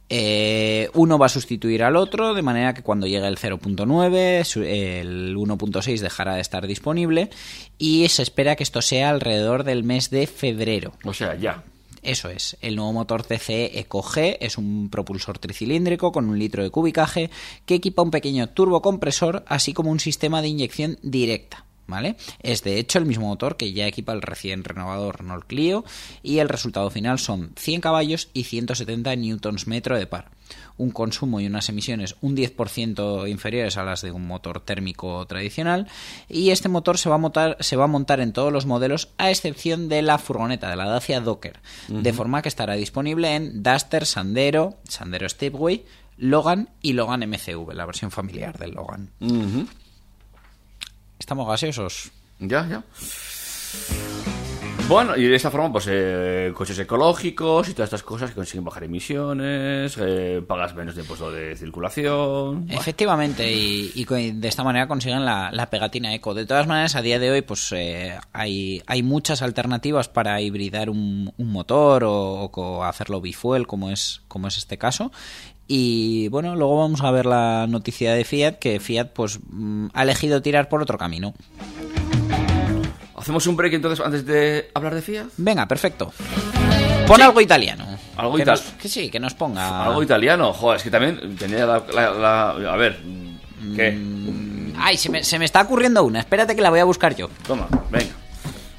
Eh, 0.07 0.70
uno 0.93 1.17
va 1.17 1.27
a 1.27 1.29
sustituir 1.29 1.83
al 1.83 1.95
otro, 1.95 2.33
de 2.33 2.41
manera 2.41 2.73
que 2.73 2.83
cuando 2.83 3.07
llegue 3.07 3.27
el 3.27 3.37
0.9, 3.37 4.65
el 4.65 5.35
1.6 5.35 5.99
dejará 5.99 6.35
de 6.35 6.41
estar 6.41 6.65
disponible 6.67 7.29
y 7.77 8.07
se 8.09 8.23
espera 8.23 8.55
que 8.55 8.63
esto 8.63 8.81
sea 8.81 9.09
alrededor 9.09 9.63
del 9.63 9.83
mes 9.83 10.09
de 10.09 10.27
febrero. 10.27 10.93
O 11.03 11.13
sea, 11.13 11.35
ya. 11.35 11.63
Eso 12.03 12.29
es, 12.29 12.57
el 12.61 12.75
nuevo 12.75 12.93
motor 12.93 13.23
TCE 13.23 13.79
Eco 13.79 14.01
G 14.01 14.37
es 14.39 14.57
un 14.57 14.89
propulsor 14.89 15.37
tricilíndrico 15.37 16.11
con 16.11 16.27
un 16.29 16.39
litro 16.39 16.63
de 16.63 16.71
cubicaje 16.71 17.29
que 17.67 17.75
equipa 17.75 18.01
un 18.01 18.09
pequeño 18.09 18.49
turbocompresor 18.49 19.43
así 19.47 19.73
como 19.73 19.91
un 19.91 19.99
sistema 19.99 20.41
de 20.41 20.47
inyección 20.47 20.97
directa. 21.03 21.65
¿Vale? 21.87 22.15
Es 22.41 22.63
de 22.63 22.79
hecho 22.79 22.99
el 22.99 23.05
mismo 23.05 23.27
motor 23.27 23.57
que 23.57 23.73
ya 23.73 23.85
equipa 23.85 24.13
el 24.13 24.21
recién 24.21 24.63
renovado 24.63 25.11
Renault 25.11 25.45
Clio 25.45 25.83
y 26.23 26.39
el 26.39 26.47
resultado 26.47 26.89
final 26.89 27.19
son 27.19 27.51
100 27.57 27.81
caballos 27.81 28.29
y 28.33 28.43
170 28.45 29.15
newtons 29.17 29.67
metro 29.67 29.97
de 29.97 30.07
par. 30.07 30.31
Un 30.77 30.91
consumo 30.91 31.39
y 31.39 31.47
unas 31.47 31.69
emisiones 31.69 32.15
un 32.21 32.35
10% 32.35 33.29
inferiores 33.29 33.77
a 33.77 33.83
las 33.83 34.01
de 34.01 34.11
un 34.11 34.25
motor 34.25 34.61
térmico 34.61 35.25
tradicional 35.25 35.87
y 36.29 36.51
este 36.51 36.69
motor 36.69 36.97
se 36.97 37.09
va 37.09 37.15
a 37.15 37.19
montar, 37.19 37.57
se 37.59 37.75
va 37.75 37.85
a 37.85 37.87
montar 37.87 38.19
en 38.19 38.31
todos 38.33 38.53
los 38.53 38.65
modelos 38.65 39.09
a 39.17 39.29
excepción 39.29 39.89
de 39.89 40.01
la 40.01 40.17
furgoneta 40.17 40.69
de 40.69 40.75
la 40.75 40.85
Dacia 40.85 41.19
Docker, 41.19 41.59
uh 41.89 41.93
-huh. 41.93 42.01
de 42.01 42.13
forma 42.13 42.41
que 42.41 42.49
estará 42.49 42.73
disponible 42.75 43.35
en 43.35 43.63
Duster, 43.63 44.05
Sandero, 44.05 44.77
Sandero 44.87 45.27
Stepway, 45.27 45.85
Logan 46.17 46.69
y 46.81 46.93
Logan 46.93 47.21
MCV, 47.27 47.73
la 47.73 47.85
versión 47.85 48.11
familiar 48.11 48.57
del 48.59 48.71
Logan. 48.71 49.09
Uh 49.19 49.27
-huh. 49.27 49.67
Estamos 51.31 51.47
gaseosos. 51.47 52.11
Ya, 52.39 52.67
ya. 52.67 52.83
Bueno, 54.89 55.15
y 55.15 55.23
de 55.23 55.35
esta 55.37 55.49
forma, 55.49 55.71
pues 55.71 55.87
eh, 55.89 56.51
coches 56.53 56.77
ecológicos 56.77 57.69
y 57.69 57.73
todas 57.73 57.87
estas 57.87 58.03
cosas 58.03 58.31
que 58.31 58.35
consiguen 58.35 58.65
bajar 58.65 58.83
emisiones, 58.83 59.97
eh, 59.97 60.43
pagas 60.45 60.75
menos 60.75 60.93
de 60.95 61.03
impuesto 61.03 61.31
de 61.31 61.55
circulación. 61.55 62.65
Efectivamente, 62.69 63.49
y, 63.49 63.93
y, 63.95 64.03
de 64.03 64.47
esta 64.49 64.65
manera 64.65 64.89
consiguen 64.89 65.23
la, 65.23 65.49
la, 65.53 65.69
pegatina 65.69 66.13
eco. 66.13 66.33
De 66.33 66.45
todas 66.45 66.67
maneras, 66.67 66.97
a 66.97 67.01
día 67.01 67.19
de 67.19 67.31
hoy, 67.31 67.41
pues 67.41 67.71
eh, 67.71 68.19
hay, 68.33 68.83
hay 68.85 69.01
muchas 69.01 69.41
alternativas 69.41 70.09
para 70.09 70.41
hibridar 70.41 70.89
un, 70.89 71.31
un 71.37 71.51
motor 71.53 72.03
o, 72.03 72.51
o, 72.53 72.83
hacerlo 72.83 73.21
bifuel, 73.21 73.67
como 73.67 73.89
es, 73.89 74.23
como 74.27 74.49
es 74.49 74.57
este 74.57 74.77
caso. 74.77 75.13
Y 75.73 76.27
bueno, 76.27 76.53
luego 76.57 76.77
vamos 76.79 76.99
a 77.01 77.11
ver 77.11 77.25
la 77.25 77.65
noticia 77.65 78.13
de 78.13 78.25
Fiat, 78.25 78.55
que 78.59 78.81
Fiat 78.81 79.05
pues 79.13 79.39
mm, 79.49 79.87
ha 79.93 80.03
elegido 80.03 80.41
tirar 80.41 80.67
por 80.67 80.81
otro 80.81 80.97
camino. 80.97 81.33
¿Hacemos 83.15 83.47
un 83.47 83.55
break 83.55 83.75
entonces 83.75 84.05
antes 84.05 84.25
de 84.25 84.69
hablar 84.73 84.93
de 84.95 85.01
Fiat? 85.01 85.27
Venga, 85.37 85.65
perfecto. 85.69 86.11
Pon 87.07 87.15
sí. 87.15 87.21
algo 87.21 87.39
italiano. 87.39 87.85
Algo 88.17 88.35
que, 88.35 88.41
ital- 88.43 88.57
nos, 88.61 88.73
que 88.73 88.89
sí, 88.89 89.09
que 89.09 89.17
nos 89.21 89.33
ponga... 89.33 89.85
Algo 89.85 90.03
italiano, 90.03 90.51
joder, 90.51 90.75
es 90.75 90.83
que 90.83 90.91
también 90.91 91.37
tenía 91.37 91.65
la... 91.65 91.81
la- 91.93 92.11
la- 92.11 92.73
a 92.73 92.75
ver, 92.75 92.99
¿qué? 93.73 93.97
Ay, 94.77 94.97
se 94.97 95.09
me, 95.09 95.23
se 95.23 95.39
me 95.39 95.45
está 95.45 95.61
ocurriendo 95.61 96.03
una. 96.03 96.19
Espérate 96.19 96.53
que 96.53 96.61
la 96.61 96.69
voy 96.69 96.79
a 96.81 96.83
buscar 96.83 97.15
yo. 97.15 97.29
Toma, 97.47 97.69
venga. 97.89 98.11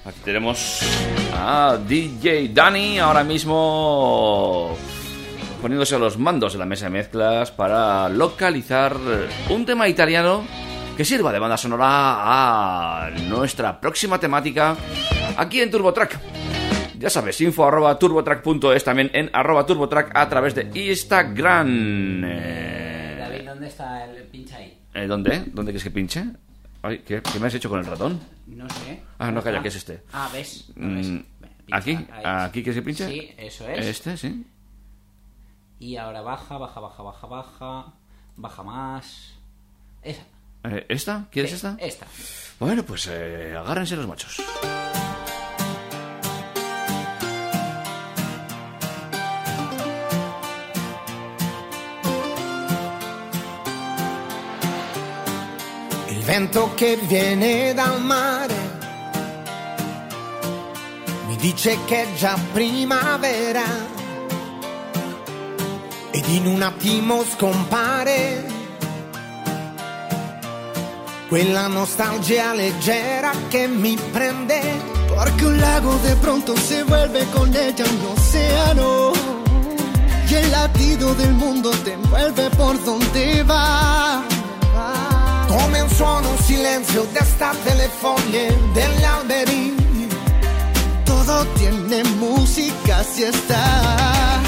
Aquí 0.05 0.19
tenemos 0.27 0.81
a 1.35 1.79
DJ 1.89 2.51
Dani 2.53 2.99
ahora 2.99 3.25
mismo 3.25 4.77
poniéndose 5.63 5.95
a 5.95 5.99
los 5.99 6.19
mandos 6.19 6.53
de 6.53 6.59
la 6.59 6.67
mesa 6.67 6.87
de 6.87 6.91
mezclas 6.91 7.51
para 7.53 8.09
localizar 8.09 8.97
un 9.49 9.65
tema 9.65 9.89
italiano 9.89 10.45
que 10.97 11.05
sirva 11.05 11.33
de 11.33 11.39
banda 11.39 11.57
sonora 11.57 11.87
a 13.07 13.11
nuestra 13.29 13.81
próxima 13.81 14.19
temática 14.19 14.77
aquí 15.37 15.61
en 15.61 15.71
TurboTrack. 15.71 16.19
Ya 16.99 17.09
sabes, 17.11 17.41
info 17.41 17.65
arroba 17.67 17.99
turbotrack.es, 17.99 18.85
también 18.85 19.11
en 19.13 19.31
arroba 19.33 19.65
turbotrack 19.65 20.11
a 20.17 20.29
través 20.29 20.55
de 20.55 20.69
Instagram. 20.75 22.23
Eh, 22.25 23.17
David, 23.19 23.45
¿dónde 23.47 23.69
está 23.69 24.05
el 24.05 24.23
pincha 24.25 24.57
ahí? 24.59 24.79
eh, 24.95 25.07
¿Dónde? 25.07 25.45
¿Dónde 25.47 25.73
quieres 25.73 25.85
que 25.85 25.91
pinche? 25.91 26.25
Ay, 26.83 26.99
¿qué, 27.07 27.23
qué 27.23 27.39
me 27.41 27.47
has 27.47 27.55
hecho 27.55 27.69
con 27.71 27.79
el 27.81 27.87
ratón? 27.87 28.21
No 28.47 28.69
sé. 28.69 29.01
Ah, 29.19 29.31
no, 29.31 29.43
calla, 29.43 29.63
que 29.63 29.69
es 29.69 29.77
este. 29.77 30.03
Ah, 30.13 30.29
¿ves? 30.33 30.71
No 30.77 30.97
ves. 30.97 31.07
Mm, 31.09 31.17
pincha, 31.67 31.77
¿Aquí? 31.77 31.99
¿Aquí 32.25 32.63
que 32.63 32.73
se 32.73 32.83
pinche? 32.83 33.09
Sí, 33.09 33.31
eso 33.37 33.69
es. 33.69 33.87
Este, 33.87 34.17
sí. 34.17 34.45
Y 35.83 35.97
ahora 35.97 36.21
baja, 36.23 36.59
baja, 36.59 36.79
baja, 36.79 37.03
baja, 37.03 37.27
baja. 37.27 37.93
Baja 38.37 38.63
más. 38.63 39.35
Esa. 40.01 40.23
Eh, 40.63 40.87
¿Esta? 40.89 41.27
¿Quieres 41.29 41.51
Sí, 41.51 41.57
esta? 41.57 41.77
Esta. 41.81 42.07
Bueno, 42.61 42.85
pues 42.85 43.09
eh, 43.09 43.53
agárrense 43.59 43.97
los 43.97 44.07
machos. 44.07 44.41
Il 56.11 56.23
vento 56.23 56.73
che 56.77 56.97
viene 57.09 57.75
dal 57.75 58.01
mare 58.01 58.55
mi 61.27 61.37
dice 61.39 61.77
che 61.87 62.03
è 62.05 62.15
già 62.15 62.39
primavera 62.53 64.02
ed 66.23 66.29
in 66.29 66.47
un 66.47 66.63
attimo 66.63 67.25
scompare 67.25 68.45
quella 71.29 71.67
nostalgia 71.67 72.53
leggera 72.53 73.31
che 73.49 73.67
mi 73.67 73.99
prende 74.11 75.01
Porque 75.15 75.45
un 75.45 75.59
lago 75.59 75.95
de 76.03 76.17
pronto 76.17 76.57
se 76.57 76.85
vuelve 76.85 77.27
con 77.33 77.55
ella 77.55 77.85
un 77.85 78.17
océano. 78.17 79.13
Y 80.29 80.35
el 80.35 80.51
latido 80.51 81.15
del 81.15 81.35
mundo 81.35 81.71
te 81.85 81.93
envuelve 81.93 82.49
por 82.57 82.83
donde 82.83 83.43
va. 83.43 84.23
come 85.49 85.83
un 85.83 85.91
suono, 85.91 86.31
un 86.31 86.39
silenzio 86.39 87.07
d'estate 87.13 87.75
le 87.75 87.89
foglie 88.01 88.59
degli 88.73 89.05
alberi 89.05 89.77
Todo 91.05 91.47
tiene 91.57 92.03
música 92.19 93.05
si 93.05 93.25
está. 93.25 94.41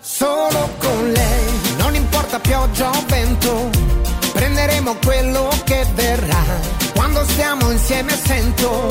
solo 0.00 0.68
pioggia 2.44 2.90
o 2.90 3.04
vento, 3.08 3.70
prenderemo 4.32 4.96
quello 5.04 5.48
che 5.64 5.84
verrà. 5.94 6.44
Quando 6.94 7.24
stiamo 7.24 7.70
insieme 7.70 8.12
sento 8.24 8.86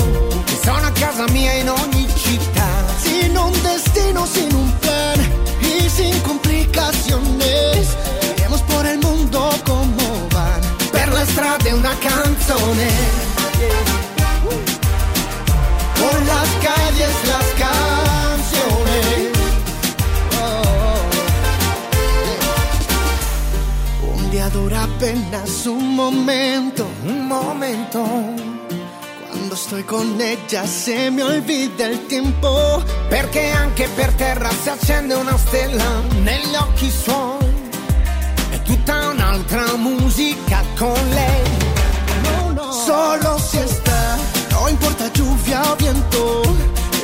che 0.46 0.60
sono 0.64 0.86
a 0.88 0.92
casa 0.92 1.26
mia 1.32 1.54
in 1.54 1.70
ogni 1.70 2.08
città. 2.16 2.68
Sin 2.98 3.38
un 3.38 3.54
destino, 3.62 4.26
sin 4.26 4.54
un 4.54 4.72
plan 4.80 5.20
y 5.62 5.90
sin 5.90 6.20
complicaciones. 6.22 7.96
Iremos 8.36 8.62
por 8.62 8.86
el 8.86 9.00
mundo 9.00 9.40
como 9.64 10.28
van. 10.32 10.62
Per 10.92 11.10
le 11.14 11.26
strade 11.26 11.74
una 11.74 11.96
canzone, 12.00 12.90
Por 16.00 16.18
las 16.26 16.50
calles, 16.68 17.16
las 17.32 17.43
Dura 24.52 24.84
apenas 24.84 25.66
un 25.66 25.96
momento. 25.96 26.86
un 27.06 27.28
momento. 27.28 28.04
Cuando 29.30 29.56
estoy 29.56 29.84
con 29.84 30.20
ella 30.20 30.68
se 30.68 31.10
me 31.12 31.24
olvida 31.24 31.86
el 31.86 32.06
tiempo. 32.08 32.84
Perché 33.10 33.52
anche 33.52 33.88
per 33.96 34.12
terra 34.14 34.50
si 34.52 34.70
accende 34.70 35.16
una 35.16 35.38
stella 35.38 36.02
negli 36.24 36.56
occhi 36.56 36.92
suoi. 36.92 37.46
È 38.52 38.62
tutta 38.64 39.10
un'altra 39.10 39.76
musica 39.78 40.62
con 40.78 41.00
lei. 41.10 41.44
Solo 42.86 43.38
si 43.38 43.60
está, 43.60 44.18
no 44.52 44.68
importa 44.68 45.10
lluvia 45.14 45.62
o 45.72 45.76
viento, 45.78 46.42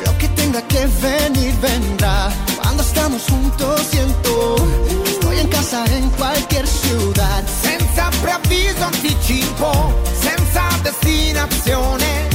lo 0.04 0.18
que 0.18 0.28
tenga 0.34 0.60
que 0.66 0.86
venir 1.00 1.54
vendrá. 1.60 2.30
Cuando 2.60 2.82
estamos 2.82 3.22
juntos 3.28 3.80
siento 3.88 4.56
en 5.40 5.48
casa 5.48 5.84
en 5.86 6.08
cualquier 6.10 6.66
ciudad. 6.66 7.42
Senza 7.62 8.10
preavviso 8.22 8.84
anticipo, 8.84 9.94
senza 10.20 10.62
destinazione. 10.82 12.28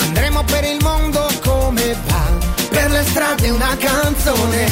Andremo 0.00 0.44
per 0.44 0.64
il 0.64 0.82
mondo 0.82 1.26
come 1.42 1.96
va. 2.06 2.24
Per 2.68 2.90
le 2.90 3.04
strade 3.04 3.50
una 3.50 3.76
canzone. 3.76 4.66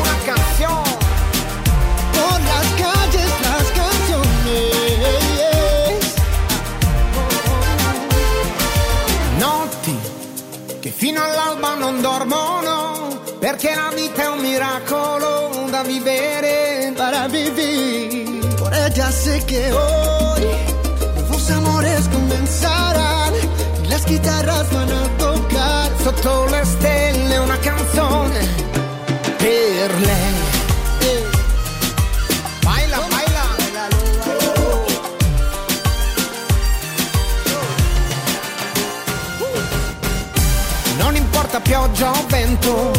Una 0.00 0.16
canzone. 0.24 0.98
Por 2.12 2.40
las 2.50 2.66
calles 2.82 3.30
las 3.46 3.70
canciones. 3.78 5.20
Notti 9.38 9.96
che 10.80 10.90
fino 10.90 11.22
all'alba 11.22 11.74
non 11.76 12.00
dormono. 12.00 12.98
Perché 13.38 13.74
la 13.74 13.90
vita 13.94 14.22
è 14.22 14.28
un 14.28 14.40
miracolo 14.40 15.49
da 15.80 15.82
vivere. 15.82 16.92
Para 16.96 17.28
vivir, 17.28 18.40
por 18.58 18.72
ella 18.74 19.10
sé 19.10 19.42
que 19.46 19.72
hoy 19.72 20.42
nuevos 21.16 21.50
amores 21.50 22.08
comenzarán 22.08 23.32
las 23.88 24.04
guitarras 24.04 24.70
van 24.72 24.90
a 24.90 25.04
tocar. 25.18 25.90
Sotto 26.04 26.46
le 26.46 26.64
stelle 26.64 27.38
una 27.40 27.58
canzone 27.58 28.40
per 29.38 29.90
lei. 30.00 30.29
Non 41.50 41.60
importa 41.62 41.68
pioggia 41.68 42.10
o 42.12 42.26
vento, 42.28 42.92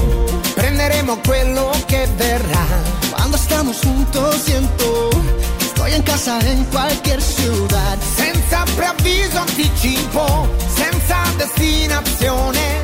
prenderemo 0.56 1.18
quello 1.26 1.72
che 1.86 2.06
verrà. 2.18 2.66
Cuando 3.12 3.38
estamos 3.38 3.80
juntos 3.82 4.42
siento 4.44 5.10
que 5.58 5.66
estoy 5.66 5.94
en 5.94 6.02
casa 6.02 6.38
en 6.42 6.66
cualquier 6.66 7.22
ciudad. 7.22 7.98
Senza 8.18 8.66
preavviso 8.76 9.40
anticipo, 9.40 10.50
senza 10.76 11.24
destinazione. 11.38 12.82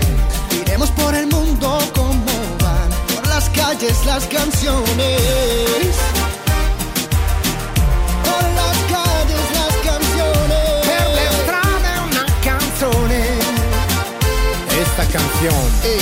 Iremos 0.52 0.90
por 0.92 1.14
el 1.14 1.28
mundo 1.28 1.78
como 1.94 2.32
van, 2.62 2.90
por 3.14 3.28
las 3.28 3.50
calles 3.50 4.06
las 4.06 4.26
canciones. 4.28 5.20
Canción. 15.18 15.56
Ey, 15.84 16.02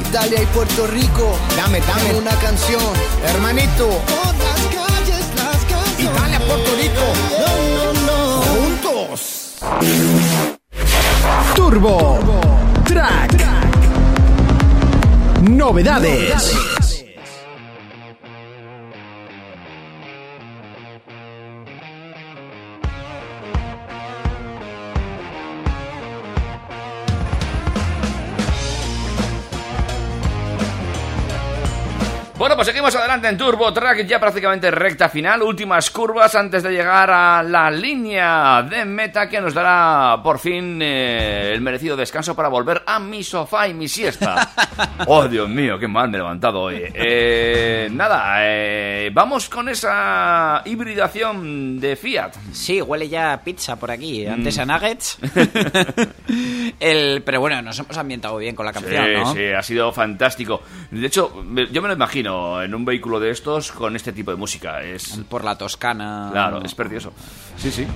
Italia 0.00 0.42
y 0.42 0.46
Puerto 0.46 0.86
Rico. 0.88 1.36
Dame, 1.56 1.80
dame. 1.80 2.14
una 2.18 2.34
canción. 2.36 2.82
Hermanito, 3.24 3.86
Por 3.88 4.34
las 4.34 4.60
calles 4.74 5.24
las 5.36 5.64
canciones. 5.64 6.00
Italia, 6.00 6.40
Puerto 6.40 6.70
Rico. 6.76 7.04
No, 7.40 7.52
no, 7.76 8.06
no. 8.06 8.42
juntos. 8.42 9.54
Turbo 11.54 12.18
Track. 12.84 13.32
Novedades. 15.42 16.79
Pues 32.60 32.66
seguimos 32.68 32.94
adelante 32.94 33.26
en 33.26 33.38
Turbo 33.38 33.72
Track, 33.72 34.04
ya 34.06 34.20
prácticamente 34.20 34.70
recta 34.70 35.08
final, 35.08 35.40
últimas 35.40 35.90
curvas 35.90 36.34
antes 36.34 36.62
de 36.62 36.70
llegar 36.70 37.10
a 37.10 37.42
la 37.42 37.70
línea 37.70 38.60
de 38.68 38.84
meta 38.84 39.30
que 39.30 39.40
nos 39.40 39.54
dará 39.54 40.22
por 40.22 40.38
fin 40.38 40.78
eh, 40.82 41.52
el 41.54 41.62
merecido 41.62 41.96
descanso 41.96 42.36
para 42.36 42.48
volver 42.50 42.82
a 42.86 42.98
mi 43.00 43.24
sofá 43.24 43.66
y 43.66 43.72
mi 43.72 43.88
siesta. 43.88 44.50
Oh, 45.06 45.26
Dios 45.28 45.48
mío, 45.48 45.78
qué 45.78 45.88
mal 45.88 46.08
me 46.10 46.16
he 46.16 46.20
levantado 46.20 46.60
hoy. 46.60 46.82
Eh, 46.94 47.88
nada, 47.92 48.36
eh, 48.40 49.10
vamos 49.12 49.48
con 49.48 49.68
esa 49.68 50.62
hibridación 50.64 51.78
de 51.80 51.96
Fiat. 51.96 52.32
Sí, 52.52 52.80
huele 52.80 53.08
ya 53.08 53.32
a 53.34 53.42
pizza 53.42 53.76
por 53.76 53.90
aquí, 53.90 54.26
antes 54.26 54.56
Mm. 54.56 54.60
a 54.60 54.64
nuggets. 54.66 55.18
El, 56.80 57.22
pero 57.22 57.40
bueno, 57.40 57.60
nos 57.62 57.78
hemos 57.78 57.96
ambientado 57.96 58.36
bien 58.38 58.54
con 58.54 58.64
la 58.64 58.72
canción, 58.72 59.04
sí, 59.04 59.12
¿no? 59.14 59.34
sí, 59.34 59.46
ha 59.52 59.62
sido 59.62 59.92
fantástico. 59.92 60.62
De 60.90 61.06
hecho, 61.06 61.44
yo 61.70 61.82
me 61.82 61.88
lo 61.88 61.94
imagino 61.94 62.49
en 62.62 62.74
un 62.74 62.84
vehículo 62.84 63.20
de 63.20 63.30
estos 63.30 63.72
con 63.72 63.96
este 63.96 64.12
tipo 64.12 64.30
de 64.30 64.36
música. 64.36 64.82
Es 64.82 65.18
Por 65.28 65.44
la 65.44 65.56
Toscana. 65.56 66.28
claro, 66.32 66.62
es 66.64 66.74
precioso. 66.74 67.12
Sí, 67.56 67.70
sí. 67.70 67.86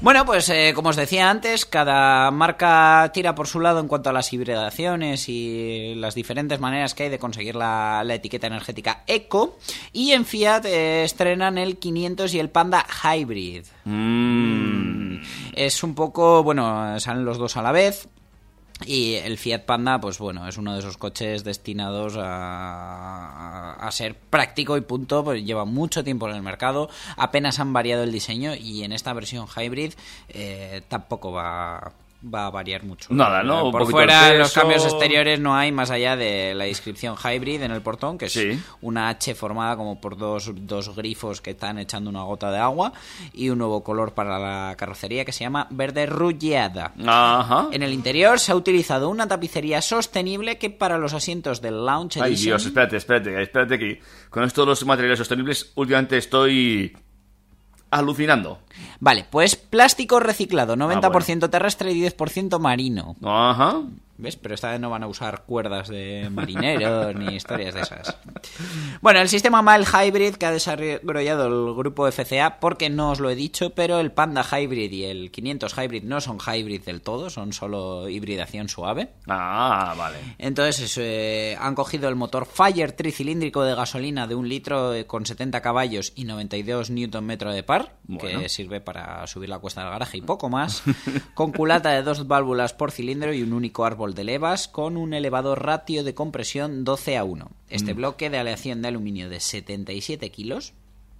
Bueno, 0.00 0.26
pues 0.26 0.48
eh, 0.48 0.72
como 0.74 0.88
os 0.88 0.96
decía 0.96 1.30
antes, 1.30 1.64
cada 1.64 2.30
marca 2.30 3.10
tira 3.14 3.34
por 3.34 3.46
su 3.46 3.60
lado 3.60 3.78
en 3.78 3.86
cuanto 3.86 4.10
a 4.10 4.12
las 4.12 4.32
hibridaciones 4.32 5.28
y 5.28 5.94
las 5.96 6.14
diferentes 6.14 6.58
maneras 6.58 6.94
que 6.94 7.04
hay 7.04 7.08
de 7.08 7.18
conseguir 7.18 7.54
la, 7.54 8.02
la 8.04 8.14
etiqueta 8.14 8.48
energética 8.48 9.04
eco. 9.06 9.58
Y 9.92 10.10
en 10.10 10.24
Fiat 10.24 10.64
eh, 10.64 11.04
estrenan 11.04 11.56
el 11.58 11.78
500 11.78 12.34
y 12.34 12.40
el 12.40 12.50
Panda 12.50 12.84
Hybrid. 13.04 13.64
Mm. 13.84 15.16
Es 15.54 15.82
un 15.82 15.94
poco, 15.94 16.42
bueno, 16.42 16.98
salen 16.98 17.24
los 17.24 17.38
dos 17.38 17.56
a 17.56 17.62
la 17.62 17.72
vez. 17.72 18.08
Y 18.86 19.14
el 19.14 19.38
Fiat 19.38 19.60
Panda, 19.60 20.00
pues 20.00 20.18
bueno, 20.18 20.48
es 20.48 20.56
uno 20.56 20.72
de 20.72 20.80
esos 20.80 20.96
coches 20.96 21.44
destinados 21.44 22.14
a, 22.18 23.88
ser 23.92 24.14
práctico 24.16 24.76
y 24.78 24.80
punto, 24.80 25.22
pues 25.22 25.44
lleva 25.44 25.66
mucho 25.66 26.02
tiempo 26.02 26.28
en 26.28 26.34
el 26.34 26.42
mercado, 26.42 26.88
apenas 27.16 27.60
han 27.60 27.74
variado 27.74 28.04
el 28.04 28.10
diseño 28.10 28.54
y 28.54 28.84
en 28.84 28.92
esta 28.92 29.12
versión 29.12 29.46
hybrid 29.46 29.92
eh, 30.30 30.80
tampoco 30.88 31.30
va, 31.30 31.92
va 32.22 32.46
a 32.46 32.50
variar 32.50 32.84
mucho. 32.84 33.08
Nada, 33.12 33.42
¿no? 33.42 33.70
Por 33.70 33.90
fuera, 33.90 34.32
los 34.34 34.52
cambios 34.52 34.84
exteriores 34.84 35.40
no 35.40 35.54
hay 35.56 35.72
más 35.72 35.90
allá 35.90 36.16
de 36.16 36.54
la 36.54 36.68
inscripción 36.68 37.16
hybrid 37.16 37.62
en 37.62 37.70
el 37.72 37.82
portón, 37.82 38.18
que 38.18 38.26
es 38.26 38.32
Sí. 38.32 38.60
una 38.80 39.08
H 39.08 39.34
formada 39.34 39.76
como 39.76 40.00
por 40.00 40.16
dos, 40.16 40.50
dos 40.54 40.94
grifos 40.94 41.40
que 41.40 41.50
están 41.50 41.78
echando 41.78 42.10
una 42.10 42.22
gota 42.22 42.50
de 42.50 42.58
agua 42.58 42.92
y 43.32 43.48
un 43.50 43.58
nuevo 43.58 43.82
color 43.82 44.12
para 44.12 44.38
la 44.38 44.74
carrocería 44.76 45.24
que 45.24 45.32
se 45.32 45.44
llama 45.44 45.66
verde 45.70 46.06
rullada. 46.06 46.92
Ajá. 47.06 47.68
En 47.72 47.82
el 47.82 47.92
interior 47.92 48.38
se 48.38 48.52
ha 48.52 48.56
utilizado 48.56 49.08
una 49.08 49.26
tapicería 49.28 49.80
sostenible 49.82 50.58
que 50.58 50.70
para 50.70 50.98
los 50.98 51.14
asientos 51.14 51.60
del 51.60 51.84
Lounge 51.84 52.20
Ay, 52.20 52.32
Edition... 52.32 52.44
Dios, 52.52 52.66
espérate, 52.66 52.96
espérate, 52.96 53.42
espérate 53.42 53.78
que 53.78 54.00
con 54.30 54.44
esto 54.44 54.62
de 54.62 54.68
los 54.68 54.84
materiales 54.86 55.18
sostenibles 55.18 55.72
últimamente 55.74 56.16
estoy 56.18 56.96
alucinando. 57.92 58.58
Vale, 58.98 59.26
pues 59.30 59.54
plástico 59.54 60.18
reciclado, 60.18 60.76
90% 60.76 61.10
bueno. 61.12 61.50
terrestre 61.50 61.92
y 61.92 62.02
10% 62.02 62.58
marino. 62.58 63.16
Ajá. 63.22 63.82
¿Ves? 64.22 64.36
Pero 64.36 64.54
esta 64.54 64.70
vez 64.70 64.78
no 64.80 64.88
van 64.88 65.02
a 65.02 65.08
usar 65.08 65.42
cuerdas 65.42 65.88
de 65.88 66.28
marineros 66.30 67.12
ni 67.18 67.34
historias 67.34 67.74
de 67.74 67.80
esas. 67.80 68.16
Bueno, 69.00 69.20
el 69.20 69.28
sistema 69.28 69.62
Mile 69.62 69.84
Hybrid 69.84 70.36
que 70.36 70.46
ha 70.46 70.52
desarrollado 70.52 71.46
el 71.48 71.74
grupo 71.74 72.10
FCA, 72.10 72.60
porque 72.60 72.88
no 72.88 73.10
os 73.10 73.18
lo 73.18 73.30
he 73.30 73.34
dicho, 73.34 73.70
pero 73.70 73.98
el 73.98 74.12
Panda 74.12 74.44
Hybrid 74.44 74.92
y 74.92 75.04
el 75.04 75.30
500 75.32 75.74
Hybrid 75.76 76.04
no 76.04 76.20
son 76.20 76.38
hybrid 76.38 76.82
del 76.84 77.02
todo, 77.02 77.30
son 77.30 77.52
solo 77.52 78.08
hibridación 78.08 78.68
suave. 78.68 79.10
Ah, 79.26 79.94
vale. 79.98 80.18
Entonces 80.38 80.96
eh, 80.98 81.56
han 81.60 81.74
cogido 81.74 82.08
el 82.08 82.14
motor 82.14 82.46
Fire 82.46 82.92
tricilíndrico 82.92 83.64
de 83.64 83.74
gasolina 83.74 84.28
de 84.28 84.36
un 84.36 84.48
litro 84.48 84.94
eh, 84.94 85.04
con 85.06 85.26
70 85.26 85.60
caballos 85.62 86.12
y 86.14 86.24
92 86.24 86.90
Nm 86.90 87.36
de 87.38 87.62
par, 87.64 87.96
Bueno. 88.04 88.40
que 88.40 88.48
sirve 88.48 88.80
para 88.80 89.26
subir 89.26 89.48
la 89.48 89.58
cuesta 89.58 89.80
del 89.82 89.90
garaje 89.90 90.18
y 90.18 90.22
poco 90.22 90.48
más, 90.48 90.84
con 91.34 91.50
culata 91.50 91.90
de 91.90 92.02
dos 92.02 92.28
válvulas 92.28 92.72
por 92.72 92.92
cilindro 92.92 93.32
y 93.34 93.42
un 93.42 93.52
único 93.52 93.84
árbol 93.84 94.11
de 94.14 94.24
levas 94.24 94.68
con 94.68 94.96
un 94.96 95.14
elevado 95.14 95.54
ratio 95.54 96.04
de 96.04 96.14
compresión 96.14 96.84
12 96.84 97.16
a 97.16 97.24
1. 97.24 97.50
Este 97.68 97.94
Mm. 97.94 97.96
bloque 97.96 98.30
de 98.30 98.38
aleación 98.38 98.82
de 98.82 98.88
aluminio 98.88 99.28
de 99.28 99.40
77 99.40 100.30
kilos 100.30 100.74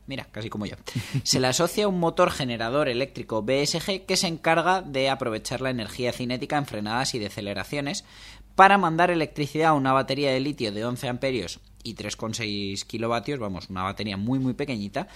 Mira, 0.07 0.27
casi 0.33 0.51
como 0.51 0.67
yo. 0.67 0.75
Se 1.23 1.39
le 1.39 1.47
asocia 1.47 1.87
un 1.87 2.01
motor 2.01 2.31
generador 2.33 2.89
eléctrico 2.89 3.43
BSG 3.43 4.05
que 4.05 4.17
se 4.17 4.27
encarga 4.27 4.83
de 4.83 5.09
aprovechar 5.09 5.61
la 5.61 5.71
energía 5.71 6.13
cinética 6.13 6.59
en 6.59 6.67
frenadas 6.67 7.15
y 7.15 7.21
deceleraciones 7.21 8.05
para 8.57 8.79
mandar 8.79 9.11
electricidad 9.11 9.71
a 9.71 9.75
una 9.75 9.93
batería 9.93 10.33
de 10.33 10.41
litio 10.41 10.73
de 10.73 10.85
11 10.85 11.09
amperios 11.09 11.61
y 11.85 11.95
3,6 11.95 12.85
kilovatios, 12.85 13.39
vamos, 13.39 13.71
una 13.71 13.85
batería 13.85 14.17
muy 14.17 14.39
muy 14.41 14.55
pequeñita, 14.55 15.09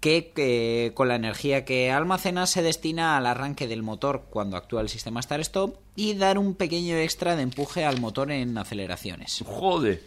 que 0.00 0.32
eh, 0.36 0.92
con 0.94 1.08
la 1.08 1.16
energía 1.16 1.64
que 1.64 1.90
almacena 1.90 2.46
se 2.46 2.62
destina 2.62 3.16
al 3.16 3.26
arranque 3.26 3.66
del 3.66 3.82
motor 3.82 4.26
cuando 4.30 4.56
actúa 4.56 4.82
el 4.82 4.88
sistema 4.88 5.20
start-stop 5.20 5.78
y 5.96 6.14
dar 6.14 6.38
un 6.38 6.54
pequeño 6.54 6.96
extra 6.96 7.34
de 7.34 7.42
empuje 7.42 7.84
al 7.84 8.00
motor 8.00 8.30
en 8.30 8.56
aceleraciones. 8.56 9.42
Joder. 9.44 10.02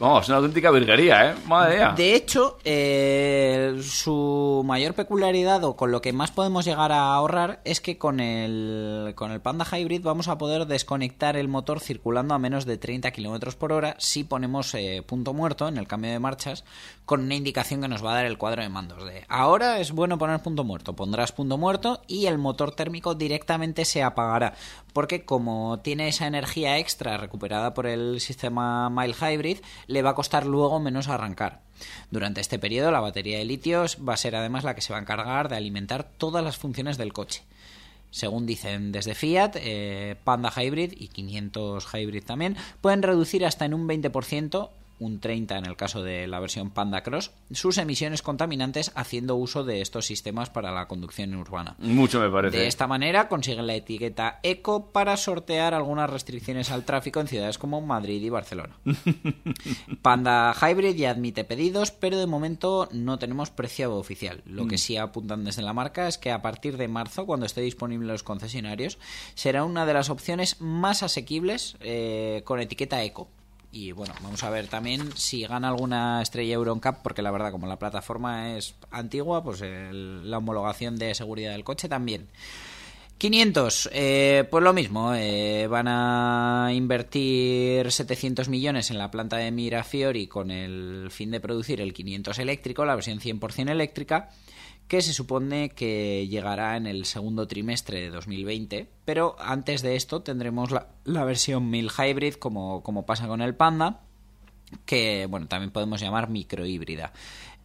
Vamos, 0.00 0.26
una 0.28 0.38
auténtica 0.38 0.70
virguería, 0.70 1.30
¿eh? 1.30 1.34
Madre 1.46 1.76
mía. 1.76 1.92
De 1.94 2.14
hecho, 2.14 2.56
eh, 2.64 3.78
su 3.82 4.62
mayor 4.64 4.94
peculiaridad 4.94 5.62
o 5.64 5.76
con 5.76 5.90
lo 5.90 6.00
que 6.00 6.14
más 6.14 6.30
podemos 6.30 6.64
llegar 6.64 6.90
a 6.90 7.12
ahorrar 7.12 7.60
es 7.66 7.82
que 7.82 7.98
con 7.98 8.18
el, 8.18 9.12
con 9.14 9.30
el 9.30 9.42
Panda 9.42 9.66
Hybrid 9.70 10.02
vamos 10.02 10.28
a 10.28 10.38
poder 10.38 10.66
desconectar 10.66 11.36
el 11.36 11.48
motor 11.48 11.80
circulando 11.80 12.32
a 12.32 12.38
menos 12.38 12.64
de 12.64 12.78
30 12.78 13.10
km 13.10 13.54
por 13.56 13.74
hora 13.74 13.94
si 13.98 14.24
ponemos 14.24 14.74
eh, 14.74 15.02
punto 15.06 15.34
muerto 15.34 15.68
en 15.68 15.76
el 15.76 15.86
cambio 15.86 16.12
de 16.12 16.18
marchas 16.18 16.64
con 17.10 17.22
una 17.22 17.34
indicación 17.34 17.80
que 17.80 17.88
nos 17.88 18.04
va 18.04 18.12
a 18.12 18.14
dar 18.14 18.26
el 18.26 18.38
cuadro 18.38 18.62
de 18.62 18.68
mandos 18.68 19.04
de 19.04 19.24
ahora 19.26 19.80
es 19.80 19.90
bueno 19.90 20.16
poner 20.16 20.38
punto 20.42 20.62
muerto, 20.62 20.94
pondrás 20.94 21.32
punto 21.32 21.58
muerto 21.58 22.02
y 22.06 22.26
el 22.26 22.38
motor 22.38 22.70
térmico 22.70 23.16
directamente 23.16 23.84
se 23.84 24.04
apagará 24.04 24.54
porque 24.92 25.24
como 25.24 25.80
tiene 25.80 26.06
esa 26.06 26.28
energía 26.28 26.78
extra 26.78 27.16
recuperada 27.16 27.74
por 27.74 27.88
el 27.88 28.20
sistema 28.20 28.88
Mile 28.90 29.16
Hybrid 29.20 29.58
le 29.88 30.02
va 30.02 30.10
a 30.10 30.14
costar 30.14 30.46
luego 30.46 30.78
menos 30.78 31.08
arrancar. 31.08 31.62
Durante 32.12 32.40
este 32.40 32.60
periodo, 32.60 32.92
la 32.92 33.00
batería 33.00 33.38
de 33.38 33.44
litios 33.44 33.98
va 34.08 34.14
a 34.14 34.16
ser 34.16 34.36
además 34.36 34.62
la 34.62 34.76
que 34.76 34.80
se 34.80 34.92
va 34.92 35.00
a 35.00 35.02
encargar 35.02 35.48
de 35.48 35.56
alimentar 35.56 36.04
todas 36.04 36.44
las 36.44 36.58
funciones 36.58 36.96
del 36.96 37.12
coche. 37.12 37.42
Según 38.12 38.46
dicen 38.46 38.92
desde 38.92 39.16
Fiat, 39.16 39.56
eh, 39.56 40.14
Panda 40.22 40.52
Hybrid 40.56 40.92
y 40.96 41.08
500 41.08 41.92
Hybrid 41.92 42.24
también 42.24 42.56
pueden 42.80 43.02
reducir 43.02 43.44
hasta 43.44 43.64
en 43.64 43.74
un 43.74 43.88
20%, 43.88 44.70
un 45.00 45.20
30% 45.20 45.58
en 45.58 45.66
el 45.66 45.74
caso 45.76 46.02
de 46.04 46.28
la 46.28 46.38
versión 46.38 46.70
Panda 46.70 47.02
Cross, 47.02 47.32
sus 47.50 47.76
emisiones 47.78 48.22
contaminantes 48.22 48.92
haciendo 48.94 49.34
uso 49.34 49.64
de 49.64 49.80
estos 49.80 50.06
sistemas 50.06 50.50
para 50.50 50.70
la 50.70 50.86
conducción 50.86 51.34
urbana. 51.34 51.74
Mucho 51.78 52.20
me 52.20 52.30
parece. 52.30 52.56
De 52.58 52.66
esta 52.68 52.86
manera 52.86 53.28
consiguen 53.28 53.66
la 53.66 53.74
etiqueta 53.74 54.38
Eco 54.44 54.92
para 54.92 55.16
sortear 55.16 55.74
algunas 55.74 56.08
restricciones 56.08 56.70
al 56.70 56.84
tráfico 56.84 57.18
en 57.20 57.26
ciudades 57.26 57.58
como 57.58 57.80
Madrid 57.80 58.22
y 58.22 58.28
Barcelona. 58.28 58.76
Panda 60.02 60.54
Hybrid 60.60 60.94
ya 60.96 61.10
admite 61.10 61.44
pedidos, 61.44 61.90
pero 61.90 62.18
de 62.18 62.26
momento 62.26 62.88
no 62.92 63.18
tenemos 63.18 63.50
precio 63.50 63.94
oficial. 63.96 64.42
Lo 64.46 64.66
que 64.66 64.76
Mm. 64.76 64.78
sí 64.78 64.96
apuntan 64.96 65.44
desde 65.44 65.62
la 65.62 65.72
marca 65.72 66.08
es 66.08 66.18
que 66.18 66.30
a 66.30 66.42
partir 66.42 66.76
de 66.76 66.88
marzo, 66.88 67.26
cuando 67.26 67.46
esté 67.46 67.60
disponible 67.60 68.04
en 68.06 68.12
los 68.12 68.22
concesionarios, 68.22 68.98
será 69.34 69.64
una 69.64 69.86
de 69.86 69.94
las 69.94 70.10
opciones 70.10 70.60
más 70.60 71.02
asequibles 71.02 71.76
eh, 71.80 72.42
con 72.44 72.60
etiqueta 72.60 73.02
Eco. 73.02 73.28
Y 73.72 73.92
bueno, 73.92 74.14
vamos 74.22 74.42
a 74.42 74.50
ver 74.50 74.66
también 74.66 75.10
si 75.16 75.44
gana 75.46 75.68
alguna 75.68 76.20
estrella 76.22 76.54
Euroncap, 76.54 77.02
porque 77.02 77.22
la 77.22 77.30
verdad, 77.30 77.52
como 77.52 77.68
la 77.68 77.78
plataforma 77.78 78.56
es 78.56 78.74
antigua, 78.90 79.44
pues 79.44 79.60
el- 79.60 80.28
la 80.28 80.38
homologación 80.38 80.96
de 80.96 81.14
seguridad 81.14 81.52
del 81.52 81.62
coche 81.64 81.88
también. 81.88 82.26
500, 83.18 83.90
eh, 83.92 84.44
pues 84.50 84.64
lo 84.64 84.72
mismo, 84.72 85.12
eh, 85.14 85.66
van 85.68 85.86
a 85.88 86.70
invertir 86.72 87.92
700 87.92 88.48
millones 88.48 88.90
en 88.90 88.96
la 88.98 89.10
planta 89.10 89.36
de 89.36 89.50
Mirafiori 89.50 90.26
con 90.26 90.50
el 90.50 91.08
fin 91.10 91.30
de 91.30 91.38
producir 91.38 91.82
el 91.82 91.92
500 91.92 92.38
eléctrico, 92.38 92.84
la 92.86 92.94
versión 92.94 93.20
100% 93.20 93.70
eléctrica, 93.70 94.30
que 94.90 95.02
se 95.02 95.12
supone 95.12 95.70
que 95.70 96.26
llegará 96.26 96.76
en 96.76 96.88
el 96.88 97.04
segundo 97.04 97.46
trimestre 97.46 98.00
de 98.00 98.10
2020, 98.10 98.90
pero 99.04 99.36
antes 99.38 99.82
de 99.82 99.94
esto 99.94 100.22
tendremos 100.22 100.72
la, 100.72 101.24
versión 101.24 101.70
1000 101.70 101.90
Hybrid 101.96 102.34
como, 102.34 102.82
como 102.82 103.06
pasa 103.06 103.28
con 103.28 103.40
el 103.40 103.54
Panda, 103.54 104.00
que 104.86 105.28
bueno, 105.30 105.46
también 105.46 105.70
podemos 105.70 106.00
llamar 106.00 106.28
microhíbrida. 106.28 107.12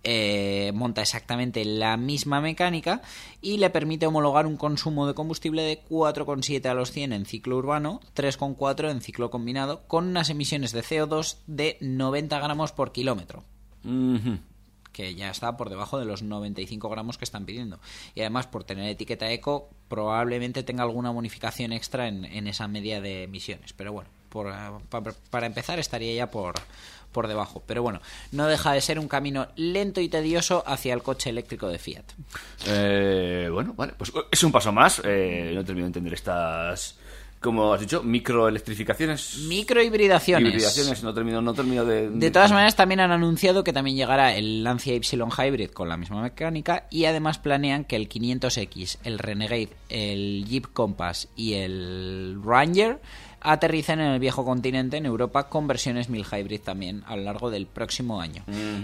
Eh, 0.03 0.71
monta 0.75 1.01
exactamente 1.01 1.65
la 1.65 1.97
misma 1.97 2.41
mecánica 2.41 3.01
y 3.41 3.57
le 3.57 3.71
permite 3.71 4.05
homologar 4.05 4.45
un 4.45 4.55
consumo 4.55 5.07
de 5.07 5.15
combustible 5.15 5.63
de 5.63 5.83
4,7 5.83 6.63
a 6.67 6.75
los 6.75 6.91
100 6.91 7.11
en 7.11 7.25
ciclo 7.25 7.57
urbano, 7.57 8.01
3,4 8.15 8.91
en 8.91 9.01
ciclo 9.01 9.31
combinado, 9.31 9.87
con 9.87 10.05
unas 10.05 10.29
emisiones 10.29 10.73
de 10.73 10.83
CO2 10.83 11.37
de 11.47 11.79
90 11.81 12.37
gramos 12.37 12.71
por 12.71 12.91
kilómetro. 12.91 13.43
Que 14.95 15.13
ya 15.13 15.29
está 15.29 15.57
por 15.57 15.69
debajo 15.69 15.99
de 15.99 16.05
los 16.05 16.23
95 16.23 16.87
gramos 16.89 17.17
que 17.17 17.25
están 17.25 17.45
pidiendo. 17.45 17.79
Y 18.15 18.21
además, 18.21 18.47
por 18.47 18.63
tener 18.63 18.87
etiqueta 18.89 19.29
eco, 19.31 19.69
probablemente 19.89 20.63
tenga 20.63 20.83
alguna 20.83 21.09
bonificación 21.11 21.73
extra 21.73 22.07
en, 22.07 22.23
en 22.23 22.47
esa 22.47 22.67
media 22.69 23.01
de 23.01 23.23
emisiones. 23.23 23.73
Pero 23.73 23.91
bueno, 23.91 24.09
por, 24.29 24.47
eh, 24.47 24.53
pa- 24.89 25.03
para 25.29 25.47
empezar 25.47 25.79
estaría 25.79 26.13
ya 26.15 26.31
por, 26.31 26.55
por 27.11 27.27
debajo. 27.27 27.61
Pero 27.67 27.83
bueno, 27.83 27.99
no 28.31 28.47
deja 28.47 28.71
de 28.71 28.79
ser 28.79 28.97
un 28.99 29.09
camino 29.09 29.47
lento 29.57 29.99
y 29.99 30.07
tedioso 30.07 30.63
hacia 30.65 30.93
el 30.93 31.03
coche 31.03 31.29
eléctrico 31.29 31.67
de 31.67 31.77
Fiat. 31.77 32.05
Eh, 32.67 33.49
bueno, 33.51 33.73
vale, 33.75 33.93
pues 33.97 34.13
es 34.31 34.43
un 34.43 34.51
paso 34.53 34.71
más. 34.71 35.01
Eh, 35.03 35.51
no 35.53 35.63
termino 35.65 35.85
de 35.85 35.89
entender 35.89 36.13
estas, 36.13 36.97
como 37.45 37.71
has 37.71 37.79
dicho, 37.79 38.01
microelectrificaciones. 38.01 39.45
Microhibridaciones. 39.47 40.49
Hibridaciones, 40.49 41.03
no 41.03 41.13
termino, 41.13 41.43
no 41.43 41.53
termino 41.53 41.85
de... 41.85 42.09
De 42.09 42.31
todas 42.31 42.51
maneras, 42.51 42.75
también 42.75 43.01
han 43.01 43.11
anunciado 43.11 43.63
que 43.63 43.71
también 43.71 43.95
llegará 43.95 44.35
el 44.35 44.63
Lancia 44.63 44.95
Y 44.95 45.01
Hybrid 45.01 45.69
con 45.69 45.87
la 45.87 45.95
misma 45.95 46.23
mecánica 46.23 46.87
y 46.89 47.05
además 47.05 47.37
planean 47.37 47.85
que 47.85 47.97
el 47.97 48.09
500X, 48.09 48.97
el 49.03 49.19
Renegade, 49.19 49.69
el 49.89 50.45
Jeep 50.47 50.73
Compass 50.73 51.27
y 51.35 51.53
el 51.53 52.41
Ranger 52.43 52.99
aterricen 53.45 53.99
en 53.99 54.11
el 54.11 54.19
viejo 54.19 54.43
continente 54.43 54.97
en 54.97 55.05
Europa 55.05 55.47
con 55.49 55.67
versiones 55.67 56.09
1000 56.09 56.25
Hybrid 56.25 56.61
también 56.61 57.03
a 57.05 57.15
lo 57.15 57.23
largo 57.23 57.49
del 57.49 57.67
próximo 57.67 58.19
año. 58.19 58.43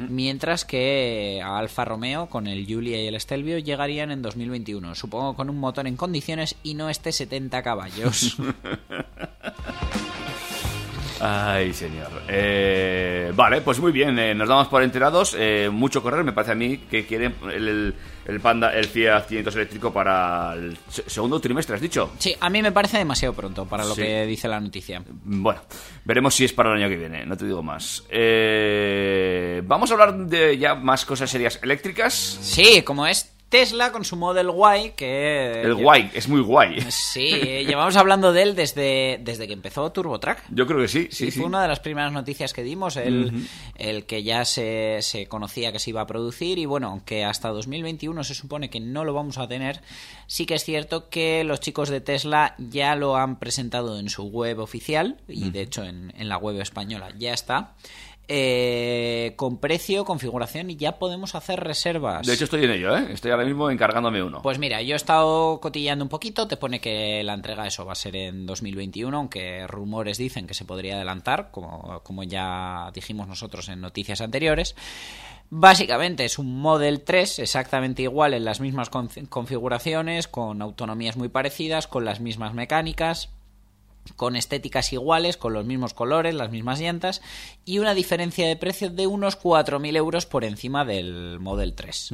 Mientras 0.09 0.65
que 0.65 1.41
a 1.43 1.57
Alfa 1.57 1.85
Romeo 1.85 2.27
con 2.27 2.47
el 2.47 2.65
Giulia 2.65 3.01
y 3.01 3.07
el 3.07 3.19
Stelvio 3.19 3.57
llegarían 3.57 4.11
en 4.11 4.21
2021, 4.21 4.95
supongo 4.95 5.35
con 5.35 5.49
un 5.49 5.57
motor 5.57 5.87
en 5.87 5.97
condiciones 5.97 6.55
y 6.63 6.75
no 6.75 6.89
este 6.89 7.11
70 7.11 7.61
caballos. 7.63 8.37
Ay, 11.23 11.71
señor. 11.73 12.09
Eh, 12.27 13.31
vale, 13.35 13.61
pues 13.61 13.79
muy 13.79 13.91
bien, 13.91 14.17
eh, 14.17 14.33
nos 14.33 14.49
damos 14.49 14.67
por 14.67 14.81
enterados. 14.81 15.35
Eh, 15.37 15.69
mucho 15.71 16.01
correr, 16.01 16.23
me 16.23 16.33
parece 16.33 16.53
a 16.53 16.55
mí 16.55 16.77
que 16.89 17.05
quieren 17.05 17.35
el, 17.53 17.67
el, 17.67 17.95
el 18.25 18.39
Panda, 18.39 18.73
el 18.73 18.85
Fiat 18.85 19.27
500 19.27 19.55
eléctrico 19.55 19.93
para 19.93 20.53
el 20.53 20.77
se- 20.89 21.07
segundo 21.09 21.39
trimestre, 21.39 21.75
¿has 21.75 21.81
dicho? 21.81 22.11
sí, 22.17 22.35
a 22.39 22.49
mí 22.49 22.61
me 22.61 22.71
parece 22.71 22.97
demasiado 22.97 23.33
pronto 23.35 23.65
para 23.65 23.85
lo 23.85 23.93
Sí. 23.93 24.01
que 24.01 24.25
dice 24.25 24.47
la 24.47 24.59
noticia. 24.59 25.03
Bueno, 25.23 25.61
veremos 26.05 26.33
si 26.33 26.45
es 26.45 26.53
para 26.53 26.71
el 26.73 26.77
año 26.81 26.89
que 26.89 26.97
viene, 26.97 27.25
no 27.25 27.37
te 27.37 27.45
digo 27.45 27.61
más. 27.61 28.03
Eh, 28.09 29.61
vamos 29.65 29.91
a 29.91 29.93
hablar 29.93 30.15
de 30.25 30.57
ya 30.57 30.73
más 30.75 31.05
cosas 31.05 31.29
serias 31.29 31.59
eléctricas. 31.61 32.13
Sí, 32.13 32.81
como 32.81 33.05
es 33.05 33.31
Tesla 33.51 33.91
con 33.91 34.05
su 34.05 34.15
Model 34.15 34.47
Y, 34.49 34.91
que... 34.91 35.61
El 35.61 35.75
guay, 35.75 36.09
es 36.13 36.29
muy 36.29 36.39
guay. 36.39 36.79
Sí, 36.89 37.27
eh, 37.33 37.65
llevamos 37.65 37.97
hablando 37.97 38.31
de 38.31 38.43
él 38.43 38.55
desde, 38.55 39.19
desde 39.21 39.45
que 39.45 39.51
empezó 39.51 39.91
TurboTrack. 39.91 40.45
Yo 40.51 40.65
creo 40.65 40.79
que 40.79 40.87
sí, 40.87 41.09
Sí, 41.11 41.25
sí, 41.25 41.31
sí. 41.31 41.39
fue 41.39 41.47
una 41.47 41.61
de 41.61 41.67
las 41.67 41.81
primeras 41.81 42.13
noticias 42.13 42.53
que 42.53 42.63
dimos, 42.63 42.95
el, 42.95 43.45
el 43.75 44.05
que 44.05 44.23
ya 44.23 44.45
se, 44.45 44.99
se 45.01 45.27
conocía 45.27 45.73
que 45.73 45.79
se 45.79 45.89
iba 45.89 45.99
a 45.99 46.07
producir 46.07 46.59
y 46.59 46.65
bueno, 46.65 46.87
aunque 46.87 47.25
hasta 47.25 47.49
2021 47.49 48.23
se 48.23 48.35
supone 48.35 48.69
que 48.69 48.79
no 48.79 49.03
lo 49.03 49.13
vamos 49.13 49.37
a 49.37 49.49
tener, 49.49 49.81
sí 50.27 50.45
que 50.45 50.55
es 50.55 50.63
cierto 50.63 51.09
que 51.09 51.43
los 51.43 51.59
chicos 51.59 51.89
de 51.89 51.99
Tesla 51.99 52.55
ya 52.57 52.95
lo 52.95 53.17
han 53.17 53.37
presentado 53.37 53.99
en 53.99 54.07
su 54.09 54.23
web 54.29 54.59
oficial 54.59 55.17
y 55.27 55.49
de 55.49 55.61
hecho 55.63 55.83
en, 55.83 56.13
en 56.17 56.29
la 56.29 56.37
web 56.37 56.61
española 56.61 57.09
ya 57.17 57.33
está. 57.33 57.73
Eh, 58.27 59.33
con 59.35 59.57
precio, 59.57 60.05
configuración 60.05 60.69
y 60.69 60.75
ya 60.77 60.97
podemos 60.99 61.35
hacer 61.35 61.59
reservas. 61.59 62.25
De 62.25 62.33
hecho, 62.33 62.45
estoy 62.45 62.63
en 62.63 62.71
ello, 62.71 62.95
¿eh? 62.95 63.07
Estoy 63.11 63.31
ahora 63.31 63.45
mismo 63.45 63.69
encargándome 63.69 64.23
uno. 64.23 64.41
Pues 64.41 64.57
mira, 64.59 64.81
yo 64.81 64.93
he 64.93 64.95
estado 64.95 65.59
cotillando 65.59 66.05
un 66.05 66.09
poquito, 66.09 66.47
te 66.47 66.57
pone 66.57 66.79
que 66.79 67.23
la 67.23 67.33
entrega 67.33 67.67
eso 67.67 67.85
va 67.85 67.91
a 67.91 67.95
ser 67.95 68.15
en 68.15 68.45
2021, 68.45 69.15
aunque 69.17 69.67
rumores 69.67 70.17
dicen 70.17 70.47
que 70.47 70.53
se 70.53 70.65
podría 70.65 70.95
adelantar, 70.95 71.49
como, 71.51 71.99
como 72.03 72.23
ya 72.23 72.89
dijimos 72.93 73.27
nosotros 73.27 73.67
en 73.69 73.81
noticias 73.81 74.21
anteriores. 74.21 74.75
Básicamente 75.53 76.23
es 76.23 76.39
un 76.39 76.59
Model 76.61 77.01
3 77.01 77.39
exactamente 77.39 78.03
igual 78.03 78.33
en 78.33 78.45
las 78.45 78.61
mismas 78.61 78.89
con- 78.89 79.09
configuraciones, 79.27 80.29
con 80.29 80.61
autonomías 80.61 81.17
muy 81.17 81.27
parecidas, 81.27 81.87
con 81.87 82.05
las 82.05 82.21
mismas 82.21 82.53
mecánicas, 82.53 83.29
con 84.15 84.35
estéticas 84.35 84.91
iguales, 84.93 85.37
con 85.37 85.53
los 85.53 85.65
mismos 85.65 85.93
colores, 85.93 86.33
las 86.35 86.51
mismas 86.51 86.79
llantas 86.79 87.21
y 87.65 87.79
una 87.79 87.93
diferencia 87.93 88.47
de 88.47 88.55
precio 88.55 88.89
de 88.89 89.07
unos 89.07 89.39
4.000 89.39 89.95
euros 89.95 90.25
por 90.25 90.43
encima 90.43 90.85
del 90.85 91.39
Model 91.39 91.73
3. 91.73 92.09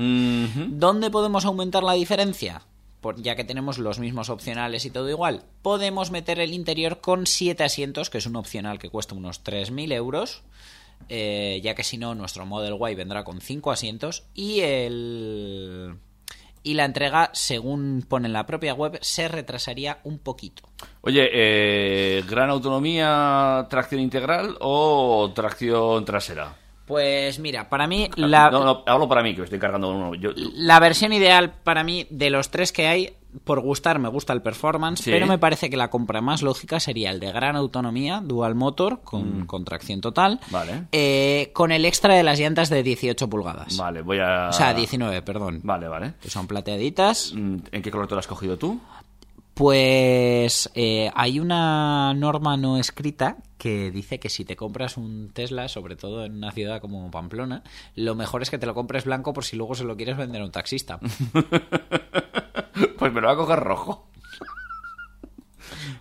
¿Dónde 0.79 1.09
podemos 1.09 1.45
aumentar 1.45 1.83
la 1.83 1.93
diferencia? 1.93 2.61
Por- 3.01 3.21
ya 3.21 3.35
que 3.35 3.43
tenemos 3.43 3.77
los 3.77 3.99
mismos 3.99 4.29
opcionales 4.29 4.85
y 4.85 4.89
todo 4.89 5.09
igual, 5.09 5.43
podemos 5.61 6.11
meter 6.11 6.39
el 6.39 6.53
interior 6.53 6.99
con 6.99 7.27
7 7.27 7.63
asientos, 7.63 8.09
que 8.09 8.17
es 8.17 8.25
un 8.25 8.35
opcional 8.35 8.79
que 8.79 8.89
cuesta 8.89 9.15
unos 9.15 9.43
3.000 9.43 9.93
euros, 9.93 10.41
eh, 11.09 11.61
ya 11.63 11.75
que 11.75 11.83
si 11.83 11.97
no, 11.97 12.15
nuestro 12.15 12.45
Model 12.45 12.75
Y 12.91 12.95
vendrá 12.95 13.23
con 13.23 13.39
5 13.39 13.71
asientos 13.71 14.23
y 14.33 14.61
el... 14.61 15.99
Y 16.67 16.73
la 16.73 16.83
entrega, 16.83 17.29
según 17.31 18.03
pone 18.09 18.27
en 18.27 18.33
la 18.33 18.45
propia 18.45 18.73
web, 18.73 18.99
se 19.01 19.29
retrasaría 19.29 19.99
un 20.03 20.19
poquito. 20.19 20.63
Oye, 20.99 21.29
eh, 21.31 22.25
¿gran 22.29 22.49
autonomía, 22.49 23.65
tracción 23.69 24.01
integral 24.01 24.57
o 24.59 25.31
tracción 25.33 26.03
trasera? 26.03 26.53
Pues 26.85 27.39
mira, 27.39 27.69
para 27.69 27.87
mí 27.87 28.09
la, 28.17 28.51
No, 28.51 28.65
no, 28.65 28.83
hablo 28.85 29.07
para 29.07 29.23
mí, 29.23 29.33
que 29.33 29.39
me 29.39 29.43
estoy 29.45 29.59
cargando 29.59 29.91
uno. 29.91 30.13
Yo, 30.15 30.31
la 30.35 30.81
versión 30.81 31.13
ideal 31.13 31.53
para 31.63 31.85
mí 31.85 32.05
de 32.09 32.31
los 32.31 32.49
tres 32.49 32.73
que 32.73 32.87
hay, 32.87 33.13
por 33.43 33.59
gustar 33.59 33.99
me 33.99 34.07
gusta 34.09 34.33
el 34.33 34.41
performance, 34.41 35.03
Sí. 35.03 35.11
pero 35.11 35.27
me 35.27 35.37
parece 35.37 35.69
que 35.69 35.77
la 35.77 35.89
compra 35.89 36.21
más 36.21 36.41
lógica 36.41 36.79
sería 36.79 37.11
el 37.11 37.19
de 37.19 37.31
gran 37.31 37.55
autonomía, 37.55 38.21
dual 38.23 38.55
motor, 38.55 39.01
con, 39.03 39.45
con 39.45 39.63
tracción 39.65 40.01
total, 40.01 40.39
Mm. 40.47 40.51
Vale. 40.53 40.83
eh, 40.91 41.51
con 41.53 41.71
el 41.71 41.85
extra 41.85 42.15
de 42.15 42.23
las 42.23 42.39
llantas 42.39 42.69
de 42.69 42.81
18 42.83 43.29
pulgadas. 43.29 43.77
Vale, 43.77 44.01
voy 44.01 44.19
a... 44.19 44.49
O 44.49 44.53
sea, 44.53 44.73
19, 44.73 45.21
perdón. 45.21 45.59
Vale, 45.63 45.87
vale. 45.87 46.13
Que 46.21 46.29
son 46.29 46.47
plateaditas. 46.47 47.33
Mm, 47.35 47.57
¿En 47.71 47.81
qué 47.81 47.91
color 47.91 48.07
te 48.07 48.15
lo 48.15 48.19
has 48.19 48.27
cogido 48.27 48.57
tú? 48.57 48.79
Pues 49.53 50.69
eh, 50.75 51.11
hay 51.15 51.39
una 51.39 52.13
norma 52.13 52.57
no 52.57 52.77
escrita 52.77 53.37
que 53.57 53.89
dice 53.89 54.19
que 54.19 54.29
si 54.29 54.45
te 54.45 54.55
compras 54.55 54.97
un 54.97 55.31
Tesla, 55.33 55.67
sobre 55.67 55.95
todo 55.95 56.23
en 56.25 56.37
una 56.37 56.51
ciudad 56.51 56.79
como 56.79 57.09
Pamplona, 57.09 57.63
lo 57.95 58.13
mejor 58.13 58.43
es 58.43 58.51
que 58.51 58.59
te 58.59 58.67
lo 58.67 58.75
compres 58.75 59.05
blanco 59.05 59.33
por 59.33 59.43
si 59.45 59.55
luego 59.57 59.73
se 59.73 59.83
lo 59.83 59.97
quieres 59.97 60.15
vender 60.15 60.43
a 60.43 60.45
un 60.45 60.51
taxista. 60.51 60.99
Pues 62.97 63.13
me 63.13 63.21
lo 63.21 63.27
voy 63.27 63.33
a 63.35 63.37
coger 63.37 63.59
rojo. 63.59 64.09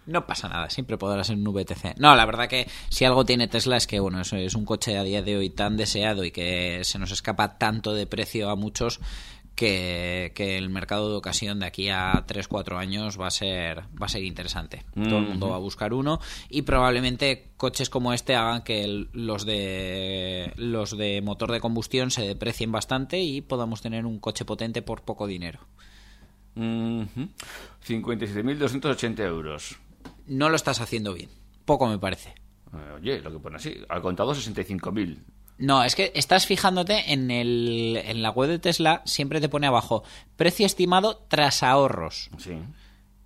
No 0.06 0.24
pasa 0.26 0.48
nada, 0.48 0.70
siempre 0.70 0.96
podrás 0.98 1.30
en 1.30 1.46
un 1.46 1.52
VTC. 1.54 1.98
No, 1.98 2.14
la 2.14 2.24
verdad 2.26 2.48
que 2.48 2.68
si 2.90 3.04
algo 3.04 3.24
tiene 3.24 3.48
Tesla 3.48 3.76
es 3.76 3.86
que, 3.88 3.98
bueno, 3.98 4.20
eso 4.20 4.36
es 4.36 4.54
un 4.54 4.64
coche 4.64 4.96
a 4.96 5.02
día 5.02 5.22
de 5.22 5.36
hoy 5.36 5.50
tan 5.50 5.76
deseado 5.76 6.24
y 6.24 6.30
que 6.30 6.82
se 6.84 6.98
nos 7.00 7.10
escapa 7.10 7.58
tanto 7.58 7.92
de 7.92 8.06
precio 8.06 8.48
a 8.50 8.54
muchos 8.56 9.00
que, 9.56 10.32
que 10.36 10.58
el 10.58 10.68
mercado 10.68 11.10
de 11.10 11.16
ocasión 11.16 11.58
de 11.58 11.66
aquí 11.66 11.88
a 11.88 12.24
3-4 12.26 12.76
años 12.78 13.18
va 13.20 13.26
a 13.26 13.30
ser 13.32 13.80
va 14.00 14.06
a 14.06 14.08
ser 14.08 14.22
interesante. 14.22 14.84
Todo 14.94 15.18
el 15.18 15.26
mundo 15.26 15.48
va 15.48 15.56
a 15.56 15.60
buscar 15.60 15.92
uno 15.94 16.20
y 16.50 16.62
probablemente 16.62 17.50
coches 17.56 17.90
como 17.90 18.12
este 18.12 18.36
hagan 18.36 18.62
que 18.62 18.84
el- 18.84 19.08
los 19.12 19.44
de 19.46 20.52
los 20.56 20.96
de 20.96 21.20
motor 21.22 21.50
de 21.50 21.60
combustión 21.60 22.10
se 22.12 22.22
deprecien 22.22 22.70
bastante 22.70 23.18
y 23.20 23.40
podamos 23.40 23.80
tener 23.82 24.06
un 24.06 24.20
coche 24.20 24.44
potente 24.44 24.82
por 24.82 25.02
poco 25.02 25.26
dinero. 25.26 25.58
Ujú. 26.56 27.28
57.280 27.86 29.20
euros. 29.20 29.76
No 30.26 30.48
lo 30.48 30.56
estás 30.56 30.80
haciendo 30.80 31.14
bien. 31.14 31.30
Poco 31.64 31.86
me 31.86 31.98
parece. 31.98 32.30
Eh, 32.72 32.92
Oye, 32.96 33.20
lo 33.20 33.30
que 33.32 33.38
pone 33.38 33.56
así, 33.56 33.76
al 33.88 34.02
contado 34.02 34.34
65.000. 34.34 35.18
No, 35.58 35.82
es 35.84 35.94
que 35.94 36.12
estás 36.14 36.46
fijándote 36.46 37.12
en, 37.12 37.30
el, 37.30 38.00
en 38.04 38.22
la 38.22 38.30
web 38.30 38.50
de 38.50 38.58
Tesla, 38.58 39.02
siempre 39.06 39.40
te 39.40 39.48
pone 39.48 39.66
abajo 39.66 40.02
precio 40.36 40.66
estimado 40.66 41.24
tras 41.28 41.62
ahorros. 41.62 42.30
Sí. 42.38 42.58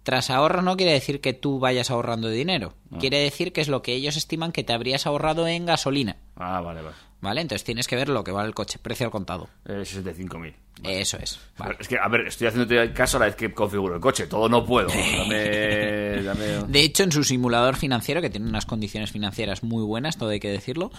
Tras 0.04 0.30
ahorros 0.30 0.62
no 0.64 0.76
quiere 0.76 0.92
decir 0.92 1.20
que 1.20 1.32
tú 1.32 1.58
vayas 1.58 1.90
ahorrando 1.90 2.28
dinero. 2.28 2.74
Ah. 2.92 2.98
Quiere 3.00 3.18
decir 3.18 3.52
que 3.52 3.60
es 3.60 3.68
lo 3.68 3.82
que 3.82 3.94
ellos 3.94 4.16
estiman 4.16 4.52
que 4.52 4.64
te 4.64 4.72
habrías 4.72 5.06
ahorrado 5.06 5.46
en 5.48 5.66
gasolina. 5.66 6.16
Ah, 6.36 6.60
vale, 6.60 6.82
vale. 6.82 6.96
¿Vale? 7.20 7.42
Entonces 7.42 7.64
tienes 7.64 7.86
que 7.86 7.96
ver 7.96 8.08
lo 8.08 8.24
que 8.24 8.32
vale 8.32 8.48
el 8.48 8.54
coche, 8.54 8.78
precio 8.80 9.06
al 9.06 9.12
contado. 9.12 9.48
Eh, 9.66 9.82
65.000. 9.84 10.54
Eso 10.82 11.18
es. 11.18 11.38
Vale. 11.58 11.76
Es 11.78 11.88
que, 11.88 11.98
a 11.98 12.08
ver, 12.08 12.26
estoy 12.26 12.46
haciéndote 12.46 12.92
caso 12.94 13.18
a 13.18 13.20
la 13.20 13.26
vez 13.26 13.36
que 13.36 13.52
configuro 13.52 13.94
el 13.94 14.00
coche. 14.00 14.26
Todo 14.26 14.48
no 14.48 14.64
puedo. 14.64 14.88
Dame... 15.18 16.22
dame... 16.22 16.46
De 16.66 16.80
hecho, 16.80 17.02
en 17.02 17.12
su 17.12 17.22
simulador 17.22 17.76
financiero, 17.76 18.22
que 18.22 18.30
tiene 18.30 18.48
unas 18.48 18.64
condiciones 18.64 19.10
financieras 19.10 19.62
muy 19.62 19.84
buenas, 19.84 20.16
todo 20.16 20.30
hay 20.30 20.40
que 20.40 20.50
decirlo, 20.50 20.90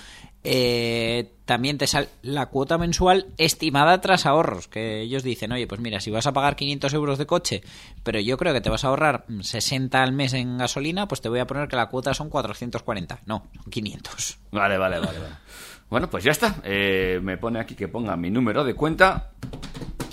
eh, 0.44 1.32
también 1.46 1.78
te 1.78 1.88
sale 1.88 2.10
la 2.22 2.48
cuota 2.48 2.78
mensual 2.78 3.28
estimada 3.38 4.02
tras 4.02 4.26
ahorros, 4.26 4.68
que 4.68 5.02
ellos 5.02 5.24
dicen, 5.24 5.52
oye, 5.52 5.68
pues 5.68 5.82
mira, 5.82 6.00
si 6.00 6.12
vas 6.12 6.28
a 6.28 6.34
pagar 6.34 6.56
500 6.56 6.94
euros 6.94 7.18
de 7.18 7.26
coche, 7.26 7.64
pero 8.04 8.20
yo 8.20 8.38
creo 8.38 8.54
que 8.54 8.62
te 8.62 8.70
vas 8.70 8.84
a 8.84 8.90
ahorrar 8.90 9.26
mm, 9.28 9.42
60 9.42 10.02
al 10.02 10.14
mes 10.14 10.34
en 10.34 10.58
gasolina, 10.58 11.08
pues 11.08 11.22
te 11.22 11.30
voy 11.30 11.40
a 11.40 11.48
poner 11.48 11.68
que 11.68 11.76
la 11.76 11.88
cuota 11.88 12.14
son 12.14 12.30
440. 12.30 13.22
No, 13.26 13.48
son 13.56 13.72
500. 13.72 14.38
Vale, 14.52 14.78
vale, 14.78 15.00
vale, 15.00 15.20
vale. 15.20 15.36
Bueno, 15.92 16.10
pues 16.10 16.24
ya 16.24 16.32
está. 16.32 16.56
Eh, 16.64 17.20
me 17.22 17.38
pone 17.38 17.60
aquí 17.60 17.76
que 17.76 17.88
ponga 17.88 18.16
mi 18.18 18.32
número 18.32 18.64
de 18.64 18.74
cuenta. 18.74 19.32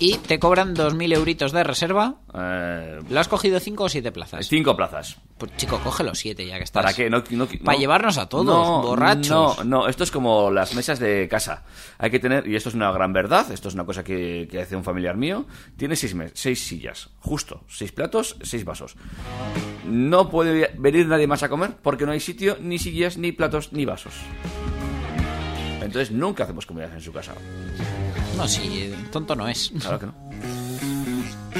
Y 0.01 0.15
te 0.17 0.39
cobran 0.39 0.73
2.000 0.75 1.13
euritos 1.13 1.51
de 1.51 1.61
reserva. 1.63 2.15
Eh, 2.33 2.99
¿Lo 3.09 3.19
has 3.19 3.27
cogido 3.27 3.59
5 3.59 3.83
o 3.83 3.89
7 3.89 4.11
plazas? 4.13 4.47
cinco 4.47 4.75
plazas. 4.77 5.17
Pues 5.37 5.55
chico, 5.57 5.77
coge 5.83 6.03
los 6.05 6.17
7 6.19 6.45
ya 6.45 6.57
que 6.57 6.63
estás. 6.63 6.83
¿Para 6.83 6.93
qué? 6.95 7.09
No, 7.09 7.21
no- 7.31 7.47
Para 7.47 7.73
no. 7.77 7.79
llevarnos 7.79 8.17
a 8.17 8.27
todos, 8.29 8.85
borrachos. 8.85 9.57
No, 9.59 9.63
no, 9.65 9.87
esto 9.89 10.03
es 10.05 10.11
como 10.11 10.51
las 10.51 10.73
mesas 10.73 10.99
de 10.99 11.27
casa. 11.29 11.63
Hay 11.97 12.11
que 12.11 12.19
tener, 12.19 12.47
y 12.47 12.55
esto 12.55 12.69
es 12.69 12.75
una 12.75 12.91
gran 12.93 13.11
verdad, 13.11 13.51
esto 13.51 13.67
es 13.67 13.73
una 13.73 13.85
cosa 13.85 14.01
que, 14.03 14.47
que 14.49 14.61
hace 14.61 14.75
un 14.77 14.85
familiar 14.85 15.17
mío, 15.17 15.45
tiene 15.75 15.97
seis, 15.97 16.13
mes- 16.15 16.31
seis 16.33 16.65
sillas, 16.65 17.09
justo, 17.19 17.63
seis 17.67 17.91
platos, 17.91 18.37
seis 18.41 18.63
vasos. 18.63 18.95
No 19.85 20.29
puede 20.29 20.71
venir 20.77 21.07
nadie 21.07 21.27
más 21.27 21.43
a 21.43 21.49
comer 21.49 21.71
porque 21.81 22.05
no 22.05 22.13
hay 22.13 22.19
sitio, 22.21 22.57
ni 22.61 22.79
sillas, 22.79 23.17
ni 23.17 23.31
platos, 23.33 23.73
ni 23.73 23.83
vasos. 23.85 24.13
Entonces 25.89 26.11
nunca 26.11 26.43
hacemos 26.43 26.67
comidas 26.67 26.91
en 26.93 27.01
su 27.01 27.11
casa. 27.11 27.33
No, 28.37 28.47
sí, 28.47 28.93
tonto 29.11 29.35
no 29.35 29.47
es. 29.47 29.71
Claro 29.81 29.99
que 29.99 30.05
no. 30.05 30.13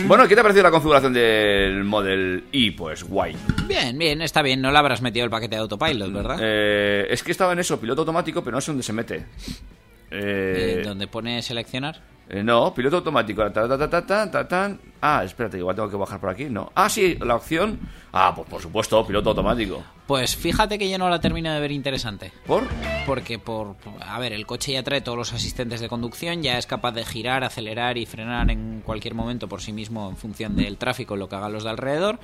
Bueno, 0.05 0.27
¿qué 0.27 0.35
te 0.35 0.41
ha 0.41 0.43
parecido 0.43 0.63
la 0.63 0.71
configuración 0.71 1.11
del 1.13 1.83
Model 1.83 2.43
I? 2.51 2.71
Pues 2.71 3.03
guay. 3.03 3.35
Bien, 3.67 3.97
bien, 3.97 4.21
está 4.21 4.43
bien. 4.43 4.61
No 4.61 4.71
le 4.71 4.77
habrás 4.77 5.01
metido 5.01 5.25
el 5.25 5.31
paquete 5.31 5.55
de 5.55 5.61
autopilot, 5.61 6.13
¿verdad? 6.13 6.37
Eh, 6.39 7.07
es 7.09 7.23
que 7.23 7.31
estaba 7.31 7.53
en 7.53 7.59
eso, 7.59 7.79
piloto 7.79 8.01
automático, 8.01 8.43
pero 8.43 8.55
no 8.57 8.61
sé 8.61 8.71
dónde 8.71 8.83
se 8.83 8.93
mete. 8.93 9.15
Eh, 10.11 10.77
Eh, 10.79 10.81
donde 10.85 11.07
pone 11.07 11.41
seleccionar. 11.41 12.01
Eh, 12.29 12.43
no, 12.43 12.73
piloto 12.73 12.97
automático. 12.97 13.41
Ta, 13.51 13.67
ta, 13.67 13.77
ta, 13.77 13.89
ta, 13.89 14.05
ta, 14.05 14.31
ta, 14.31 14.47
tan. 14.47 14.79
Ah, 15.01 15.23
espérate, 15.25 15.57
igual 15.57 15.75
tengo 15.75 15.89
que 15.89 15.95
bajar 15.95 16.19
por 16.19 16.29
aquí. 16.29 16.45
No. 16.45 16.71
Ah, 16.75 16.89
sí, 16.89 17.17
la 17.21 17.35
opción. 17.35 17.79
Ah, 18.13 18.33
pues 18.35 18.47
por 18.47 18.61
supuesto, 18.61 19.05
piloto 19.05 19.29
automático. 19.29 19.81
Pues 20.07 20.35
fíjate 20.35 20.77
que 20.79 20.89
yo 20.89 20.97
no 20.97 21.09
la 21.09 21.19
termino 21.21 21.53
de 21.53 21.59
ver 21.59 21.71
interesante. 21.71 22.31
¿Por? 22.47 22.63
Porque 23.05 23.37
por, 23.39 23.75
por- 23.75 24.01
a 24.03 24.17
ver, 24.19 24.33
el 24.33 24.45
coche 24.45 24.73
ya 24.73 24.83
trae 24.83 25.01
todos 25.01 25.17
los 25.17 25.33
asistentes 25.33 25.79
de 25.79 25.87
conducción, 25.89 26.41
ya 26.41 26.57
es 26.57 26.65
capaz 26.65 26.91
de 26.93 27.05
girar, 27.05 27.43
acelerar 27.43 27.97
y 27.97 28.05
frenar 28.05 28.49
en 28.51 28.81
cualquier 28.83 29.13
momento 29.13 29.47
por 29.47 29.61
sí 29.61 29.71
mismo 29.71 30.09
en 30.09 30.17
función 30.17 30.55
del 30.55 30.77
tráfico, 30.77 31.15
lo 31.15 31.29
que 31.29 31.35
hagan 31.35 31.53
los 31.53 31.63
de 31.63 31.69
alrededor. 31.69 32.19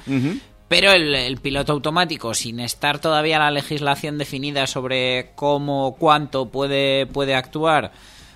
Pero 0.67 0.91
el, 0.91 1.13
el 1.13 1.37
piloto 1.37 1.73
automático, 1.73 2.33
sin 2.33 2.59
estar 2.59 2.97
todavía 2.97 3.37
la 3.37 3.51
legislación 3.51 4.17
definida 4.17 4.65
sobre 4.65 5.31
cómo, 5.35 5.95
cuánto 5.99 6.49
puede, 6.49 7.05
puede 7.05 7.35
actuar, 7.35 7.91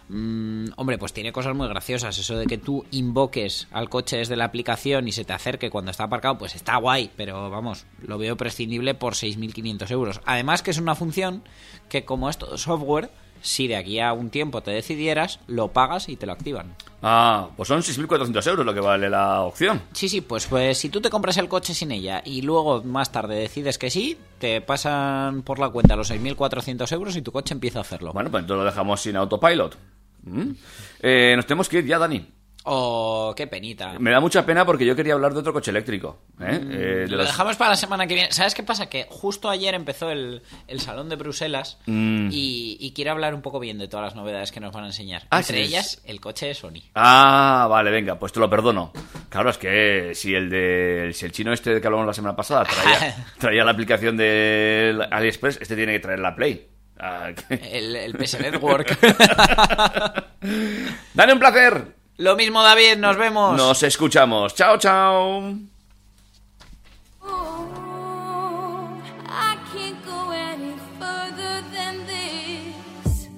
mm, 0.10 0.66
hombre, 0.76 0.98
pues 0.98 1.14
tiene 1.14 1.32
cosas 1.32 1.56
muy 1.56 1.68
graciosas. 1.68 2.18
Eso 2.18 2.38
de 2.38 2.46
que 2.46 2.58
tú 2.58 2.86
invoques 2.92 3.68
al 3.72 3.90
coche 3.90 4.18
desde 4.18 4.36
la 4.36 4.46
aplicación 4.46 5.08
y 5.08 5.12
se 5.12 5.26
te 5.26 5.34
acerque 5.34 5.70
cuando 5.70 5.92
está 5.92 6.04
aparcado, 6.04 6.38
pues 6.38 6.56
está 6.56 6.76
guay, 6.78 7.10
pero 7.16 7.50
vamos, 7.50 7.86
lo 8.06 8.18
veo 8.18 8.38
prescindible 8.38 8.94
por 8.94 9.14
6.500 9.14 9.92
euros. 9.92 10.22
Además 10.26 10.62
que 10.62 10.72
es 10.72 10.78
una 10.78 10.96
función 10.96 11.44
que 11.88 12.06
como 12.06 12.30
es 12.30 12.38
todo 12.38 12.58
software, 12.58 13.10
si 13.42 13.68
de 13.68 13.76
aquí 13.76 14.00
a 14.00 14.14
un 14.14 14.30
tiempo 14.30 14.62
te 14.62 14.72
decidieras, 14.72 15.40
lo 15.48 15.70
pagas 15.70 16.10
y 16.10 16.16
te 16.16 16.26
lo 16.26 16.34
activan. 16.34 16.76
Ah, 17.02 17.50
pues 17.56 17.68
son 17.68 17.82
6.400 17.82 18.48
euros 18.48 18.66
lo 18.66 18.74
que 18.74 18.82
vale 18.82 19.10
la 19.10 19.42
opción. 19.42 19.82
Sí, 19.94 20.10
sí, 20.10 20.22
pues, 20.22 20.48
pues 20.48 20.78
si 20.78 20.90
tú 20.90 21.00
te 21.00 21.10
compras 21.10 21.38
el 21.38 21.48
coche 21.48 21.74
sin 21.74 21.92
ella 21.92 22.22
y 22.26 22.42
luego 22.42 22.84
más 22.84 23.12
tarde 23.12 23.36
decides 23.36 23.78
que 23.78 23.90
sí, 23.90 24.18
te 24.38 24.60
pasan 24.62 25.44
por 25.44 25.60
la 25.60 25.70
cuenta 25.70 25.96
los 25.96 26.12
6.400 26.12 26.92
euros 26.92 27.16
y 27.16 27.22
tu 27.22 27.32
coche 27.32 27.54
empieza 27.54 27.80
a 27.80 27.84
hacerlo. 27.84 28.12
Bueno, 28.14 28.30
pues 28.30 28.42
entonces 28.42 28.60
lo 28.60 28.66
dejamos 28.66 29.02
sin 29.02 29.16
autopilot. 29.16 29.78
¿Mm? 30.24 30.52
Eh, 31.02 31.34
nos 31.36 31.46
tenemos 31.46 31.68
que 31.70 31.80
ir 31.80 31.86
ya, 31.86 31.98
Dani. 31.98 32.34
Oh, 32.72 33.34
qué 33.38 33.48
penita. 33.48 33.98
Me 34.00 34.12
da 34.12 34.20
mucha 34.20 34.46
pena 34.46 34.66
porque 34.66 34.86
yo 34.86 34.96
quería 34.96 35.14
hablar 35.14 35.34
de 35.34 35.40
otro 35.40 35.54
coche 35.54 35.72
eléctrico. 35.72 36.20
¿eh? 36.42 36.60
Eh, 36.62 36.76
de 36.78 37.08
Lo 37.08 37.18
los- 37.18 37.28
dejamos 37.28 37.56
para 37.56 37.72
la 37.72 37.76
semana 37.78 38.06
que 38.06 38.14
viene. 38.14 38.32
¿Sabes 38.34 38.54
qué 38.54 38.64
pasa? 38.64 38.90
Que 38.90 39.08
justo 39.10 39.50
ayer 39.50 39.74
empezó 39.74 40.12
el, 40.12 40.44
el 40.68 40.80
Salón 40.82 41.08
de 41.10 41.16
Bruselas 41.16 41.80
Mm. 41.88 42.28
y, 42.32 42.78
y 42.80 42.92
quiero 42.92 43.12
hablar 43.12 43.34
un 43.34 43.42
poco 43.42 43.60
bien 43.62 43.78
de 43.80 43.88
todas 43.88 44.08
las 44.08 44.16
novedades 44.16 44.52
que 44.52 44.60
nos 44.60 44.74
van 44.74 44.84
a 44.84 44.88
enseñar. 44.88 45.24
Ah, 45.32 45.40
Entre 45.40 45.58
sí. 45.58 45.64
ellas, 45.70 46.02
el 46.06 46.20
coche 46.20 46.48
de 46.48 46.54
Sony. 46.54 46.84
Ah, 46.96 47.66
vale, 47.70 47.92
venga, 47.92 48.20
pues 48.20 48.34
te 48.34 48.40
lo 48.42 48.50
perdono. 48.50 48.92
Claro, 49.30 49.50
es 49.50 49.58
que 49.58 50.12
si 50.14 50.36
el 50.36 50.50
de 50.50 51.12
si 51.14 51.26
el 51.26 51.32
chino 51.32 51.54
este 51.54 51.80
que 51.80 51.88
hablamos 51.88 52.06
la 52.08 52.14
semana 52.14 52.36
pasada 52.36 52.66
traía, 52.66 53.26
traía 53.40 53.64
la 53.64 53.72
aplicación 53.72 54.18
del 54.18 55.02
AliExpress, 55.10 55.60
este 55.62 55.76
tiene 55.78 55.94
que 55.94 56.00
traer 56.02 56.20
la 56.20 56.36
Play. 56.36 56.68
Ah, 57.00 57.32
El, 57.50 57.96
el 57.96 58.14
PS 58.14 58.40
Network. 58.42 59.00
Dale 61.14 61.34
un 61.34 61.40
placer. 61.40 61.96
Lo 62.18 62.36
mismo, 62.36 62.62
David, 62.62 62.98
nos 62.98 63.16
vemos. 63.18 63.56
Nos 63.58 63.82
escuchamos. 63.84 64.54
Chao, 64.54 64.78
chao. 64.78 65.54
I 69.32 69.56
can't 69.74 70.06
go 70.06 70.32
any 70.32 70.74
further 71.00 71.64
than 71.72 72.06
this. 72.06 73.30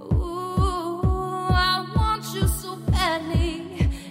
Ooh, 0.00 1.48
I 1.50 1.84
want 1.94 2.24
you 2.34 2.46
so 2.48 2.76
badly. 2.90 3.66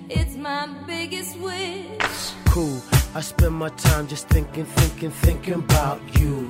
It's 0.10 0.36
my 0.36 0.68
biggest 0.86 1.38
wish. 1.40 2.34
cool. 2.52 2.82
I 3.16 3.22
spend 3.22 3.56
my 3.56 3.70
time 3.70 4.08
just 4.08 4.28
thinking, 4.30 4.66
thinking, 4.66 5.12
thinking 5.12 5.56
about 5.56 6.00
you. 6.20 6.50